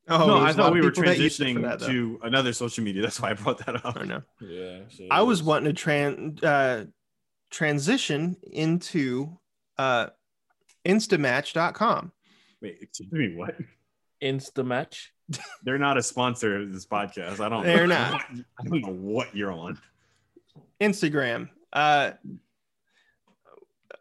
Oh, 0.09 0.25
no, 0.25 0.37
I 0.37 0.43
there's 0.45 0.55
a 0.55 0.57
lot 0.59 0.65
thought 0.67 0.73
we 0.73 0.81
were 0.81 0.91
people 0.91 1.03
that 1.03 1.17
use 1.17 1.39
it 1.39 1.43
for 1.43 1.49
transitioning 1.49 1.79
that, 1.79 1.85
to 1.87 2.19
another 2.23 2.53
social 2.53 2.83
media. 2.83 3.01
That's 3.01 3.19
why 3.19 3.31
I 3.31 3.33
brought 3.33 3.65
that 3.65 3.85
up. 3.85 3.97
I 3.97 4.05
know. 4.05 4.21
Yeah, 4.41 4.79
so 4.89 5.05
I 5.11 5.21
was 5.23 5.43
wanting 5.43 5.73
to 5.73 5.81
tran 5.81 6.43
uh, 6.43 6.85
transition 7.49 8.37
into 8.43 9.37
uh, 9.77 10.07
Instamatch.com. 10.85 12.11
Wait, 12.61 12.77
excuse 12.81 13.11
me, 13.11 13.35
what? 13.35 13.55
Insta 14.21 14.65
match. 14.65 15.13
They're 15.63 15.77
not 15.77 15.97
a 15.97 16.03
sponsor 16.03 16.61
of 16.61 16.71
this 16.71 16.85
podcast. 16.85 17.39
I 17.39 17.49
don't. 17.49 17.63
They're 17.63 17.87
not. 17.87 18.23
I 18.59 18.63
don't 18.63 18.81
know 18.81 18.93
what 18.93 19.35
you're 19.35 19.51
on. 19.51 19.77
Instagram. 20.79 21.49
Uh, 21.73 22.11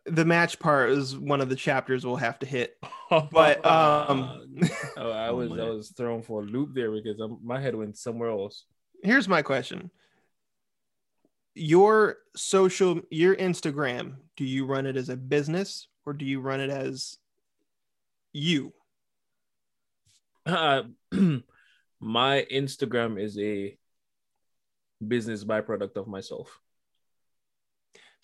the 0.07 0.25
match 0.25 0.59
part 0.59 0.91
is 0.91 1.17
one 1.17 1.41
of 1.41 1.49
the 1.49 1.57
chapters 1.57 2.05
we'll 2.07 2.17
have 2.17 2.39
to 2.41 2.47
hit. 2.47 2.77
But 3.09 3.65
um, 3.65 4.51
oh, 4.97 5.11
I 5.13 5.29
Oh, 5.29 5.37
was 5.37 5.53
I 5.53 5.69
was 5.71 5.91
thrown 5.91 6.23
for 6.23 6.43
a 6.43 6.45
loop 6.45 6.75
there 6.75 6.91
because 6.91 7.21
I'm, 7.21 7.39
my 7.45 7.61
head 7.61 7.77
went 7.77 7.97
somewhere 7.97 8.31
else. 8.31 8.65
here's 9.05 9.29
my 9.29 9.43
question: 9.43 9.91
Your 11.55 12.17
social, 12.35 13.01
your 13.11 13.37
Instagram, 13.37 14.17
do 14.37 14.45
you 14.45 14.67
run 14.67 14.87
it 14.87 14.97
as 14.97 15.09
a 15.09 15.17
business 15.17 15.87
or 16.05 16.15
do 16.15 16.25
you 16.25 16.41
run 16.41 16.61
it 16.61 16.71
as 16.71 17.17
you? 18.33 18.73
Uh, 20.45 20.83
my 22.01 22.47
Instagram 22.53 23.21
is 23.23 23.39
a 23.39 23.77
business 25.07 25.45
byproduct 25.45 25.97
of 25.97 26.09
myself. 26.09 26.61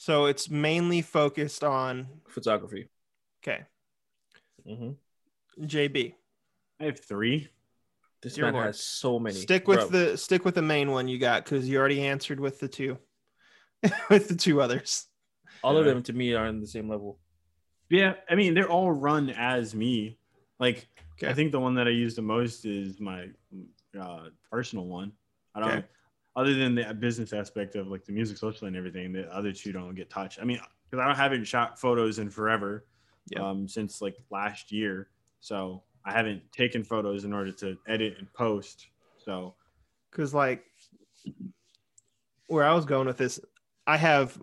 So 0.03 0.25
it's 0.27 0.51
mainly 0.51 1.01
focused 1.01 1.63
on 1.63 2.09
Photography. 2.29 2.89
okay, 3.41 3.63
Mm-hmm. 4.69 5.65
JB. 5.65 6.15
I 6.81 6.85
have 6.87 6.99
three. 6.99 7.49
This 8.21 8.35
Dear 8.35 8.47
man 8.47 8.55
Lord. 8.55 8.67
has 8.67 8.81
so 8.81 9.21
many. 9.21 9.37
Stick 9.37 9.69
with 9.69 9.79
Bro, 9.79 9.89
the 9.91 10.17
stick 10.19 10.45
with 10.45 10.57
the 10.57 10.63
main 10.63 10.91
one 10.91 11.07
you 11.07 11.21
got 11.21 11.45
because 11.45 11.69
you 11.69 11.79
already 11.79 12.03
answered 12.05 12.41
with 12.41 12.59
the 12.59 12.67
two, 12.67 12.99
with 14.11 14.27
the 14.27 14.35
two 14.35 14.61
others. 14.61 15.07
all 15.63 15.77
of 15.77 15.85
them 15.85 16.03
to 16.03 16.13
me 16.13 16.35
are 16.35 16.47
on 16.47 16.59
the 16.61 16.67
same 16.67 16.89
level. 16.89 17.21
Yeah, 17.89 18.15
I 18.29 18.35
mean 18.35 18.55
they're 18.55 18.69
all 18.69 18.91
run 18.91 19.31
as 19.31 19.73
me. 19.73 20.19
Like 20.59 20.89
I 21.25 21.33
think 21.33 21.53
the 21.53 21.61
one 21.61 21.77
that 21.77 21.87
I 21.87 21.91
use 21.91 22.17
the 22.17 22.23
most 22.23 22.65
is 22.67 22.99
my 22.99 23.29
uh, 23.97 24.31
personal 24.51 24.87
one. 24.87 25.13
I 25.55 25.61
don't. 25.61 25.71
Okay. 25.71 25.87
Other 26.35 26.55
than 26.55 26.75
the 26.75 26.95
business 26.95 27.33
aspect 27.33 27.75
of 27.75 27.89
like 27.89 28.05
the 28.05 28.13
music 28.13 28.39
social 28.39 28.67
and 28.67 28.77
everything, 28.77 29.13
the 29.13 29.25
other 29.35 29.53
two 29.53 29.71
don't 29.73 29.95
get 29.95 30.09
touched. 30.09 30.39
I 30.41 30.45
mean, 30.45 30.61
because 30.91 31.03
I 31.03 31.07
don't 31.07 31.17
haven't 31.17 31.45
shot 31.45 31.79
photos 31.79 32.19
in 32.19 32.31
forever, 32.31 32.87
Yeah. 33.31 33.49
um, 33.49 33.69
since 33.69 34.01
like 34.01 34.17
last 34.31 34.73
year. 34.73 35.09
So 35.41 35.83
I 36.07 36.13
haven't 36.13 36.43
taken 36.53 36.85
photos 36.85 37.25
in 37.25 37.33
order 37.35 37.53
to 37.53 37.77
edit 37.87 38.17
and 38.19 38.33
post. 38.33 38.89
So 39.19 39.55
because 40.11 40.33
like 40.33 40.65
where 42.47 42.65
I 42.65 42.75
was 42.75 42.85
going 42.87 43.07
with 43.07 43.19
this, 43.19 43.39
I 43.87 43.97
have 43.99 44.41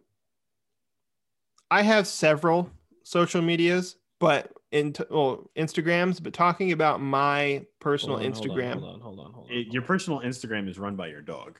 I 1.71 1.81
have 1.81 2.07
several 2.07 2.69
social 3.03 3.41
medias, 3.41 3.95
but 4.19 4.51
in 4.71 4.93
well 5.09 5.49
Instagrams, 5.57 6.21
but 6.21 6.33
talking 6.33 6.71
about 6.71 7.01
my 7.01 7.65
personal 7.79 8.17
Hold 8.17 8.27
on, 8.27 8.33
hold 8.33 8.49
on, 8.51 8.57
Instagram, 8.57 8.73
Hold 8.79 8.93
on, 8.95 9.01
hold 9.01 9.19
on, 9.19 9.33
hold 9.33 9.47
on. 9.49 9.55
it, 9.57 9.73
your 9.73 9.81
personal 9.81 10.19
Instagram 10.19 10.69
is 10.69 10.77
run 10.77 10.95
by 10.95 11.07
your 11.07 11.21
dog. 11.21 11.59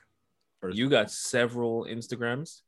First- 0.60 0.76
you 0.76 0.88
got 0.88 1.10
several 1.10 1.84
Instagrams. 1.86 2.60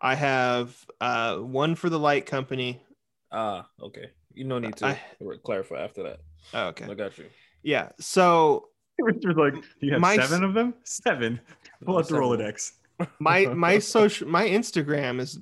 I 0.00 0.14
have 0.14 0.76
uh 1.00 1.36
one 1.36 1.74
for 1.74 1.90
the 1.90 1.98
light 1.98 2.26
company. 2.26 2.82
Ah, 3.30 3.68
okay. 3.80 4.10
You 4.34 4.44
no 4.44 4.58
need 4.58 4.76
to 4.76 4.86
I- 4.86 5.00
clarify 5.44 5.80
after 5.84 6.02
that. 6.04 6.20
Oh, 6.54 6.68
okay. 6.68 6.86
I 6.86 6.94
got 6.94 7.16
you. 7.18 7.26
Yeah. 7.62 7.90
So 8.00 8.68
Richard's 8.98 9.36
like, 9.38 9.54
you 9.80 9.92
have 9.92 10.00
My 10.00 10.16
seven 10.16 10.42
of 10.44 10.54
them? 10.54 10.74
Seven. 10.84 11.40
Pull 11.84 11.96
out 11.98 12.02
the 12.04 12.08
Several. 12.14 12.30
Rolodex. 12.36 12.72
my 13.18 13.46
my 13.46 13.78
social 13.78 14.28
my 14.28 14.46
Instagram 14.48 15.20
is 15.20 15.38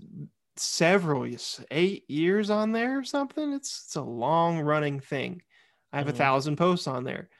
several 0.57 1.26
years, 1.26 1.61
eight 1.70 2.09
years 2.11 2.51
on 2.51 2.72
there 2.72 2.99
or 2.99 3.05
something. 3.05 3.53
It's 3.53 3.84
it's 3.86 3.97
a 3.97 4.03
long 4.03 4.61
running 4.61 5.01
thing. 5.01 5.43
I 5.93 5.99
have 5.99 6.09
a 6.09 6.12
Mhm. 6.12 6.16
thousand 6.16 6.57
posts 6.57 6.86
on 6.86 7.05
there, 7.05 7.30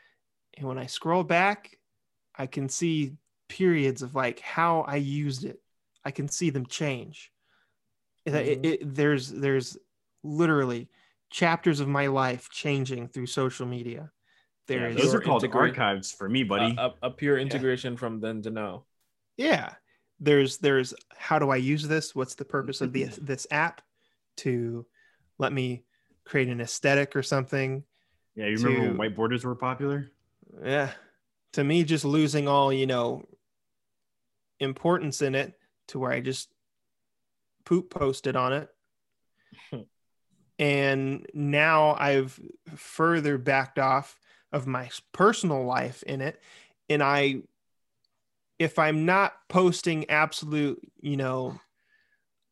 and 0.57 0.67
when 0.67 0.79
I 0.79 0.87
scroll 0.87 1.23
back, 1.25 1.77
I 2.35 2.47
can 2.47 2.69
see 2.69 3.13
periods 3.49 4.03
of 4.03 4.15
like 4.15 4.41
how 4.41 4.83
I 4.83 4.97
used 4.97 5.45
it. 5.45 5.61
I 6.05 6.11
can 6.11 6.29
see 6.29 6.51
them 6.51 6.67
change. 6.67 7.33
It- 8.25 8.35
it- 8.35 8.63
mm-hmm. 8.63 8.65
it- 8.65 8.95
there's 8.95 9.29
there's 9.31 9.77
literally 10.23 10.89
chapters 11.31 11.81
of 11.81 11.89
my 11.89 12.07
life 12.09 12.49
changing 12.51 13.09
through 13.09 13.27
social 13.27 13.67
media. 13.67 14.11
There 14.67 14.91
Yeah, 14.91 14.97
is 14.97 15.03
those 15.03 15.15
are 15.15 15.21
called 15.21 15.45
integrate- 15.45 15.71
archives 15.79 16.13
for 16.13 16.29
me, 16.29 16.43
buddy. 16.45 16.75
A, 16.79 16.87
a, 16.87 16.95
a 17.03 17.11
pure 17.11 17.39
integration 17.39 17.97
from 17.97 18.21
then 18.21 18.43
to 18.43 18.51
now. 18.51 18.85
yeah 19.37 19.75
there's 20.21 20.59
there's 20.59 20.93
how 21.17 21.39
do 21.39 21.49
i 21.51 21.55
use 21.55 21.87
this 21.87 22.13
what's 22.13 22.35
the 22.35 22.45
purpose 22.45 22.81
of 22.81 22.93
the, 22.93 23.05
mm-hmm. 23.05 23.25
this 23.25 23.47
app 23.53 23.81
to 24.37 24.85
let 25.39 25.53
me 25.53 25.85
create 26.25 26.49
an 26.49 26.61
aesthetic 26.61 27.15
or 27.15 27.23
something 27.23 27.85
yeah, 28.35 28.47
you 28.47 28.57
remember 28.57 28.81
to- 28.81 28.89
when 28.89 28.97
white 28.99 29.15
borders 29.15 29.45
were 29.45 29.55
popular? 29.55 30.11
yeah 30.65 30.91
to 31.53 31.63
me 31.63 31.85
just 31.85 32.05
losing 32.05 32.49
all 32.49 32.73
you 32.73 32.85
know 32.87 33.23
importance 34.61 35.23
in 35.23 35.35
it 35.35 35.55
to 35.89 35.99
where 35.99 36.13
i 36.13 36.21
just 36.21 36.49
poop 37.69 37.91
posted 37.91 38.37
on 38.37 38.53
it. 38.53 38.69
And 40.61 41.25
now 41.33 41.95
i've 42.01 42.41
further 42.75 43.39
backed 43.39 43.79
off 43.79 44.19
of 44.51 44.67
my 44.67 44.91
personal 45.13 45.65
life 45.65 46.03
in 46.03 46.21
it. 46.21 46.43
And 46.89 47.01
i 47.01 47.43
if 48.59 48.77
i'm 48.77 49.07
not 49.07 49.35
posting 49.49 50.11
absolute 50.11 50.81
you 51.01 51.17
know 51.17 51.61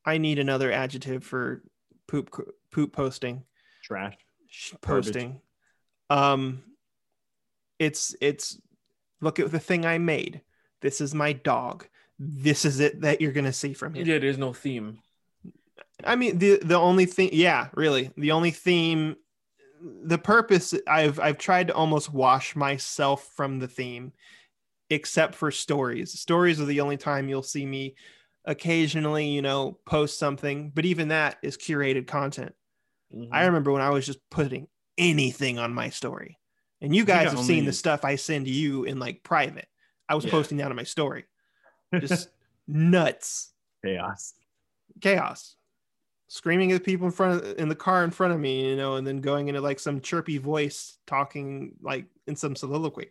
i 0.05 0.19
need 0.19 0.39
another 0.39 0.71
adjective 0.71 1.25
for 1.25 1.65
poop 2.07 2.31
poop 2.71 2.93
posting. 2.93 3.43
Trash. 3.83 4.17
Garbage. 4.83 5.07
posting. 5.07 5.41
Um 6.11 6.63
it's 7.81 8.15
it's 8.21 8.61
look 9.21 9.41
at 9.41 9.51
the 9.51 9.59
thing 9.59 9.85
i 9.85 9.99
made. 9.99 10.43
This 10.81 11.01
is 11.01 11.13
my 11.13 11.33
dog 11.33 11.89
this 12.19 12.65
is 12.65 12.81
it 12.81 13.01
that 13.03 13.21
you're 13.21 13.33
gonna 13.33 13.53
see 13.53 13.73
from 13.73 13.95
him 13.95 14.07
Yeah, 14.07 14.19
there's 14.19 14.39
no 14.39 14.53
theme. 14.53 14.99
i 16.05 16.17
mean 16.17 16.39
the 16.39 16.59
the 16.63 16.77
only 16.77 17.07
thing 17.07 17.31
yeah 17.33 17.69
really 17.75 18.11
the 18.17 18.33
only 18.33 18.51
theme 18.51 19.17
the 20.05 20.19
purpose 20.19 20.75
i've 20.89 21.21
i've 21.21 21.39
tried 21.39 21.69
to 21.69 21.75
almost 21.75 22.13
wash 22.13 22.57
myself 22.57 23.29
from 23.37 23.59
the 23.59 23.69
theme 23.69 24.13
except 24.91 25.35
for 25.35 25.51
stories 25.51 26.19
stories 26.19 26.61
are 26.61 26.65
the 26.67 26.81
only 26.81 26.97
time 26.97 27.29
you'll 27.29 27.43
see 27.43 27.67
me 27.67 27.95
occasionally 28.47 29.27
you 29.29 29.43
know 29.43 29.79
post 29.87 30.19
something 30.19 30.71
but 30.75 30.85
even 30.85 31.09
that 31.09 31.37
is 31.43 31.57
curated 31.57 32.07
content 32.07 32.55
Mhm. 33.15 33.29
I 33.31 33.45
remember 33.47 33.71
when 33.71 33.83
I 33.83 33.91
was 33.91 34.05
just 34.05 34.19
putting 34.31 34.67
anything 34.99 35.61
on 35.61 35.73
my 35.73 35.91
story. 35.91 36.41
And 36.81 36.95
you 36.95 37.05
guys 37.05 37.31
have 37.31 37.39
seen 37.39 37.65
the 37.65 37.73
stuff 37.73 38.05
I 38.05 38.17
send 38.17 38.49
you 38.49 38.83
in 38.83 38.99
like 38.99 39.23
private. 39.23 39.69
I 40.09 40.17
was 40.17 40.25
Yeah. 40.25 40.33
posting 40.33 40.59
that 40.59 40.71
on 40.71 40.77
my 40.77 40.83
story. 40.83 41.25
Just 42.01 42.29
nuts. 42.67 43.53
Chaos. 43.85 44.35
Chaos. 45.01 45.57
Screaming 46.29 46.73
at 46.73 46.83
people 46.85 47.07
in 47.07 47.13
front 47.13 47.43
of, 47.45 47.59
in 47.59 47.69
the 47.69 47.75
car 47.77 48.03
in 48.05 48.11
front 48.11 48.33
of 48.33 48.41
me, 48.41 48.69
you 48.71 48.77
know, 48.77 48.97
and 48.97 49.07
then 49.07 49.21
going 49.21 49.49
into 49.49 49.61
like 49.61 49.79
some 49.79 50.01
chirpy 50.01 50.39
voice 50.39 50.99
talking 51.07 51.73
like 51.81 52.07
in 52.27 52.35
some 52.37 52.57
soliloquy. 52.57 53.11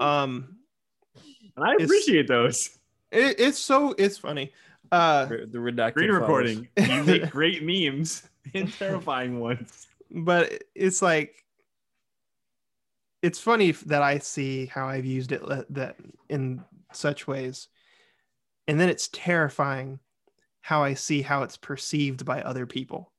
Um 0.00 0.56
And 1.56 1.64
I 1.64 1.74
appreciate 1.74 2.26
those. 2.26 2.78
it, 3.12 3.38
it's 3.38 3.58
so 3.58 3.94
it's 3.98 4.18
funny. 4.18 4.52
Uh 4.90 5.26
the 5.26 5.48
the 5.50 5.58
redacted 5.58 5.90
screen 5.92 6.10
recording 6.10 6.68
You 6.78 7.04
make 7.04 7.30
great 7.38 7.62
memes 7.62 8.22
and 8.54 8.72
terrifying 8.72 9.40
ones. 9.40 9.86
but 10.10 10.64
it's 10.74 11.02
like 11.02 11.44
it's 13.22 13.40
funny 13.40 13.70
that 13.72 14.02
I 14.02 14.18
see 14.18 14.66
how 14.66 14.86
I've 14.88 15.06
used 15.06 15.32
it 15.32 15.42
le- 15.42 15.64
that 15.70 15.96
in 16.28 16.62
such 16.96 17.26
ways, 17.26 17.68
and 18.66 18.80
then 18.80 18.88
it's 18.88 19.08
terrifying 19.08 20.00
how 20.60 20.82
I 20.82 20.94
see 20.94 21.22
how 21.22 21.42
it's 21.42 21.56
perceived 21.56 22.24
by 22.24 22.42
other 22.42 22.66
people. 22.66 23.12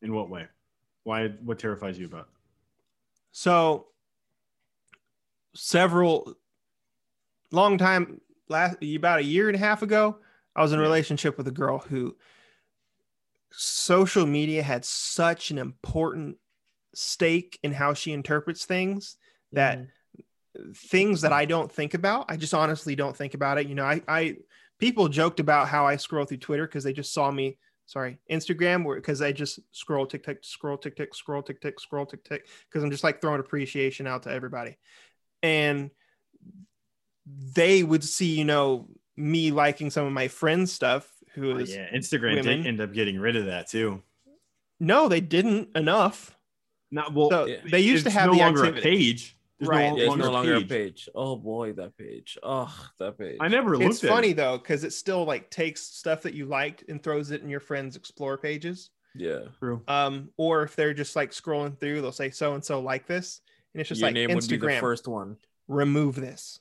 In 0.00 0.14
what 0.14 0.30
way? 0.30 0.46
Why? 1.04 1.28
What 1.44 1.58
terrifies 1.58 1.98
you 1.98 2.06
about? 2.06 2.28
So 3.32 3.86
several 5.54 6.34
long 7.50 7.78
time 7.78 8.20
last 8.48 8.76
about 8.82 9.20
a 9.20 9.24
year 9.24 9.48
and 9.48 9.56
a 9.56 9.58
half 9.58 9.82
ago 9.82 10.16
i 10.56 10.62
was 10.62 10.72
in 10.72 10.78
a 10.78 10.82
relationship 10.82 11.36
with 11.36 11.46
a 11.46 11.52
girl 11.52 11.78
who 11.78 12.16
social 13.50 14.26
media 14.26 14.62
had 14.62 14.84
such 14.84 15.50
an 15.50 15.58
important 15.58 16.36
stake 16.94 17.58
in 17.62 17.72
how 17.72 17.92
she 17.92 18.12
interprets 18.12 18.64
things 18.64 19.16
that 19.52 19.78
mm-hmm. 19.78 19.90
Things 20.76 21.22
that 21.22 21.32
I 21.32 21.44
don't 21.44 21.70
think 21.70 21.94
about, 21.94 22.26
I 22.28 22.36
just 22.36 22.54
honestly 22.54 22.94
don't 22.94 23.16
think 23.16 23.34
about 23.34 23.58
it. 23.58 23.68
You 23.68 23.74
know, 23.74 23.84
I, 23.84 24.02
I 24.08 24.36
people 24.78 25.08
joked 25.08 25.40
about 25.40 25.68
how 25.68 25.86
I 25.86 25.96
scroll 25.96 26.24
through 26.24 26.38
Twitter 26.38 26.66
because 26.66 26.84
they 26.84 26.92
just 26.92 27.12
saw 27.12 27.30
me, 27.30 27.58
sorry, 27.86 28.18
Instagram, 28.30 28.84
where 28.84 28.96
because 28.96 29.22
I 29.22 29.32
just 29.32 29.60
scroll 29.70 30.06
tick 30.06 30.24
tick, 30.24 30.38
scroll 30.42 30.76
tick 30.76 30.96
tick, 30.96 31.14
scroll 31.14 31.42
tick 31.42 31.60
tick, 31.60 31.80
scroll 31.80 32.06
tick 32.06 32.24
tick, 32.24 32.48
because 32.68 32.82
I'm 32.82 32.90
just 32.90 33.04
like 33.04 33.20
throwing 33.20 33.40
appreciation 33.40 34.06
out 34.06 34.24
to 34.24 34.30
everybody. 34.30 34.76
And 35.42 35.90
they 37.54 37.82
would 37.82 38.04
see, 38.04 38.36
you 38.36 38.44
know, 38.44 38.88
me 39.16 39.50
liking 39.50 39.90
some 39.90 40.06
of 40.06 40.12
my 40.12 40.28
friends' 40.28 40.72
stuff 40.72 41.08
who 41.34 41.54
Oh, 41.54 41.58
yeah, 41.58 41.90
Instagram 41.94 42.36
women. 42.36 42.44
did 42.44 42.66
end 42.66 42.80
up 42.80 42.92
getting 42.92 43.18
rid 43.18 43.36
of 43.36 43.46
that 43.46 43.68
too. 43.68 44.02
no, 44.80 45.08
they 45.08 45.20
didn't 45.20 45.76
enough. 45.76 46.36
Not 46.90 47.14
well. 47.14 47.30
So 47.30 47.46
yeah. 47.46 47.56
they 47.70 47.80
used 47.80 48.04
to 48.04 48.10
have 48.10 48.26
no 48.26 48.34
the 48.34 48.38
longer 48.40 48.66
activity. 48.66 48.88
a 48.88 48.92
page. 48.92 49.36
There's 49.62 49.68
Right. 49.68 49.90
no 49.90 49.96
Yeah, 49.96 50.02
it's 50.02 50.08
longer, 50.08 50.24
no 50.24 50.30
longer 50.32 50.52
a 50.54 50.56
a 50.56 50.60
page. 50.60 50.68
page. 50.70 51.08
Oh 51.14 51.36
boy, 51.36 51.72
that 51.74 51.96
page. 51.96 52.36
Oh, 52.42 52.74
that 52.98 53.16
page. 53.16 53.36
I 53.40 53.46
never 53.46 53.76
looked 53.78 53.90
It's 53.94 54.02
at 54.04 54.10
funny 54.10 54.30
it. 54.30 54.36
though 54.36 54.58
because 54.58 54.82
it 54.82 54.92
still 54.92 55.24
like 55.24 55.50
takes 55.50 55.82
stuff 55.82 56.22
that 56.22 56.34
you 56.34 56.46
liked 56.46 56.82
and 56.88 57.00
throws 57.00 57.30
it 57.30 57.42
in 57.42 57.48
your 57.48 57.60
friends' 57.60 57.94
explore 57.94 58.36
pages. 58.38 58.90
Yeah. 59.14 59.40
True. 59.60 59.82
Um, 59.86 60.30
or 60.36 60.64
if 60.64 60.74
they're 60.74 60.94
just 60.94 61.14
like 61.14 61.30
scrolling 61.30 61.78
through, 61.78 62.00
they'll 62.00 62.10
say 62.10 62.30
so 62.30 62.54
and 62.54 62.64
so 62.64 62.80
like 62.80 63.06
this, 63.06 63.40
and 63.72 63.80
it's 63.80 63.88
just 63.88 64.00
Your 64.00 64.08
like 64.08 64.14
name 64.14 64.34
would 64.34 64.48
be 64.48 64.56
the 64.56 64.66
Instagram. 64.66 64.80
first 64.80 65.06
one. 65.06 65.36
Remove 65.68 66.16
this. 66.16 66.58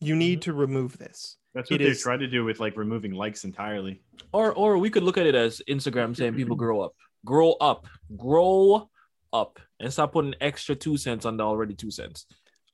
You 0.00 0.14
need 0.14 0.40
Mm-hmm. 0.42 0.50
to 0.50 0.52
remove 0.52 0.98
this. 0.98 1.38
That's 1.54 1.70
what 1.72 1.80
It 1.80 1.84
they 1.84 1.90
is- 1.90 2.02
tried 2.02 2.18
to 2.20 2.28
do 2.28 2.44
with 2.44 2.60
like 2.60 2.76
removing 2.76 3.12
likes 3.12 3.42
entirely. 3.44 4.00
Or 4.32 4.52
or 4.54 4.78
we 4.78 4.90
could 4.90 5.02
look 5.02 5.18
at 5.18 5.26
it 5.26 5.34
as 5.34 5.60
Instagram 5.68 6.16
saying 6.16 6.34
people 6.34 6.54
grow 6.64 6.80
up. 6.82 6.94
Grow 7.24 7.52
up. 7.54 7.86
Grow 8.16 8.88
up. 9.32 9.58
And 9.80 9.92
stop 9.92 10.12
putting 10.12 10.34
extra 10.40 10.74
two 10.74 10.96
cents 10.96 11.24
on 11.24 11.36
the 11.36 11.44
already 11.44 11.74
two 11.74 11.90
cents. 11.90 12.26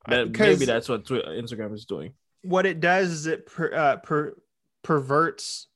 That, 0.08 0.30
maybe 0.38 0.64
that's 0.64 0.88
what 0.88 1.06
Twi- 1.06 1.20
Instagram 1.22 1.74
is 1.74 1.84
doing. 1.84 2.12
What 2.42 2.66
it 2.66 2.80
does 2.80 3.10
is 3.10 3.26
it 3.26 3.46
per, 3.46 3.72
uh, 3.74 3.96
per, 3.96 4.34
perverts 4.82 5.66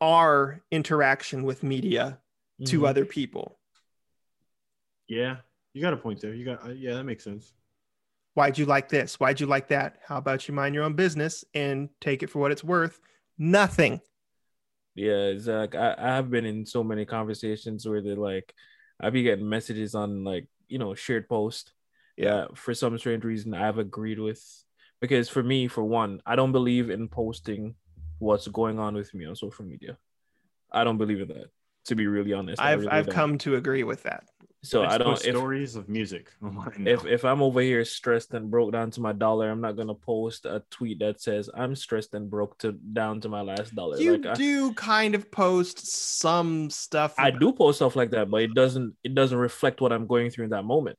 our 0.00 0.60
interaction 0.70 1.44
with 1.44 1.62
media 1.62 2.18
to 2.66 2.80
Mhm. 2.80 2.88
other 2.88 3.04
people. 3.04 3.58
Yeah, 5.08 5.38
you 5.74 5.82
got 5.82 5.92
a 5.92 5.96
point 5.96 6.20
there. 6.20 6.34
You 6.34 6.44
got 6.44 6.64
uh, 6.66 6.70
yeah, 6.70 6.94
that 6.94 7.04
makes 7.04 7.22
sense. 7.24 7.52
Why'd 8.34 8.56
you 8.58 8.64
like 8.64 8.88
this? 8.88 9.20
Why'd 9.20 9.40
you 9.40 9.46
like 9.46 9.68
that? 9.68 9.98
How 10.06 10.16
about 10.16 10.48
you 10.48 10.54
mind 10.54 10.74
your 10.74 10.84
own 10.84 10.94
business 10.94 11.44
and 11.54 11.90
take 12.00 12.22
it 12.22 12.30
for 12.30 12.38
what 12.38 12.50
it's 12.50 12.64
worth? 12.64 12.98
Nothing. 13.38 14.00
Yeah, 14.94 15.34
Zach. 15.38 15.74
I, 15.74 15.94
I 15.98 16.16
have 16.16 16.30
been 16.30 16.46
in 16.46 16.64
so 16.66 16.82
many 16.82 17.04
conversations 17.04 17.86
where 17.86 18.00
they're 18.00 18.16
like, 18.16 18.54
I 19.02 19.10
be 19.10 19.22
getting 19.22 19.48
messages 19.48 19.94
on 19.94 20.24
like, 20.24 20.46
you 20.68 20.78
know, 20.78 20.94
shared 20.94 21.28
post. 21.28 21.72
Yeah, 22.16 22.46
for 22.54 22.74
some 22.74 22.96
strange 22.98 23.24
reason, 23.24 23.54
I've 23.54 23.78
agreed 23.78 24.18
with 24.18 24.42
because 25.00 25.28
for 25.28 25.42
me, 25.42 25.66
for 25.66 25.82
one, 25.82 26.20
I 26.24 26.36
don't 26.36 26.52
believe 26.52 26.90
in 26.90 27.08
posting 27.08 27.74
what's 28.18 28.46
going 28.48 28.78
on 28.78 28.94
with 28.94 29.12
me 29.14 29.26
on 29.26 29.34
social 29.34 29.64
media. 29.64 29.98
I 30.70 30.84
don't 30.84 30.98
believe 30.98 31.20
in 31.20 31.28
that. 31.28 31.50
To 31.86 31.96
be 31.96 32.06
really 32.06 32.32
honest, 32.32 32.62
I've 32.62 32.80
really 32.80 32.92
I've 32.92 33.06
don't. 33.06 33.14
come 33.14 33.38
to 33.38 33.56
agree 33.56 33.82
with 33.82 34.04
that. 34.04 34.24
So 34.64 34.84
I 34.84 34.96
don't. 34.96 35.14
If, 35.14 35.34
stories 35.34 35.74
of 35.74 35.88
music 35.88 36.30
oh 36.42 36.46
online. 36.46 36.86
if 36.86 37.04
if 37.04 37.24
I'm 37.24 37.42
over 37.42 37.60
here 37.60 37.84
stressed 37.84 38.32
and 38.34 38.48
broke 38.48 38.70
down 38.72 38.92
to 38.92 39.00
my 39.00 39.12
dollar, 39.12 39.50
I'm 39.50 39.60
not 39.60 39.76
gonna 39.76 39.94
post 39.94 40.46
a 40.46 40.62
tweet 40.70 41.00
that 41.00 41.20
says 41.20 41.50
I'm 41.52 41.74
stressed 41.74 42.14
and 42.14 42.30
broke 42.30 42.58
to 42.58 42.72
down 42.72 43.20
to 43.22 43.28
my 43.28 43.40
last 43.42 43.74
dollar. 43.74 43.98
You 43.98 44.18
like 44.18 44.26
I, 44.26 44.34
do 44.34 44.72
kind 44.74 45.16
of 45.16 45.30
post 45.32 45.86
some 46.20 46.70
stuff. 46.70 47.14
I 47.18 47.28
about- 47.28 47.40
do 47.40 47.52
post 47.52 47.78
stuff 47.78 47.96
like 47.96 48.10
that, 48.12 48.30
but 48.30 48.42
it 48.42 48.54
doesn't 48.54 48.94
it 49.02 49.14
doesn't 49.16 49.36
reflect 49.38 49.80
what 49.80 49.92
I'm 49.92 50.06
going 50.06 50.30
through 50.30 50.44
in 50.44 50.50
that 50.50 50.64
moment. 50.64 50.96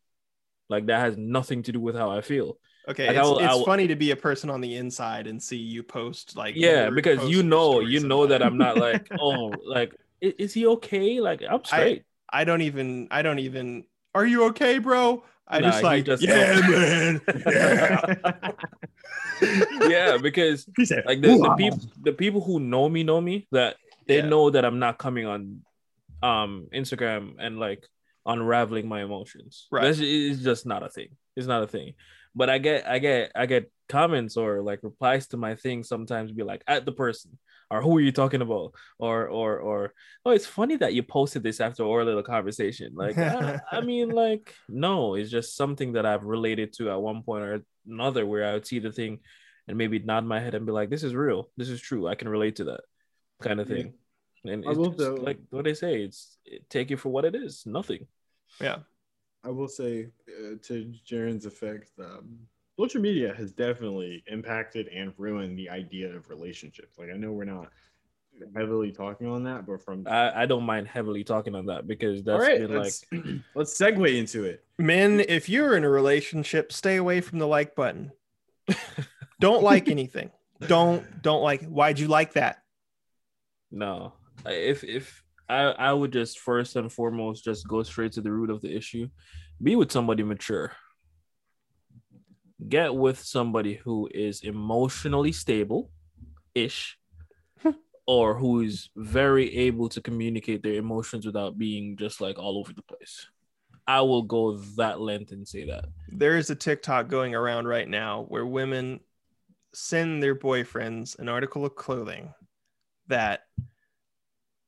Like 0.69 0.87
that 0.87 0.99
has 0.99 1.15
nothing 1.17 1.63
to 1.63 1.71
do 1.71 1.79
with 1.79 1.95
how 1.95 2.11
I 2.11 2.19
feel. 2.21 2.57
Okay, 2.89 3.07
Like, 3.07 3.15
it's, 3.15 3.23
will- 3.25 3.39
it's 3.39 3.53
will- 3.55 3.65
funny 3.65 3.87
to 3.87 3.95
be 3.95 4.11
a 4.11 4.15
person 4.17 4.49
on 4.49 4.59
the 4.59 4.75
inside 4.75 5.25
and 5.27 5.41
see 5.41 5.55
you 5.55 5.83
post 5.83 6.35
like 6.35 6.55
Yeah, 6.57 6.89
because 6.89 7.29
you 7.29 7.43
know 7.43 7.79
you 7.79 8.01
know 8.01 8.27
that 8.27 8.43
I'm 8.43 8.57
not 8.57 8.75
like 8.77 9.07
oh 9.19 9.53
like 9.65 9.95
i- 10.21 10.35
is 10.37 10.53
he 10.53 10.67
okay? 10.67 11.21
Like 11.21 11.41
I'm 11.49 11.63
straight. 11.63 12.01
I 12.01 12.03
don't 12.43 12.61
even 12.61 13.07
I 13.11 13.21
don't 13.21 13.39
even 13.39 13.85
are 14.15 14.25
you 14.25 14.45
okay, 14.49 14.79
bro? 14.79 15.23
I 15.47 15.59
Nah, 15.59 15.69
just 15.71 15.83
like 15.83 16.05
just- 16.05 16.23
yeah, 16.23 16.59
man. 16.69 17.21
Yeah. 17.45 18.51
yeah, 19.87 20.17
because 20.17 20.65
said, 20.85 21.03
like 21.05 21.21
the, 21.21 21.37
the 21.37 21.55
people 21.57 21.79
the 22.01 22.13
people 22.13 22.41
who 22.41 22.59
know 22.59 22.87
me 22.89 23.03
know 23.03 23.19
me 23.21 23.47
that 23.51 23.75
they 24.07 24.17
Yeah. 24.17 24.27
know 24.29 24.49
that 24.49 24.65
I'm 24.65 24.79
not 24.79 24.97
coming 24.97 25.25
on 25.25 25.61
um 26.21 26.67
Instagram 26.73 27.35
and 27.39 27.59
like 27.59 27.85
unraveling 28.25 28.87
my 28.87 29.03
emotions. 29.03 29.67
Right. 29.71 29.83
That's 29.83 29.99
it's 30.01 30.41
just 30.41 30.65
not 30.65 30.81
a 30.83 30.89
thing. 30.89 31.09
It's 31.35 31.47
not 31.47 31.63
a 31.63 31.67
thing. 31.67 31.93
But 32.35 32.49
I 32.49 32.57
get 32.57 32.87
I 32.87 32.99
get 32.99 33.31
I 33.35 33.45
get 33.45 33.69
comments 33.89 34.37
or 34.37 34.61
like 34.61 34.79
replies 34.81 35.27
to 35.27 35.37
my 35.37 35.55
things 35.55 35.87
sometimes 35.89 36.31
be 36.31 36.43
like 36.43 36.63
at 36.67 36.85
the 36.85 36.91
person 36.93 37.37
or 37.73 37.81
who 37.81 37.97
are 37.97 38.01
you 38.01 38.11
talking 38.11 38.41
about? 38.41 38.73
Or 38.99 39.27
or 39.27 39.59
or 39.59 39.93
oh 40.25 40.31
it's 40.31 40.45
funny 40.45 40.75
that 40.77 40.93
you 40.93 41.03
posted 41.03 41.41
this 41.43 41.59
after 41.59 41.83
our 41.85 42.05
little 42.05 42.23
conversation. 42.23 42.93
Like 42.95 43.17
I, 43.17 43.59
I 43.71 43.81
mean 43.91 44.09
like 44.09 44.53
no 44.69 45.15
it's 45.15 45.31
just 45.31 45.55
something 45.57 45.93
that 45.93 46.05
I've 46.05 46.23
related 46.23 46.73
to 46.73 46.91
at 46.91 47.01
one 47.01 47.23
point 47.23 47.43
or 47.43 47.65
another 47.87 48.25
where 48.25 48.45
I 48.45 48.53
would 48.53 48.67
see 48.67 48.79
the 48.79 48.91
thing 48.91 49.19
and 49.67 49.77
maybe 49.77 49.97
nod 49.99 50.25
my 50.25 50.39
head 50.39 50.55
and 50.55 50.65
be 50.65 50.71
like 50.71 50.89
this 50.89 51.03
is 51.03 51.15
real. 51.15 51.49
This 51.57 51.69
is 51.69 51.81
true. 51.81 52.07
I 52.07 52.15
can 52.15 52.29
relate 52.29 52.57
to 52.57 52.65
that 52.65 52.81
kind 53.41 53.59
of 53.59 53.69
Yeah. 53.69 53.75
thing. 53.75 53.93
And 54.45 54.65
I 54.65 54.69
it's 54.71 54.77
will 54.77 54.91
just 54.91 54.97
though- 54.99 55.15
like 55.15 55.39
what 55.49 55.63
they 55.65 55.73
say 55.73 56.03
it's 56.03 56.37
it, 56.45 56.69
take 56.69 56.91
it 56.91 56.97
for 56.97 57.09
what 57.09 57.25
it 57.25 57.33
is. 57.35 57.65
Nothing. 57.65 58.07
Yeah. 58.61 58.79
I 59.43 59.49
will 59.49 59.67
say 59.67 60.07
uh, 60.29 60.55
to 60.67 60.93
Jaren's 61.09 61.45
effect, 61.45 61.91
um, 61.99 62.39
social 62.77 63.01
media 63.01 63.33
has 63.37 63.51
definitely 63.51 64.23
impacted 64.27 64.87
and 64.87 65.13
ruined 65.17 65.57
the 65.57 65.69
idea 65.69 66.13
of 66.15 66.29
relationships. 66.29 66.97
Like 66.97 67.09
I 67.09 67.17
know 67.17 67.31
we're 67.31 67.45
not 67.45 67.69
heavily 68.55 68.91
talking 68.91 69.27
on 69.27 69.43
that, 69.43 69.65
but 69.65 69.81
from 69.81 70.07
I, 70.07 70.43
I 70.43 70.45
don't 70.45 70.63
mind 70.63 70.87
heavily 70.87 71.23
talking 71.23 71.55
on 71.55 71.67
that 71.67 71.87
because 71.87 72.19
all 72.19 72.37
that's 72.37 72.41
right, 72.41 72.59
been 72.59 72.75
like 72.75 72.83
let's, 72.83 73.05
let's 73.55 73.77
segue 73.77 74.17
into 74.17 74.43
it. 74.43 74.63
Men, 74.77 75.19
if 75.19 75.49
you're 75.49 75.77
in 75.77 75.83
a 75.83 75.89
relationship, 75.89 76.71
stay 76.71 76.97
away 76.97 77.21
from 77.21 77.39
the 77.39 77.47
like 77.47 77.75
button. 77.75 78.11
don't 79.39 79.63
like 79.63 79.87
anything. 79.89 80.31
Don't 80.67 81.21
don't 81.21 81.41
like 81.41 81.65
why'd 81.65 81.99
you 81.99 82.07
like 82.07 82.33
that? 82.33 82.63
No, 83.71 84.13
if 84.45 84.83
if 84.83 85.23
I 85.49 85.63
I 85.63 85.93
would 85.93 86.13
just 86.13 86.39
first 86.39 86.75
and 86.75 86.91
foremost 86.91 87.43
just 87.43 87.67
go 87.67 87.83
straight 87.83 88.13
to 88.13 88.21
the 88.21 88.31
root 88.31 88.49
of 88.49 88.61
the 88.61 88.75
issue. 88.75 89.09
Be 89.61 89.75
with 89.75 89.91
somebody 89.91 90.23
mature. 90.23 90.73
Get 92.67 92.95
with 92.95 93.19
somebody 93.19 93.75
who 93.75 94.09
is 94.13 94.41
emotionally 94.41 95.31
stable, 95.31 95.89
ish, 96.55 96.97
or 98.07 98.35
who 98.35 98.61
is 98.61 98.89
very 98.95 99.55
able 99.57 99.89
to 99.89 100.01
communicate 100.01 100.63
their 100.63 100.75
emotions 100.75 101.25
without 101.25 101.57
being 101.57 101.97
just 101.97 102.21
like 102.21 102.39
all 102.39 102.57
over 102.57 102.73
the 102.73 102.83
place. 102.83 103.27
I 103.85 104.01
will 104.01 104.21
go 104.21 104.57
that 104.77 105.01
length 105.01 105.31
and 105.31 105.47
say 105.47 105.65
that. 105.65 105.85
There 106.07 106.37
is 106.37 106.49
a 106.49 106.55
TikTok 106.55 107.09
going 107.09 107.35
around 107.35 107.67
right 107.67 107.87
now 107.87 108.25
where 108.29 108.45
women 108.45 109.01
send 109.73 110.21
their 110.21 110.35
boyfriends 110.35 111.17
an 111.19 111.27
article 111.27 111.65
of 111.65 111.75
clothing 111.75 112.33
that 113.07 113.41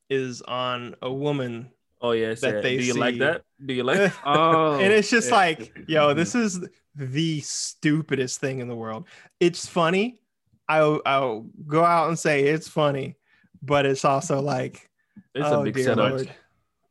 is 0.09 0.41
on 0.41 0.95
a 1.01 1.11
woman 1.11 1.71
Oh 2.01 2.11
yes, 2.11 2.41
That 2.41 2.55
yeah. 2.55 2.61
they 2.61 2.77
do 2.77 2.83
you 2.83 2.93
like 2.93 3.17
that? 3.19 3.43
Do 3.63 3.73
you 3.73 3.83
like? 3.83 4.11
Oh, 4.25 4.73
and 4.73 4.91
it's 4.91 5.09
just 5.09 5.29
yeah. 5.29 5.35
like, 5.35 5.85
yo, 5.87 6.07
mm-hmm. 6.07 6.17
this 6.17 6.35
is 6.35 6.65
the 6.95 7.39
stupidest 7.41 8.39
thing 8.39 8.59
in 8.59 8.67
the 8.67 8.75
world. 8.75 9.05
It's 9.39 9.65
funny. 9.65 10.19
I'll, 10.67 11.01
I'll 11.05 11.47
go 11.67 11.83
out 11.83 12.07
and 12.07 12.17
say 12.17 12.45
it's 12.45 12.67
funny, 12.67 13.17
but 13.61 13.85
it's 13.85 14.03
also 14.03 14.41
like, 14.41 14.89
It's 15.33 15.47
oh, 15.47 15.61
a 15.61 15.63
big 15.63 15.77
setup. 15.77 16.21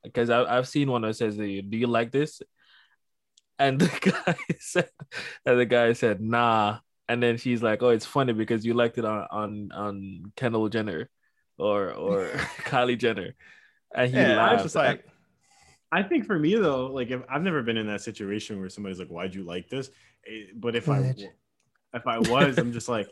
Because 0.02 0.30
I've 0.30 0.68
seen 0.68 0.90
one 0.90 1.02
that 1.02 1.16
says, 1.16 1.36
"Do 1.36 1.44
you 1.44 1.86
like 1.86 2.12
this?" 2.12 2.42
And 3.58 3.80
the 3.80 3.88
guy 4.26 4.36
said, 4.58 4.90
and 5.46 5.58
the 5.58 5.66
guy 5.66 5.92
said, 5.94 6.20
"Nah." 6.20 6.78
And 7.08 7.22
then 7.22 7.36
she's 7.38 7.62
like, 7.62 7.82
"Oh, 7.82 7.88
it's 7.90 8.06
funny 8.06 8.32
because 8.32 8.64
you 8.64 8.74
liked 8.74 8.98
it 8.98 9.04
on 9.04 9.26
on 9.30 9.72
on 9.72 10.32
Kendall 10.36 10.68
Jenner, 10.68 11.08
or 11.58 11.92
or 11.92 12.28
Kylie 12.68 12.98
Jenner," 12.98 13.34
and 13.94 14.10
he 14.10 14.16
Yeah, 14.16 14.32
I 14.32 14.36
laughed. 14.36 14.52
was 14.54 14.62
just 14.64 14.74
like, 14.76 15.06
I 15.92 16.02
think 16.02 16.26
for 16.26 16.38
me 16.38 16.54
though, 16.56 16.86
like 16.86 17.10
if 17.10 17.22
I've 17.28 17.42
never 17.42 17.62
been 17.62 17.76
in 17.76 17.86
that 17.86 18.00
situation 18.00 18.58
where 18.60 18.68
somebody's 18.68 18.98
like, 18.98 19.08
"Why'd 19.08 19.34
you 19.34 19.44
like 19.44 19.68
this?" 19.68 19.90
Eh, 20.26 20.46
But 20.56 20.74
if 20.76 20.88
I 20.88 21.14
if 21.94 22.06
I 22.06 22.18
was, 22.18 22.58
I'm 22.58 22.72
just 22.72 22.88
like, 22.88 23.08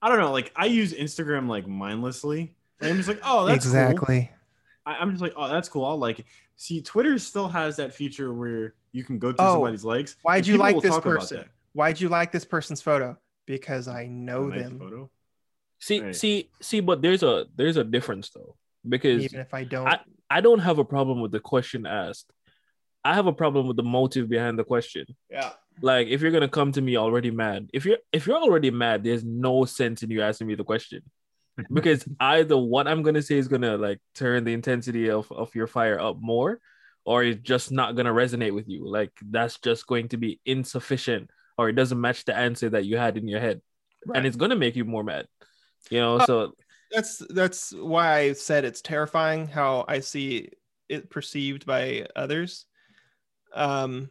I 0.00 0.08
don't 0.08 0.18
know. 0.18 0.32
Like 0.32 0.50
I 0.56 0.66
use 0.66 0.94
Instagram 0.94 1.48
like 1.48 1.66
mindlessly. 1.68 2.54
And 2.80 2.90
I'm 2.90 2.96
just 2.96 3.08
like, 3.08 3.20
oh, 3.22 3.44
that's 3.46 3.64
cool. 3.66 3.74
exactly. 3.74 4.30
I, 4.84 4.94
I'm 4.96 5.10
just 5.10 5.22
like, 5.22 5.34
oh, 5.36 5.48
that's 5.48 5.68
cool. 5.68 5.84
I'll 5.84 5.98
like 5.98 6.18
it. 6.20 6.26
See, 6.56 6.80
Twitter 6.82 7.18
still 7.18 7.48
has 7.48 7.76
that 7.76 7.94
feature 7.94 8.32
where 8.34 8.74
you 8.92 9.04
can 9.04 9.18
go 9.18 9.30
to 9.30 9.36
Oh, 9.40 9.52
somebody's 9.54 9.84
likes. 9.84 10.16
why'd 10.22 10.46
you 10.46 10.56
like 10.56 10.80
this 10.80 10.98
person? 10.98 11.44
Why'd 11.74 12.00
you 12.00 12.08
like 12.08 12.32
this 12.32 12.44
person's 12.44 12.80
photo? 12.82 13.16
Because 13.46 13.86
I 13.88 14.06
know 14.06 14.46
Nice 14.48 14.62
them. 14.62 14.78
photo. 14.78 15.10
See, 15.78 16.00
Right. 16.00 16.16
see, 16.16 16.50
see, 16.60 16.80
but 16.80 17.02
there's 17.02 17.22
a 17.22 17.46
there's 17.56 17.76
a 17.76 17.84
difference 17.84 18.30
though 18.30 18.56
because 18.88 19.24
Even 19.24 19.40
if 19.40 19.52
I 19.54 19.64
don't. 19.64 19.86
I- 19.88 20.00
I 20.30 20.40
don't 20.40 20.60
have 20.60 20.78
a 20.78 20.84
problem 20.84 21.20
with 21.20 21.30
the 21.30 21.40
question 21.40 21.84
asked. 21.84 22.32
I 23.04 23.12
have 23.14 23.26
a 23.26 23.34
problem 23.34 23.66
with 23.68 23.76
the 23.76 23.82
motive 23.82 24.30
behind 24.30 24.58
the 24.58 24.64
question. 24.64 25.04
yeah. 25.30 25.52
Like 25.82 26.08
if 26.08 26.20
you're 26.22 26.30
gonna 26.30 26.48
come 26.48 26.72
to 26.72 26.80
me 26.82 26.96
already 26.96 27.30
mad, 27.30 27.68
if 27.72 27.84
you're 27.86 27.98
if 28.12 28.26
you're 28.26 28.36
already 28.38 28.70
mad, 28.70 29.04
there's 29.04 29.24
no 29.24 29.64
sense 29.64 30.02
in 30.02 30.10
you 30.10 30.22
asking 30.22 30.46
me 30.46 30.54
the 30.54 30.64
question. 30.64 31.02
Because 31.72 32.06
either 32.20 32.56
what 32.56 32.86
I'm 32.88 33.02
gonna 33.02 33.22
say 33.22 33.36
is 33.36 33.48
gonna 33.48 33.76
like 33.76 33.98
turn 34.14 34.44
the 34.44 34.52
intensity 34.54 35.10
of, 35.10 35.30
of 35.32 35.54
your 35.54 35.66
fire 35.66 35.98
up 36.00 36.16
more, 36.20 36.60
or 37.04 37.24
it's 37.24 37.42
just 37.42 37.70
not 37.72 37.94
gonna 37.96 38.12
resonate 38.12 38.54
with 38.54 38.68
you. 38.68 38.86
Like 38.88 39.12
that's 39.30 39.58
just 39.60 39.86
going 39.86 40.08
to 40.08 40.16
be 40.16 40.40
insufficient, 40.46 41.30
or 41.58 41.68
it 41.68 41.74
doesn't 41.74 42.00
match 42.00 42.24
the 42.24 42.34
answer 42.36 42.70
that 42.70 42.84
you 42.86 42.96
had 42.96 43.16
in 43.18 43.28
your 43.28 43.40
head. 43.40 43.60
And 44.14 44.26
it's 44.26 44.36
gonna 44.36 44.56
make 44.56 44.76
you 44.76 44.84
more 44.86 45.04
mad. 45.04 45.26
You 45.90 46.00
know, 46.00 46.20
Oh. 46.20 46.26
so 46.26 46.54
that's 46.92 47.18
that's 47.30 47.72
why 47.72 48.18
I 48.18 48.32
said 48.32 48.64
it's 48.64 48.82
terrifying 48.82 49.48
how 49.48 49.84
I 49.88 50.00
see 50.00 50.50
it 50.88 51.10
perceived 51.10 51.66
by 51.66 52.06
others. 52.14 52.66
Um, 53.54 54.10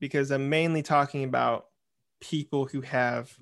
because 0.00 0.30
I'm 0.30 0.48
mainly 0.48 0.82
talking 0.82 1.24
about 1.24 1.66
people 2.20 2.66
who 2.66 2.80
have 2.82 3.34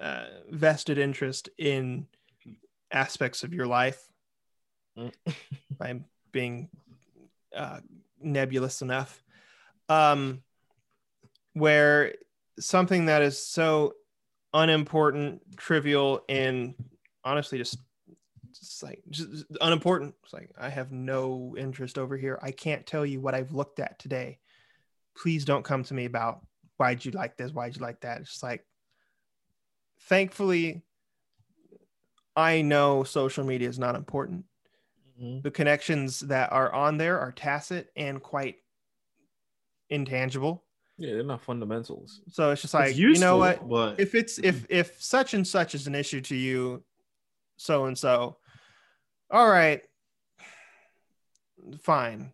uh, 0.00 0.26
vested 0.50 0.98
interest 0.98 1.48
in 1.58 2.06
aspects 2.90 3.42
of 3.42 3.52
your 3.52 3.66
life. 3.66 4.00
Mm. 4.98 5.12
I'm 5.80 6.04
being 6.32 6.68
uh, 7.54 7.80
nebulous 8.20 8.82
enough. 8.82 9.22
Um, 9.88 10.42
where 11.52 12.14
something 12.58 13.06
that 13.06 13.22
is 13.22 13.44
so 13.44 13.94
unimportant, 14.52 15.42
trivial, 15.56 16.24
and 16.28 16.74
honestly 17.24 17.58
just 17.58 17.78
just 18.74 18.82
like 18.82 19.02
just 19.10 19.44
unimportant. 19.60 20.14
It's 20.24 20.32
like 20.32 20.50
I 20.58 20.68
have 20.68 20.92
no 20.92 21.54
interest 21.58 21.98
over 21.98 22.16
here. 22.16 22.38
I 22.42 22.50
can't 22.50 22.86
tell 22.86 23.06
you 23.06 23.20
what 23.20 23.34
I've 23.34 23.52
looked 23.52 23.80
at 23.80 23.98
today. 23.98 24.38
Please 25.16 25.44
don't 25.44 25.64
come 25.64 25.84
to 25.84 25.94
me 25.94 26.04
about 26.06 26.44
why'd 26.76 27.04
you 27.04 27.12
like 27.12 27.36
this, 27.36 27.52
why'd 27.52 27.76
you 27.76 27.82
like 27.82 28.00
that. 28.00 28.20
It's 28.20 28.30
just 28.30 28.42
like 28.42 28.66
thankfully 30.02 30.82
I 32.36 32.62
know 32.62 33.04
social 33.04 33.44
media 33.44 33.68
is 33.68 33.78
not 33.78 33.94
important. 33.94 34.44
Mm-hmm. 35.20 35.42
The 35.42 35.50
connections 35.52 36.20
that 36.20 36.52
are 36.52 36.72
on 36.72 36.96
there 36.98 37.20
are 37.20 37.30
tacit 37.30 37.90
and 37.94 38.20
quite 38.20 38.56
intangible. 39.88 40.64
yeah, 40.98 41.12
they're 41.12 41.22
not 41.22 41.42
fundamentals. 41.42 42.22
So 42.30 42.50
it's 42.50 42.62
just 42.62 42.74
It's 42.74 42.80
like, 42.80 42.96
you 42.96 43.14
know 43.20 43.44
useful, 43.44 43.68
what? 43.68 43.96
But 43.96 44.00
if 44.00 44.16
it's 44.16 44.38
if 44.38 44.66
if 44.68 45.00
such 45.00 45.34
and 45.34 45.46
such 45.46 45.76
is 45.76 45.86
an 45.86 45.94
issue 45.94 46.20
to 46.22 46.34
you 46.34 46.82
so 47.56 47.84
and 47.84 47.96
so 47.96 48.38
all 49.30 49.48
right. 49.48 49.82
Fine. 51.80 52.32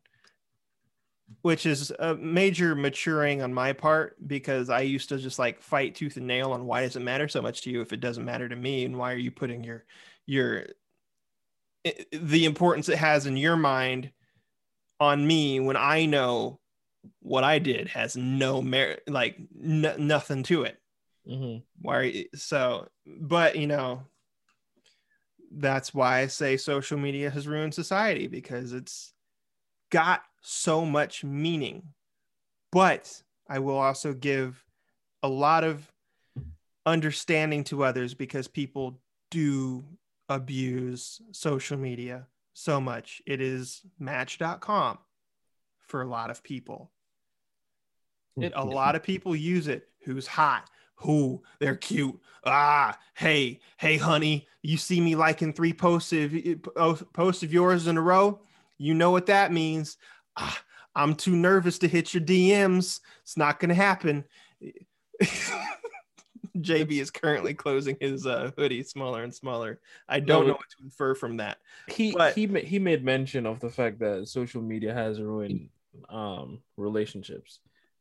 Which 1.43 1.65
is 1.65 1.93
a 1.99 2.15
major 2.17 2.75
maturing 2.75 3.41
on 3.41 3.55
my 3.55 3.73
part 3.73 4.17
because 4.27 4.69
i 4.69 4.81
used 4.81 5.09
to 5.11 5.19
just 5.19 5.39
like 5.39 5.63
fight 5.63 5.95
tooth 5.95 6.17
and 6.17 6.27
nail 6.27 6.53
on 6.53 6.67
why 6.67 6.83
does 6.83 6.97
it 6.97 7.01
matter 7.01 7.29
so 7.29 7.41
much 7.41 7.63
to 7.63 7.71
you 7.71 7.81
if 7.81 7.93
it 7.93 8.01
doesn't 8.01 8.25
matter 8.25 8.49
to 8.49 8.57
me? 8.57 8.85
And 8.85 8.99
why 8.99 9.13
are 9.13 9.17
you 9.17 9.31
putting 9.31 9.63
your 9.65 9.85
your 10.27 10.67
the 12.13 12.45
importance 12.45 12.89
it 12.89 12.99
has 12.99 13.27
in 13.27 13.37
your 13.37 13.57
mind 13.57 14.11
on 14.99 15.27
me 15.27 15.61
when 15.61 15.77
i 15.77 16.05
know 16.05 16.59
what 17.21 17.43
i 17.43 17.59
did 17.59 17.89
has 17.89 18.17
no 18.17 18.61
merit 18.61 19.03
like 19.07 19.39
n- 19.63 19.95
nothing 19.99 20.43
to 20.43 20.65
it? 20.65 20.77
Mhm. 21.27 21.63
why 21.81 22.27
so 22.35 22.89
but 23.07 23.57
you 23.57 23.67
know 23.67 24.03
that's 25.51 25.93
why 25.93 26.21
i 26.21 26.27
say 26.27 26.57
social 26.57 26.99
media 26.99 27.31
has 27.31 27.49
ruined 27.49 27.75
society 27.75 28.27
because 28.27 28.73
it's 28.73 29.13
got 29.91 30.23
so 30.43 30.85
much 30.85 31.25
meaning. 31.25 31.83
But 32.73 33.23
i 33.49 33.59
will 33.59 33.79
also 33.79 34.13
give 34.13 34.65
a 35.23 35.29
lot 35.29 35.65
of 35.65 35.91
understanding 36.87 37.65
to 37.65 37.85
others 37.85 38.15
because 38.15 38.49
people 38.49 39.01
do 39.31 39.85
abuse 40.29 41.21
social 41.33 41.77
media 41.77 42.27
so 42.55 42.81
much. 42.81 43.21
It 43.27 43.41
is 43.41 43.83
match.com 43.99 44.99
for 45.87 46.03
a 46.03 46.07
lot 46.07 46.31
of 46.31 46.43
people. 46.43 46.91
It, 48.41 48.53
a 48.55 48.65
lot 48.65 48.95
of 48.97 49.03
people 49.03 49.37
use 49.37 49.69
it. 49.69 49.89
Who's 50.05 50.27
hot 50.27 50.71
who? 51.01 51.43
They're 51.59 51.77
cute. 51.77 52.19
Ah 52.45 52.99
hey 53.15 53.61
hey 53.77 53.97
honey 53.99 54.49
you 54.63 54.77
see 54.77 55.01
me 55.01 55.15
liking 55.15 55.53
three 55.53 55.73
posts 55.73 56.13
of 56.13 56.35
uh, 56.77 56.95
posts 57.13 57.43
of 57.43 57.53
yours 57.53 57.87
in 57.87 57.97
a 57.97 58.01
row? 58.01 58.41
You 58.79 58.95
know 58.95 59.11
what 59.11 59.27
that 59.27 59.53
means. 59.53 59.97
Ah, 60.37 60.63
i'm 60.97 61.15
too 61.15 61.37
nervous 61.37 61.79
to 61.79 61.87
hit 61.89 62.13
your 62.13 62.23
dms 62.23 63.01
it's 63.23 63.37
not 63.37 63.61
gonna 63.61 63.75
happen. 63.75 64.25
Jb 66.59 67.01
is 67.01 67.11
currently 67.11 67.55
closing 67.55 67.97
his 68.01 68.27
uh, 68.27 68.51
hoodie 68.57 68.83
smaller 68.83 69.23
and 69.23 69.33
smaller. 69.35 69.81
I 70.09 70.19
don't 70.21 70.47
know 70.47 70.55
what 70.55 70.69
to 70.79 70.85
infer 70.85 71.15
from 71.15 71.37
that 71.37 71.59
he 71.89 72.13
But- 72.13 72.35
he 72.35 72.47
he 72.47 72.79
made 72.79 73.05
mention 73.05 73.47
of 73.47 73.61
the 73.61 73.71
fact 73.71 73.99
that 74.01 74.29
social 74.29 74.63
media 74.63 74.93
has 74.95 75.21
ruined 75.21 75.69
um 76.09 76.61
relationships 76.77 77.61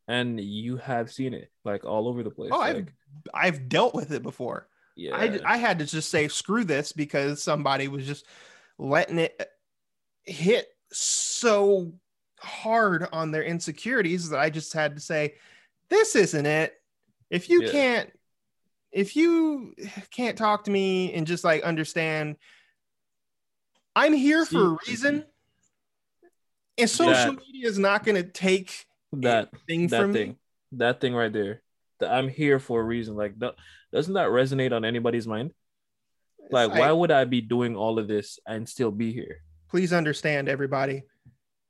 and 0.10 0.39
you 0.39 0.76
have 0.78 1.10
seen 1.12 1.34
it 1.34 1.49
like 1.64 1.86
all 1.86 2.07
over 2.10 2.24
the 2.24 2.30
place 2.32 2.49
oh 2.51 2.60
i've 2.60 2.88
i've 3.34 3.70
dealt 3.70 3.93
with 3.95 4.12
it 4.12 4.24
before. 4.24 4.68
Yeah. 4.95 5.16
I, 5.16 5.39
I 5.45 5.57
had 5.57 5.80
to 5.80 5.86
just 5.86 6.10
say 6.12 6.28
screw 6.28 6.66
this 6.66 6.91
because 6.91 7.41
somebody 7.41 7.88
was 7.88 8.05
just 8.05 8.26
letting 8.78 9.18
it 9.20 9.49
hit 10.24 10.68
so 10.91 11.93
hard 12.41 13.07
on 13.14 13.32
their 13.32 13.43
insecurities 13.43 14.30
that 14.30 14.39
I 14.39 14.49
just 14.49 14.74
had 14.74 14.95
to 14.95 15.01
say 15.01 15.36
this 15.89 16.18
isn't 16.18 16.45
it. 16.45 16.74
If 17.30 17.47
you 17.49 17.64
Yeah. 17.64 17.72
can't 17.72 18.20
if 18.91 19.16
you 19.16 19.74
can't 20.12 20.38
talk 20.38 20.66
to 20.66 20.72
me 20.72 21.14
and 21.14 21.26
just 21.26 21.45
like 21.45 21.64
understand 21.64 22.36
I'm 23.95 24.14
here 24.14 24.45
for 24.45 24.74
a 24.74 24.78
reason 24.88 25.24
and 26.78 26.89
social 26.89 27.14
That- 27.36 27.45
media 27.47 27.70
is 27.70 27.80
not 27.80 28.03
going 28.03 28.16
to 28.16 28.24
take 28.30 28.86
that 29.14 29.49
thing 29.68 29.88
that 29.88 30.12
thing 30.12 30.30
me 30.30 30.36
that 30.74 31.01
thing 31.01 31.14
right 31.14 31.32
there. 31.34 31.62
That 31.99 32.12
i'm 32.12 32.30
here 32.30 32.60
for 32.60 32.80
a 32.80 32.84
reason. 32.84 33.16
Like 33.16 33.38
that 33.39 33.55
doesn't 33.91 34.14
that 34.14 34.30
resonate 34.30 34.72
on 34.72 34.86
anybody's 34.86 35.28
mind? 35.28 35.51
Like 36.51 36.72
why 36.72 36.91
would 36.91 37.12
i 37.12 37.26
be 37.26 37.41
doing 37.41 37.76
all 37.76 37.99
of 37.99 38.07
this 38.07 38.39
and 38.47 38.68
still 38.68 38.91
be 38.91 39.12
here? 39.14 39.38
Please 39.70 39.93
understand 39.93 40.49
everybody. 40.49 41.03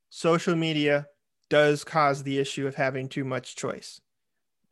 Social 0.10 0.56
media 0.56 1.08
does 1.50 1.84
cause 1.84 2.24
the 2.24 2.38
issue 2.40 2.68
of 2.68 2.76
having 2.76 3.10
too 3.10 3.24
much 3.24 3.56
choice. 3.56 4.00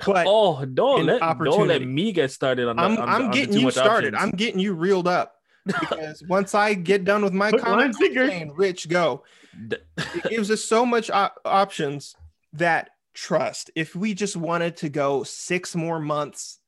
But 0.05 0.25
oh 0.29 0.63
don't 0.65 1.05
let 1.05 1.19
don't 1.39 1.67
let 1.67 1.81
me 1.81 2.11
get 2.11 2.31
started 2.31 2.67
on 2.67 2.75
the, 2.75 2.81
i'm, 2.83 2.97
on 2.97 3.09
I'm 3.09 3.25
the 3.27 3.33
getting 3.33 3.57
you 3.57 3.71
started. 3.71 4.13
options. 4.13 4.31
i'm 4.31 4.37
getting 4.37 4.59
you 4.59 4.73
reeled 4.73 5.07
up 5.07 5.33
because 5.65 6.23
once 6.29 6.53
i 6.53 6.75
get 6.75 7.03
done 7.03 7.23
with 7.23 7.33
my 7.33 7.49
Hook, 7.49 7.63
line, 7.63 7.93
comment 7.93 7.95
saying, 7.95 8.53
rich 8.55 8.87
go. 8.87 9.23
It 9.71 10.23
gives 10.29 10.51
us 10.51 10.63
so 10.63 10.85
much 10.85 11.09
op- 11.09 11.39
options 11.43 12.15
that 12.53 12.89
trust 13.13 13.71
if 13.75 13.95
we 13.95 14.13
just 14.13 14.35
wanted 14.35 14.77
to 14.77 14.89
go 14.89 15.23
six 15.23 15.75
more 15.75 15.99
months 15.99 16.59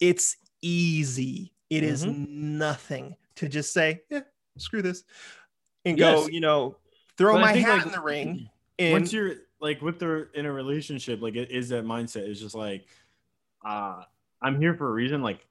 it's 0.00 0.36
easy 0.62 1.52
It 1.70 1.84
is 1.84 2.04
Mm-hmm. 2.04 2.58
nothing 2.58 3.16
to 3.36 3.48
just 3.48 3.72
say 3.72 4.02
yeah 4.10 4.20
screw 4.56 4.82
this 4.82 5.04
and 5.84 5.96
Yes. 5.98 6.22
go 6.22 6.28
you 6.28 6.40
know 6.40 6.76
throw 7.16 7.34
But 7.34 7.42
my 7.42 7.52
hat 7.52 7.78
like, 7.78 7.86
in 7.86 7.92
the 7.92 8.00
ring 8.00 8.48
and 8.78 8.92
once 8.92 9.12
you're 9.12 9.34
like 9.60 9.82
with 9.82 9.98
the 9.98 10.28
in 10.34 10.46
a 10.46 10.52
relationship, 10.52 11.20
like 11.20 11.34
it 11.34 11.50
is 11.50 11.68
that 11.70 11.84
mindset. 11.84 12.28
It's 12.28 12.40
just 12.40 12.54
like, 12.54 12.86
uh, 13.64 14.02
I'm 14.40 14.60
here 14.60 14.72
for 14.74 14.88
a 14.88 14.92
reason. 14.92 15.20
Like, 15.20 15.44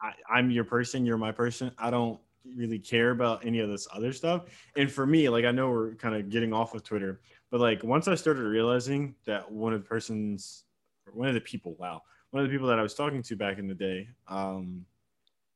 I, 0.00 0.12
I'm 0.30 0.50
your 0.50 0.64
person, 0.64 1.04
you're 1.04 1.18
my 1.18 1.32
person. 1.32 1.70
I 1.78 1.90
don't 1.90 2.18
really 2.56 2.78
care 2.78 3.10
about 3.10 3.44
any 3.44 3.58
of 3.60 3.68
this 3.68 3.86
other 3.92 4.14
stuff. 4.14 4.44
And 4.76 4.90
for 4.90 5.06
me, 5.06 5.28
like, 5.28 5.44
I 5.44 5.50
know 5.50 5.70
we're 5.70 5.94
kind 5.94 6.14
of 6.14 6.30
getting 6.30 6.54
off 6.54 6.74
of 6.74 6.82
Twitter, 6.82 7.20
but 7.50 7.60
like 7.60 7.82
once 7.82 8.08
I 8.08 8.14
started 8.14 8.42
realizing 8.42 9.14
that 9.26 9.50
one 9.50 9.72
of 9.72 9.82
the 9.82 9.88
persons, 9.88 10.64
one 11.12 11.28
of 11.28 11.34
the 11.34 11.40
people, 11.40 11.74
wow, 11.78 12.02
one 12.30 12.42
of 12.42 12.48
the 12.48 12.54
people 12.54 12.68
that 12.68 12.78
I 12.78 12.82
was 12.82 12.94
talking 12.94 13.22
to 13.24 13.36
back 13.36 13.58
in 13.58 13.66
the 13.66 13.74
day, 13.74 14.08
um, 14.28 14.84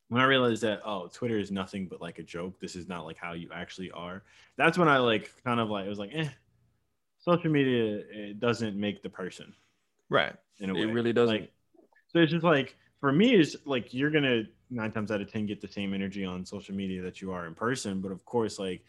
when 0.09 0.21
I 0.21 0.25
realized 0.25 0.63
that 0.63 0.83
oh, 0.85 1.09
Twitter 1.13 1.39
is 1.39 1.51
nothing 1.51 1.87
but 1.87 2.01
like 2.01 2.19
a 2.19 2.23
joke. 2.23 2.61
This 2.61 2.77
is 2.77 2.89
not 2.89 3.05
like 3.05 3.17
how 3.17 3.33
you 3.33 3.49
actually 3.55 3.91
are. 3.93 4.23
That's 4.57 4.77
when 4.77 4.89
I 4.89 4.99
like 4.99 5.31
kind 5.45 5.61
of 5.61 5.71
like 5.71 5.87
it 5.87 5.89
was 5.89 5.99
like, 5.99 6.11
eh, 6.15 6.29
social 7.21 7.51
media 7.51 8.03
it 8.11 8.39
doesn't 8.39 8.79
make 8.79 9.03
the 9.03 9.09
person 9.09 9.55
right 10.11 10.35
in 10.61 10.71
a 10.71 10.75
It 10.75 10.93
really 10.93 11.13
doesn't. 11.13 11.35
Like, 11.35 11.53
so 12.09 12.19
it's 12.19 12.33
just 12.33 12.45
like 12.45 12.77
for 13.01 13.13
me, 13.13 13.35
it's 13.35 13.57
like 13.65 13.95
you're 13.95 14.11
gonna 14.11 14.43
nine 14.71 14.93
times 14.93 15.11
out 15.11 15.21
of 15.21 15.31
ten 15.31 15.47
get 15.47 15.61
the 15.61 15.69
same 15.69 15.95
energy 15.95 16.25
on 16.25 16.45
social 16.45 16.75
media 16.75 17.03
that 17.03 17.21
you 17.21 17.33
are 17.33 17.47
in 17.47 17.55
person. 17.55 18.01
But 18.01 18.13
of 18.13 18.25
course, 18.25 18.59
like 18.59 18.85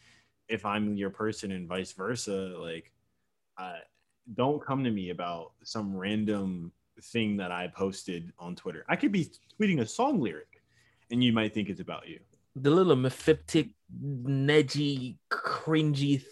if 0.47 0.65
I'm 0.65 0.95
your 0.95 1.09
person 1.09 1.51
and 1.51 1.67
vice 1.67 1.91
versa, 1.91 2.55
like 2.59 2.91
uh, 3.57 3.77
don't 4.35 4.63
come 4.63 4.83
to 4.83 4.91
me 4.91 5.09
about 5.11 5.51
some 5.63 5.95
random 5.95 6.71
thing 7.01 7.37
that 7.37 7.51
I 7.51 7.67
posted 7.67 8.31
on 8.39 8.55
Twitter. 8.55 8.85
I 8.89 8.95
could 8.95 9.11
be 9.11 9.29
tweeting 9.59 9.81
a 9.81 9.85
song 9.85 10.19
lyric, 10.19 10.61
and 11.11 11.23
you 11.23 11.33
might 11.33 11.53
think 11.53 11.69
it's 11.69 11.81
about 11.81 12.07
you. 12.07 12.19
The 12.55 12.71
little 12.71 12.95
mephitic, 12.95 13.71
nedgy, 14.03 15.17
cringy 15.31 16.23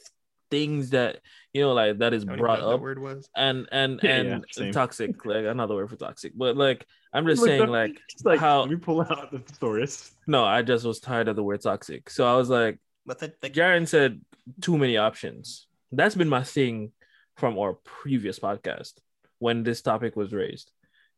things 0.49 0.91
that 0.91 1.19
you 1.51 1.61
know, 1.61 1.73
like 1.73 1.97
that 1.97 2.13
is 2.13 2.23
I 2.23 2.25
don't 2.27 2.33
even 2.35 2.43
brought 2.43 2.59
know 2.59 2.65
what 2.65 2.69
that 2.71 2.75
up, 2.75 2.81
word 2.81 2.99
was. 2.99 3.29
and 3.35 3.67
and 3.71 3.99
and 4.05 4.27
yeah, 4.27 4.39
same. 4.51 4.71
toxic, 4.71 5.25
like 5.25 5.45
another 5.45 5.75
word 5.75 5.89
for 5.89 5.95
toxic. 5.95 6.33
But 6.35 6.55
like, 6.57 6.85
I'm 7.11 7.25
just 7.27 7.41
Look, 7.41 7.49
saying, 7.49 7.69
like, 7.69 7.99
it's 8.13 8.23
like 8.25 8.39
how- 8.39 8.61
let 8.61 8.69
me 8.69 8.75
pull 8.77 9.01
out 9.01 9.31
the 9.31 9.39
thesaurus. 9.39 10.11
no, 10.27 10.43
I 10.45 10.61
just 10.61 10.85
was 10.85 10.99
tired 10.99 11.27
of 11.27 11.35
the 11.35 11.43
word 11.43 11.61
toxic, 11.61 12.09
so 12.09 12.25
I 12.25 12.35
was 12.37 12.49
like, 12.49 12.79
But 13.05 13.19
the, 13.19 13.33
the 13.41 13.49
Jaren 13.49 13.87
said 13.87 14.21
too 14.61 14.77
many 14.77 14.97
options. 14.97 15.67
That's 15.91 16.15
been 16.15 16.29
my 16.29 16.43
thing 16.43 16.91
from 17.35 17.57
our 17.57 17.73
previous 17.83 18.39
podcast 18.39 18.93
when 19.39 19.63
this 19.63 19.81
topic 19.81 20.15
was 20.15 20.33
raised. 20.33 20.71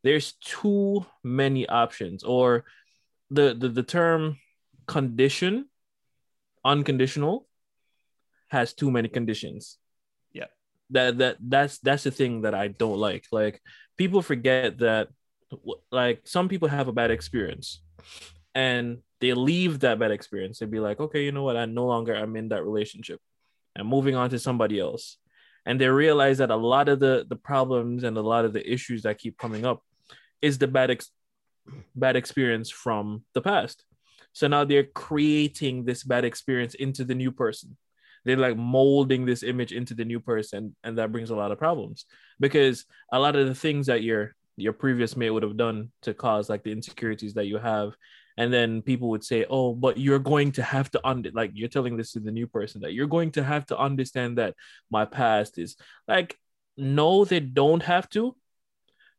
There's 0.04 0.34
too 0.34 1.06
many 1.24 1.68
options, 1.68 2.24
or 2.24 2.66
the 3.30 3.54
the, 3.54 3.70
the 3.70 3.84
term 3.84 4.38
condition, 4.88 5.68
unconditional, 6.64 7.48
has 8.50 8.74
too 8.74 8.92
many 8.92 9.10
conditions. 9.10 9.78
Yeah. 10.32 10.46
That 10.92 11.18
that 11.18 11.38
that's 11.40 11.80
that's 11.80 12.04
the 12.04 12.12
thing 12.12 12.42
that 12.42 12.54
I 12.54 12.70
don't 12.70 13.00
like. 13.00 13.26
Like 13.32 13.62
people 13.98 14.22
forget 14.22 14.80
that 14.80 15.10
like 15.92 16.22
some 16.26 16.50
people 16.50 16.68
have 16.68 16.88
a 16.88 16.94
bad 16.94 17.12
experience 17.12 17.82
and 18.54 19.00
they 19.22 19.34
leave 19.34 19.80
that 19.80 20.00
bad 20.00 20.12
experience 20.12 20.62
and 20.62 20.72
be 20.72 20.80
like, 20.80 21.00
okay, 21.00 21.24
you 21.24 21.32
know 21.32 21.44
what? 21.44 21.58
I 21.58 21.66
no 21.66 21.86
longer 21.86 22.14
I'm 22.14 22.36
in 22.36 22.50
that 22.50 22.64
relationship. 22.64 23.20
I'm 23.76 23.88
moving 23.88 24.16
on 24.16 24.30
to 24.30 24.40
somebody 24.40 24.80
else. 24.80 25.18
And 25.66 25.80
they 25.80 25.88
realize 25.88 26.38
that 26.38 26.52
a 26.52 26.56
lot 26.56 26.90
of 26.90 27.00
the 27.00 27.26
the 27.28 27.36
problems 27.36 28.04
and 28.04 28.18
a 28.18 28.22
lot 28.22 28.46
of 28.46 28.54
the 28.54 28.72
issues 28.72 29.04
that 29.04 29.18
keep 29.18 29.38
coming 29.38 29.66
up 29.66 29.84
is 30.42 30.58
the 30.58 30.68
bad 30.68 30.92
ex- 30.92 31.12
bad 31.96 32.16
experience 32.16 32.70
from 32.70 33.24
the 33.34 33.42
past. 33.42 33.84
So 34.34 34.48
now 34.48 34.66
they're 34.66 34.84
creating 34.84 35.86
this 35.86 36.04
bad 36.04 36.26
experience 36.26 36.76
into 36.76 37.06
the 37.06 37.16
new 37.16 37.32
person. 37.32 37.78
They're 38.26 38.38
like 38.38 38.58
molding 38.58 39.26
this 39.26 39.44
image 39.44 39.72
into 39.72 39.94
the 39.94 40.06
new 40.06 40.20
person, 40.20 40.76
and 40.84 40.98
that 40.98 41.12
brings 41.12 41.30
a 41.30 41.36
lot 41.36 41.52
of 41.52 41.60
problems 41.60 42.06
because 42.40 42.86
a 43.12 43.20
lot 43.20 43.36
of 43.36 43.48
the 43.48 43.56
things 43.56 43.88
that 43.88 44.04
your 44.04 44.36
your 44.58 44.74
previous 44.74 45.16
mate 45.16 45.30
would 45.30 45.44
have 45.44 45.58
done 45.58 45.92
to 46.02 46.14
cause 46.14 46.50
like 46.50 46.64
the 46.64 46.72
insecurities 46.72 47.34
that 47.34 47.46
you 47.46 47.58
have 47.58 47.96
and 48.38 48.52
then 48.52 48.82
people 48.82 49.10
would 49.10 49.24
say 49.24 49.46
oh 49.50 49.74
but 49.74 49.98
you're 49.98 50.20
going 50.20 50.52
to 50.52 50.64
have 50.64 50.90
to 50.92 51.00
under 51.08 51.32
like 51.32 51.52
you're 51.54 51.70
telling 51.70 51.98
this 51.98 52.12
to 52.12 52.20
the 52.20 52.32
new 52.32 52.48
person 52.48 52.82
that 52.82 52.94
you're 52.94 53.08
going 53.08 53.32
to 53.32 53.44
have 53.44 53.66
to 53.66 53.78
understand 53.78 54.38
that 54.38 54.56
my 54.90 55.06
past 55.06 55.58
is 55.58 55.76
like 56.08 56.38
no 56.78 57.26
they 57.26 57.40
don't 57.40 57.84
have 57.84 58.10
to 58.10 58.36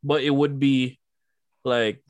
but 0.02 0.22
it 0.22 0.30
would 0.30 0.58
be 0.58 0.98
like 1.64 2.02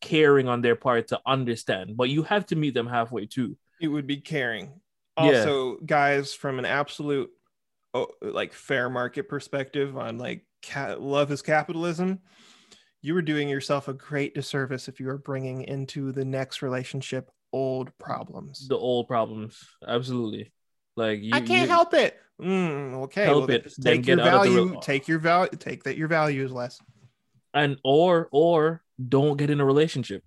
caring 0.00 0.48
on 0.48 0.62
their 0.62 0.76
part 0.76 1.08
to 1.08 1.20
understand 1.26 1.96
but 1.96 2.08
you 2.08 2.22
have 2.22 2.46
to 2.46 2.56
meet 2.56 2.74
them 2.74 2.86
halfway 2.86 3.26
too 3.26 3.56
it 3.80 3.88
would 3.88 4.06
be 4.06 4.18
caring. 4.18 4.80
Yeah. 5.18 5.24
Also, 5.24 5.76
guys, 5.84 6.34
from 6.34 6.58
an 6.58 6.64
absolute 6.64 7.30
oh, 7.94 8.08
like 8.22 8.52
fair 8.52 8.88
market 8.88 9.28
perspective 9.28 9.96
on 9.96 10.18
like 10.18 10.44
ca- 10.62 10.96
love 10.98 11.32
is 11.32 11.42
capitalism, 11.42 12.20
you 13.02 13.14
were 13.14 13.22
doing 13.22 13.48
yourself 13.48 13.88
a 13.88 13.92
great 13.94 14.34
disservice 14.34 14.88
if 14.88 14.98
you 15.00 15.06
were 15.06 15.18
bringing 15.18 15.62
into 15.62 16.12
the 16.12 16.24
next 16.24 16.62
relationship 16.62 17.30
old 17.52 17.96
problems. 17.98 18.68
the 18.68 18.76
old 18.76 19.08
problems 19.08 19.58
absolutely 19.86 20.52
like 20.96 21.20
you, 21.22 21.30
I 21.34 21.40
can't 21.40 21.68
you- 21.68 21.74
help 21.74 21.94
it. 21.94 22.18
Mm, 22.40 22.94
okay, 23.04 23.24
Help 23.24 23.48
well, 23.48 23.56
it, 23.56 23.74
then 23.78 23.94
take 23.96 24.02
get 24.04 24.18
your 24.18 24.26
out 24.28 24.46
of 24.46 24.52
the 24.52 24.58
value. 24.64 24.80
take 24.80 25.08
your 25.08 25.18
value. 25.18 25.50
Take 25.58 25.82
that 25.84 25.96
your 25.96 26.06
value 26.06 26.44
is 26.44 26.52
less. 26.52 26.80
and 27.52 27.78
or 27.82 28.28
or 28.30 28.82
don't 29.08 29.36
get 29.36 29.50
in 29.50 29.58
a 29.60 29.64
relationship 29.64 30.22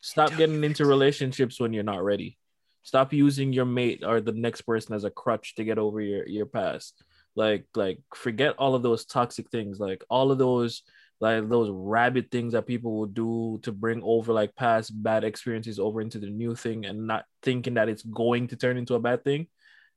stop 0.00 0.30
Don't 0.30 0.38
getting 0.38 0.64
into 0.64 0.84
relationships 0.86 1.60
when 1.60 1.72
you're 1.72 1.84
not 1.84 2.02
ready 2.02 2.38
stop 2.82 3.12
using 3.12 3.52
your 3.52 3.64
mate 3.64 4.02
or 4.04 4.20
the 4.20 4.32
next 4.32 4.62
person 4.62 4.94
as 4.94 5.04
a 5.04 5.10
crutch 5.10 5.54
to 5.56 5.64
get 5.64 5.78
over 5.78 6.00
your 6.00 6.26
your 6.26 6.46
past 6.46 7.00
like 7.36 7.64
like 7.76 7.98
forget 8.14 8.54
all 8.58 8.74
of 8.74 8.82
those 8.82 9.04
toxic 9.04 9.48
things 9.50 9.78
like 9.78 10.02
all 10.10 10.32
of 10.32 10.38
those 10.38 10.82
like 11.22 11.48
those 11.48 11.70
rabid 11.70 12.32
things 12.32 12.52
that 12.52 12.66
people 12.66 12.98
will 12.98 13.06
do 13.06 13.60
to 13.62 13.70
bring 13.70 14.02
over 14.02 14.32
like 14.32 14.56
past 14.56 14.90
bad 15.02 15.22
experiences 15.22 15.78
over 15.78 16.00
into 16.00 16.18
the 16.18 16.26
new 16.26 16.56
thing 16.56 16.84
and 16.84 17.06
not 17.06 17.24
thinking 17.42 17.74
that 17.74 17.88
it's 17.88 18.02
going 18.02 18.48
to 18.48 18.56
turn 18.56 18.76
into 18.76 18.94
a 18.94 19.00
bad 19.00 19.22
thing 19.22 19.46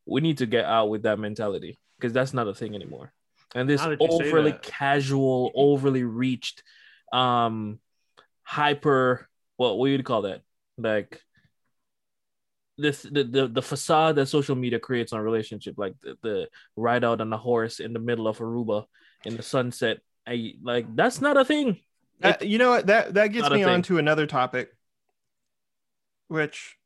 we 0.05 0.21
need 0.21 0.37
to 0.37 0.45
get 0.45 0.65
out 0.65 0.89
with 0.89 1.03
that 1.03 1.19
mentality 1.19 1.79
because 1.97 2.13
that's 2.13 2.33
not 2.33 2.47
a 2.47 2.53
thing 2.53 2.75
anymore. 2.75 3.11
And 3.55 3.67
this 3.67 3.81
Now 3.81 3.89
that 3.89 4.01
you 4.01 4.09
say 4.11 4.27
overly 4.27 4.53
casual 4.61 5.51
overly 5.55 6.03
reached 6.03 6.63
um 7.11 7.79
hyper 8.43 9.27
what 9.57 9.77
what 9.77 9.87
do 9.87 9.91
you 9.93 10.03
call 10.03 10.23
that? 10.23 10.41
Like 10.77 11.21
this 12.77 13.01
the, 13.01 13.23
the 13.23 13.47
the 13.47 13.61
facade 13.61 14.17
that 14.17 14.27
social 14.27 14.55
media 14.55 14.79
creates 14.79 15.13
on 15.13 15.21
relationship 15.21 15.75
like 15.77 15.95
the, 16.01 16.17
the 16.21 16.49
ride 16.75 17.03
out 17.03 17.21
on 17.21 17.31
a 17.31 17.37
horse 17.37 17.79
in 17.79 17.93
the 17.93 17.99
middle 17.99 18.27
of 18.27 18.39
Aruba 18.39 18.85
in 19.23 19.37
the 19.37 19.43
sunset 19.43 19.99
I 20.27 20.55
like 20.61 20.95
that's 20.95 21.21
not 21.21 21.37
a 21.37 21.45
thing 21.45 21.79
That- 22.19 22.45
you 22.47 22.57
know 22.57 22.71
what? 22.71 22.87
That 22.87 23.13
that 23.15 23.27
gets 23.27 23.45
me 23.57 23.63
on 23.63 23.81
to 23.83 23.97
another 23.97 24.25
topic, 24.25 24.73
which 26.27 26.77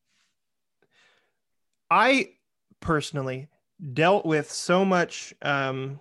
I 1.89 2.33
personally 2.81 3.47
dealt 3.93 4.25
with 4.25 4.51
so 4.51 4.83
much. 4.85 5.33
Um, 5.41 5.99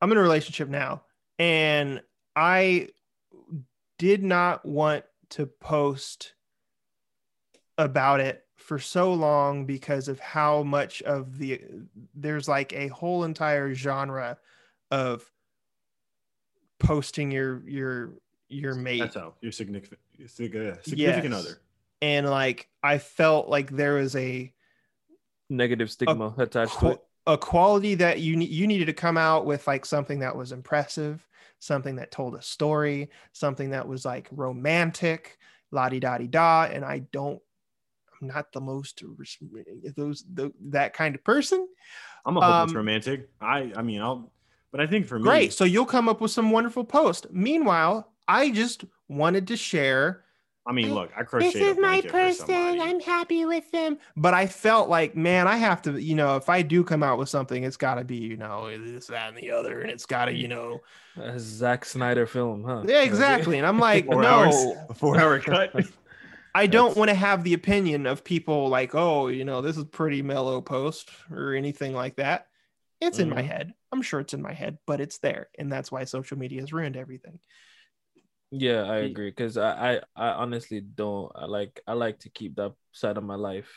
I'm 0.00 0.10
in 0.12 0.18
a 0.18 0.22
relationship 0.22 0.68
now, 0.68 1.02
and 1.38 2.02
I 2.34 2.88
did 3.98 4.22
not 4.22 4.64
want 4.64 5.04
to 5.30 5.46
post 5.46 6.32
about 7.76 8.20
it 8.20 8.44
for 8.70 8.78
so 8.78 9.12
long 9.12 9.66
because 9.66 10.06
of 10.06 10.20
how 10.20 10.62
much 10.62 11.02
of 11.02 11.38
the 11.38 11.60
there's 12.14 12.46
like 12.46 12.72
a 12.72 12.86
whole 12.86 13.24
entire 13.24 13.74
genre 13.74 14.38
of 14.92 15.28
posting 16.78 17.32
your 17.32 17.68
your 17.68 18.12
your 18.48 18.76
mate 18.76 19.00
That's 19.00 19.16
how 19.16 19.34
your 19.40 19.50
significant 19.50 19.98
uh, 20.20 20.26
significant 20.84 20.98
Yes. 20.98 21.32
other. 21.34 21.60
and 22.00 22.30
like 22.30 22.68
i 22.84 22.98
felt 22.98 23.48
like 23.48 23.72
there 23.72 23.94
was 23.94 24.14
a 24.14 24.54
negative 25.48 25.90
stigma 25.90 26.32
attached 26.38 26.78
to 26.78 26.90
it 26.90 27.00
a 27.26 27.36
quality 27.36 27.96
that 27.96 28.20
you 28.20 28.38
you 28.38 28.68
needed 28.68 28.86
to 28.86 28.92
come 28.92 29.16
out 29.16 29.46
with 29.46 29.66
like 29.66 29.84
something 29.84 30.20
that 30.20 30.36
was 30.36 30.52
impressive 30.52 31.26
something 31.58 31.96
that 31.96 32.12
told 32.12 32.36
a 32.36 32.42
story 32.42 33.10
something 33.32 33.70
that 33.70 33.88
was 33.88 34.04
like 34.04 34.28
romantic 34.30 35.38
la 35.72 35.88
di 35.88 35.98
da 35.98 36.18
di 36.18 36.28
da 36.28 36.66
and 36.66 36.84
i 36.84 37.00
don't 37.10 37.42
i'm 38.20 38.28
not 38.28 38.52
the 38.52 38.60
most 38.60 39.02
those 39.96 40.24
the, 40.34 40.52
that 40.60 40.92
kind 40.94 41.14
of 41.14 41.24
person 41.24 41.66
I'm 42.26 42.36
a 42.36 42.40
hopeless 42.40 42.70
Um, 42.72 42.76
romantic. 42.76 43.30
I 43.40 43.72
I 43.76 43.82
mean 43.82 44.00
I'll, 44.00 44.32
but 44.72 44.80
I 44.80 44.86
think 44.86 45.06
for 45.06 45.18
me, 45.18 45.24
great 45.24 45.52
so 45.52 45.64
you'll 45.64 45.86
come 45.86 46.08
up 46.08 46.20
with 46.20 46.30
some 46.30 46.50
wonderful 46.50 46.84
post 46.84 47.26
meanwhile 47.32 48.12
i 48.28 48.50
just 48.50 48.84
wanted 49.08 49.48
to 49.48 49.56
share 49.56 50.24
I 50.66 50.72
mean, 50.72 50.90
I- 50.90 50.92
look, 50.92 51.10
I 51.16 51.22
crocheted 51.22 51.68
a 51.70 51.74
blanket 51.74 52.12
for 52.12 52.32
somebody. 52.32 52.80
I'm 52.80 53.00
happy 53.00 53.44
with 53.46 53.68
them. 53.72 53.98
But 54.16 54.34
I 54.34 54.46
felt 54.46 54.88
like, 54.88 55.16
man, 55.16 55.48
I 55.48 55.56
have 55.56 55.80
to, 55.82 56.00
you 56.00 56.14
know, 56.14 56.36
if 56.36 56.48
I 56.50 56.62
do 56.62 56.84
come 56.84 57.02
out 57.02 57.18
with 57.18 57.30
something, 57.30 57.64
it's 57.64 57.78
got 57.78 57.94
to 57.94 58.04
be, 58.04 58.16
you 58.16 58.36
know, 58.36 58.68
this, 58.78 59.06
that, 59.06 59.30
and 59.30 59.38
the 59.38 59.50
other, 59.50 59.80
and 59.80 59.90
it's 59.90 60.06
got 60.06 60.26
to, 60.26 60.32
you 60.32 60.48
know, 60.48 60.80
a 61.16 61.40
Zack 61.40 61.84
Snyder 61.86 62.26
film 62.26 62.62
huh 62.62 62.84
yeah, 62.86 63.02
exactly. 63.02 63.58
And 63.58 63.66
I'm 63.66 63.78
like, 63.78 64.06
Four 64.06 64.22
no, 64.22 64.28
hours, 64.28 64.98
four 64.98 65.18
hour 65.18 65.40
cut. 65.40 65.72
I 66.54 66.66
don't 66.66 66.96
want 66.96 67.08
to 67.10 67.14
have 67.14 67.44
the 67.44 67.54
opinion 67.54 68.06
of 68.06 68.24
people 68.24 68.68
like, 68.68 68.94
oh, 68.94 69.28
you 69.28 69.44
know, 69.44 69.60
this 69.60 69.76
is 69.76 69.84
pretty 69.84 70.22
mellow 70.22 70.60
post 70.60 71.10
or 71.30 71.54
anything 71.54 71.94
like 71.94 72.16
that. 72.16 72.48
It's 73.00 73.18
in 73.18 73.28
my 73.30 73.42
Mhm. 73.42 73.42
head. 73.42 73.72
I'm 73.92 74.02
sure 74.02 74.20
it's 74.20 74.34
in 74.34 74.42
my 74.42 74.52
head, 74.52 74.78
but 74.86 75.00
it's 75.00 75.18
there, 75.18 75.48
and 75.58 75.72
that's 75.72 75.90
why 75.90 76.04
social 76.04 76.38
media 76.38 76.60
has 76.60 76.72
ruined 76.72 76.96
everything. 76.96 77.40
Yeah, 78.52 78.82
I 78.82 78.98
agree 78.98 79.30
because 79.30 79.56
I, 79.56 79.96
I 79.96 80.00
I 80.16 80.28
honestly 80.30 80.80
don't 80.80 81.30
I 81.36 81.44
like 81.46 81.80
I 81.86 81.92
like 81.92 82.18
to 82.20 82.30
keep 82.30 82.56
that 82.56 82.72
side 82.92 83.16
of 83.16 83.24
my 83.24 83.36
life. 83.36 83.70